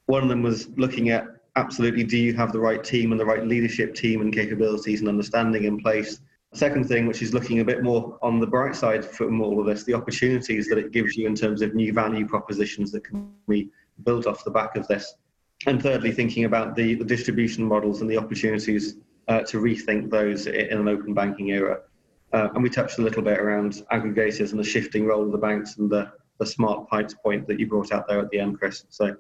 One 0.06 0.24
of 0.24 0.30
them 0.30 0.44
was 0.44 0.70
looking 0.78 1.10
at 1.10 1.26
absolutely 1.56 2.04
do 2.04 2.18
you 2.18 2.34
have 2.36 2.52
the 2.52 2.60
right 2.60 2.84
team 2.84 3.12
and 3.12 3.20
the 3.20 3.26
right 3.26 3.46
leadership 3.46 3.96
team 3.96 4.22
and 4.22 4.32
capabilities 4.32 5.00
and 5.00 5.10
understanding 5.10 5.64
in 5.64 5.80
place 5.80 6.20
Second 6.54 6.88
thing, 6.88 7.08
which 7.08 7.22
is 7.22 7.34
looking 7.34 7.60
a 7.60 7.66
bit 7.66 7.84
more 7.84 8.18
on 8.22 8.40
the 8.40 8.48
bright 8.48 8.76
side 8.76 9.04
from 9.04 9.42
all 9.42 9.60
of 9.60 9.66
this, 9.66 9.84
the 9.84 9.94
opportunities 9.94 10.68
that 10.70 10.78
it 10.78 10.92
gives 10.92 11.16
you 11.18 11.28
in 11.28 11.36
terms 11.36 11.62
of 11.62 11.76
new 11.76 11.92
value 11.92 12.26
propositions 12.26 12.92
that 12.94 13.04
can 13.04 13.32
be 13.48 13.70
built 14.04 14.26
off 14.26 14.44
the 14.44 14.52
back 14.52 14.76
of 14.78 14.88
this. 14.88 15.16
And 15.66 15.82
thirdly, 15.82 16.12
thinking 16.12 16.46
about 16.46 16.76
the, 16.76 16.96
the 16.96 17.04
distribution 17.04 17.66
models 17.66 18.02
and 18.02 18.10
the 18.10 18.18
opportunities 18.18 18.96
uh, 19.28 19.42
to 19.42 19.58
rethink 19.58 20.10
those 20.10 20.48
in 20.48 20.80
an 20.80 20.88
open 20.88 21.14
banking 21.14 21.50
era. 21.50 21.82
Uh, 22.34 22.50
and 22.54 22.64
we 22.64 22.70
touched 22.70 23.00
a 23.00 23.02
little 23.02 23.22
bit 23.22 23.40
around 23.40 23.84
aggregators 23.92 24.52
and 24.52 24.60
the 24.60 24.64
shifting 24.64 25.06
role 25.06 25.24
of 25.24 25.32
the 25.32 25.38
banks 25.38 25.78
and 25.78 25.90
the, 25.90 26.12
the 26.40 26.46
smart 26.46 26.88
pipes 26.90 27.14
point 27.14 27.48
that 27.48 27.60
you 27.60 27.68
brought 27.68 27.92
out 27.92 28.08
there 28.08 28.20
at 28.20 28.30
the 28.30 28.40
end, 28.40 28.60
Chris. 28.60 28.86
So 28.90 29.16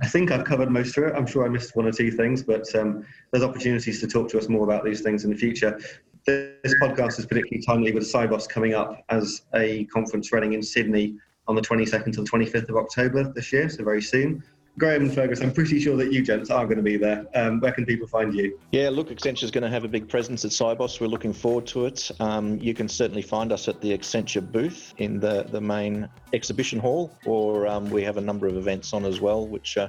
I 0.00 0.06
think 0.06 0.30
I've 0.30 0.44
covered 0.44 0.70
most 0.70 0.96
of 0.96 1.04
it. 1.04 1.14
I'm 1.14 1.26
sure 1.26 1.44
I 1.44 1.48
missed 1.48 1.76
one 1.76 1.86
or 1.86 1.92
two 1.92 2.10
things, 2.10 2.42
but 2.42 2.72
um, 2.74 3.04
there's 3.30 3.44
opportunities 3.44 4.00
to 4.00 4.06
talk 4.06 4.28
to 4.30 4.38
us 4.38 4.48
more 4.48 4.64
about 4.64 4.84
these 4.84 5.00
things 5.00 5.24
in 5.24 5.30
the 5.30 5.36
future. 5.36 5.78
This 6.24 6.74
podcast 6.80 7.18
is 7.18 7.26
particularly 7.26 7.62
timely 7.66 7.92
with 7.92 8.04
Sibos 8.04 8.48
coming 8.48 8.74
up 8.74 9.04
as 9.08 9.42
a 9.54 9.84
conference 9.86 10.32
running 10.32 10.52
in 10.52 10.62
Sydney 10.62 11.16
on 11.48 11.56
the 11.56 11.62
22nd 11.62 12.12
to 12.14 12.22
the 12.22 12.30
25th 12.30 12.68
of 12.68 12.76
October 12.76 13.32
this 13.32 13.52
year, 13.52 13.68
so 13.68 13.82
very 13.82 14.00
soon. 14.00 14.42
Graham 14.78 15.02
and 15.02 15.14
Fergus, 15.14 15.40
I'm 15.42 15.52
pretty 15.52 15.78
sure 15.80 15.96
that 15.98 16.12
you 16.12 16.22
gents 16.22 16.48
are 16.50 16.64
going 16.64 16.78
to 16.78 16.82
be 16.82 16.96
there. 16.96 17.26
Um, 17.34 17.60
where 17.60 17.72
can 17.72 17.84
people 17.84 18.08
find 18.08 18.34
you? 18.34 18.58
Yeah, 18.70 18.88
look, 18.88 19.10
Accenture 19.10 19.42
is 19.42 19.50
going 19.50 19.62
to 19.62 19.68
have 19.68 19.84
a 19.84 19.88
big 19.88 20.08
presence 20.08 20.46
at 20.46 20.50
Sibos. 20.50 20.98
We're 20.98 21.08
looking 21.08 21.34
forward 21.34 21.66
to 21.68 21.84
it. 21.84 22.10
Um, 22.20 22.58
you 22.58 22.72
can 22.72 22.88
certainly 22.88 23.20
find 23.20 23.52
us 23.52 23.68
at 23.68 23.82
the 23.82 23.96
Accenture 23.96 24.50
booth 24.50 24.94
in 24.96 25.20
the, 25.20 25.42
the 25.44 25.60
main 25.60 26.08
exhibition 26.32 26.78
hall, 26.78 27.14
or 27.26 27.66
um, 27.66 27.90
we 27.90 28.02
have 28.02 28.16
a 28.16 28.20
number 28.20 28.46
of 28.46 28.56
events 28.56 28.94
on 28.94 29.04
as 29.04 29.20
well, 29.20 29.46
which 29.46 29.76
uh, 29.76 29.88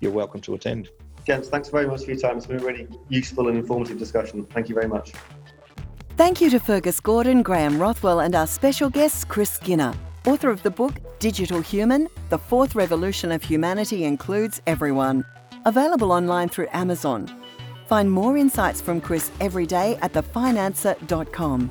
you're 0.00 0.12
welcome 0.12 0.40
to 0.40 0.54
attend. 0.54 0.88
Gents, 1.24 1.48
thanks 1.48 1.68
very 1.68 1.86
much 1.86 2.04
for 2.04 2.10
your 2.10 2.20
time. 2.20 2.36
It's 2.36 2.46
been 2.46 2.60
a 2.60 2.64
really 2.64 2.88
useful 3.08 3.48
and 3.48 3.56
informative 3.56 3.98
discussion. 3.98 4.44
Thank 4.46 4.68
you 4.68 4.74
very 4.74 4.88
much. 4.88 5.12
Thank 6.16 6.40
you 6.40 6.50
to 6.50 6.58
Fergus 6.58 6.98
Gordon, 6.98 7.42
Graham 7.42 7.78
Rothwell, 7.78 8.20
and 8.20 8.34
our 8.34 8.48
special 8.48 8.90
guest, 8.90 9.28
Chris 9.28 9.50
Skinner 9.50 9.94
author 10.26 10.50
of 10.50 10.62
the 10.62 10.70
book 10.70 10.94
Digital 11.18 11.60
Human 11.60 12.08
The 12.28 12.38
Fourth 12.38 12.74
Revolution 12.74 13.32
of 13.32 13.42
Humanity 13.42 14.04
Includes 14.04 14.60
Everyone. 14.66 15.24
Available 15.64 16.12
online 16.12 16.48
through 16.48 16.68
Amazon. 16.72 17.30
Find 17.86 18.10
more 18.10 18.36
insights 18.36 18.80
from 18.80 19.00
Chris 19.00 19.30
every 19.40 19.66
day 19.66 19.98
at 20.02 20.12
thefinanser.com. 20.12 21.70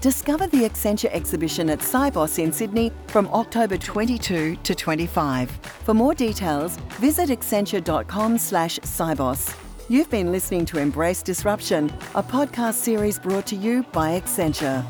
Discover 0.00 0.46
the 0.48 0.68
Accenture 0.68 1.10
exhibition 1.12 1.70
at 1.70 1.80
Sibos 1.80 2.38
in 2.38 2.52
Sydney 2.52 2.92
from 3.08 3.26
October 3.28 3.76
22 3.76 4.56
to 4.56 4.74
25. 4.74 5.50
For 5.50 5.94
more 5.94 6.14
details, 6.14 6.76
visit 7.00 7.30
accenture.com 7.30 8.38
slash 8.38 8.78
Sibos. 8.80 9.56
You've 9.88 10.10
been 10.10 10.32
listening 10.32 10.66
to 10.66 10.78
Embrace 10.78 11.22
Disruption, 11.22 11.90
a 12.14 12.22
podcast 12.22 12.74
series 12.74 13.18
brought 13.18 13.46
to 13.46 13.56
you 13.56 13.84
by 13.92 14.20
Accenture. 14.20 14.84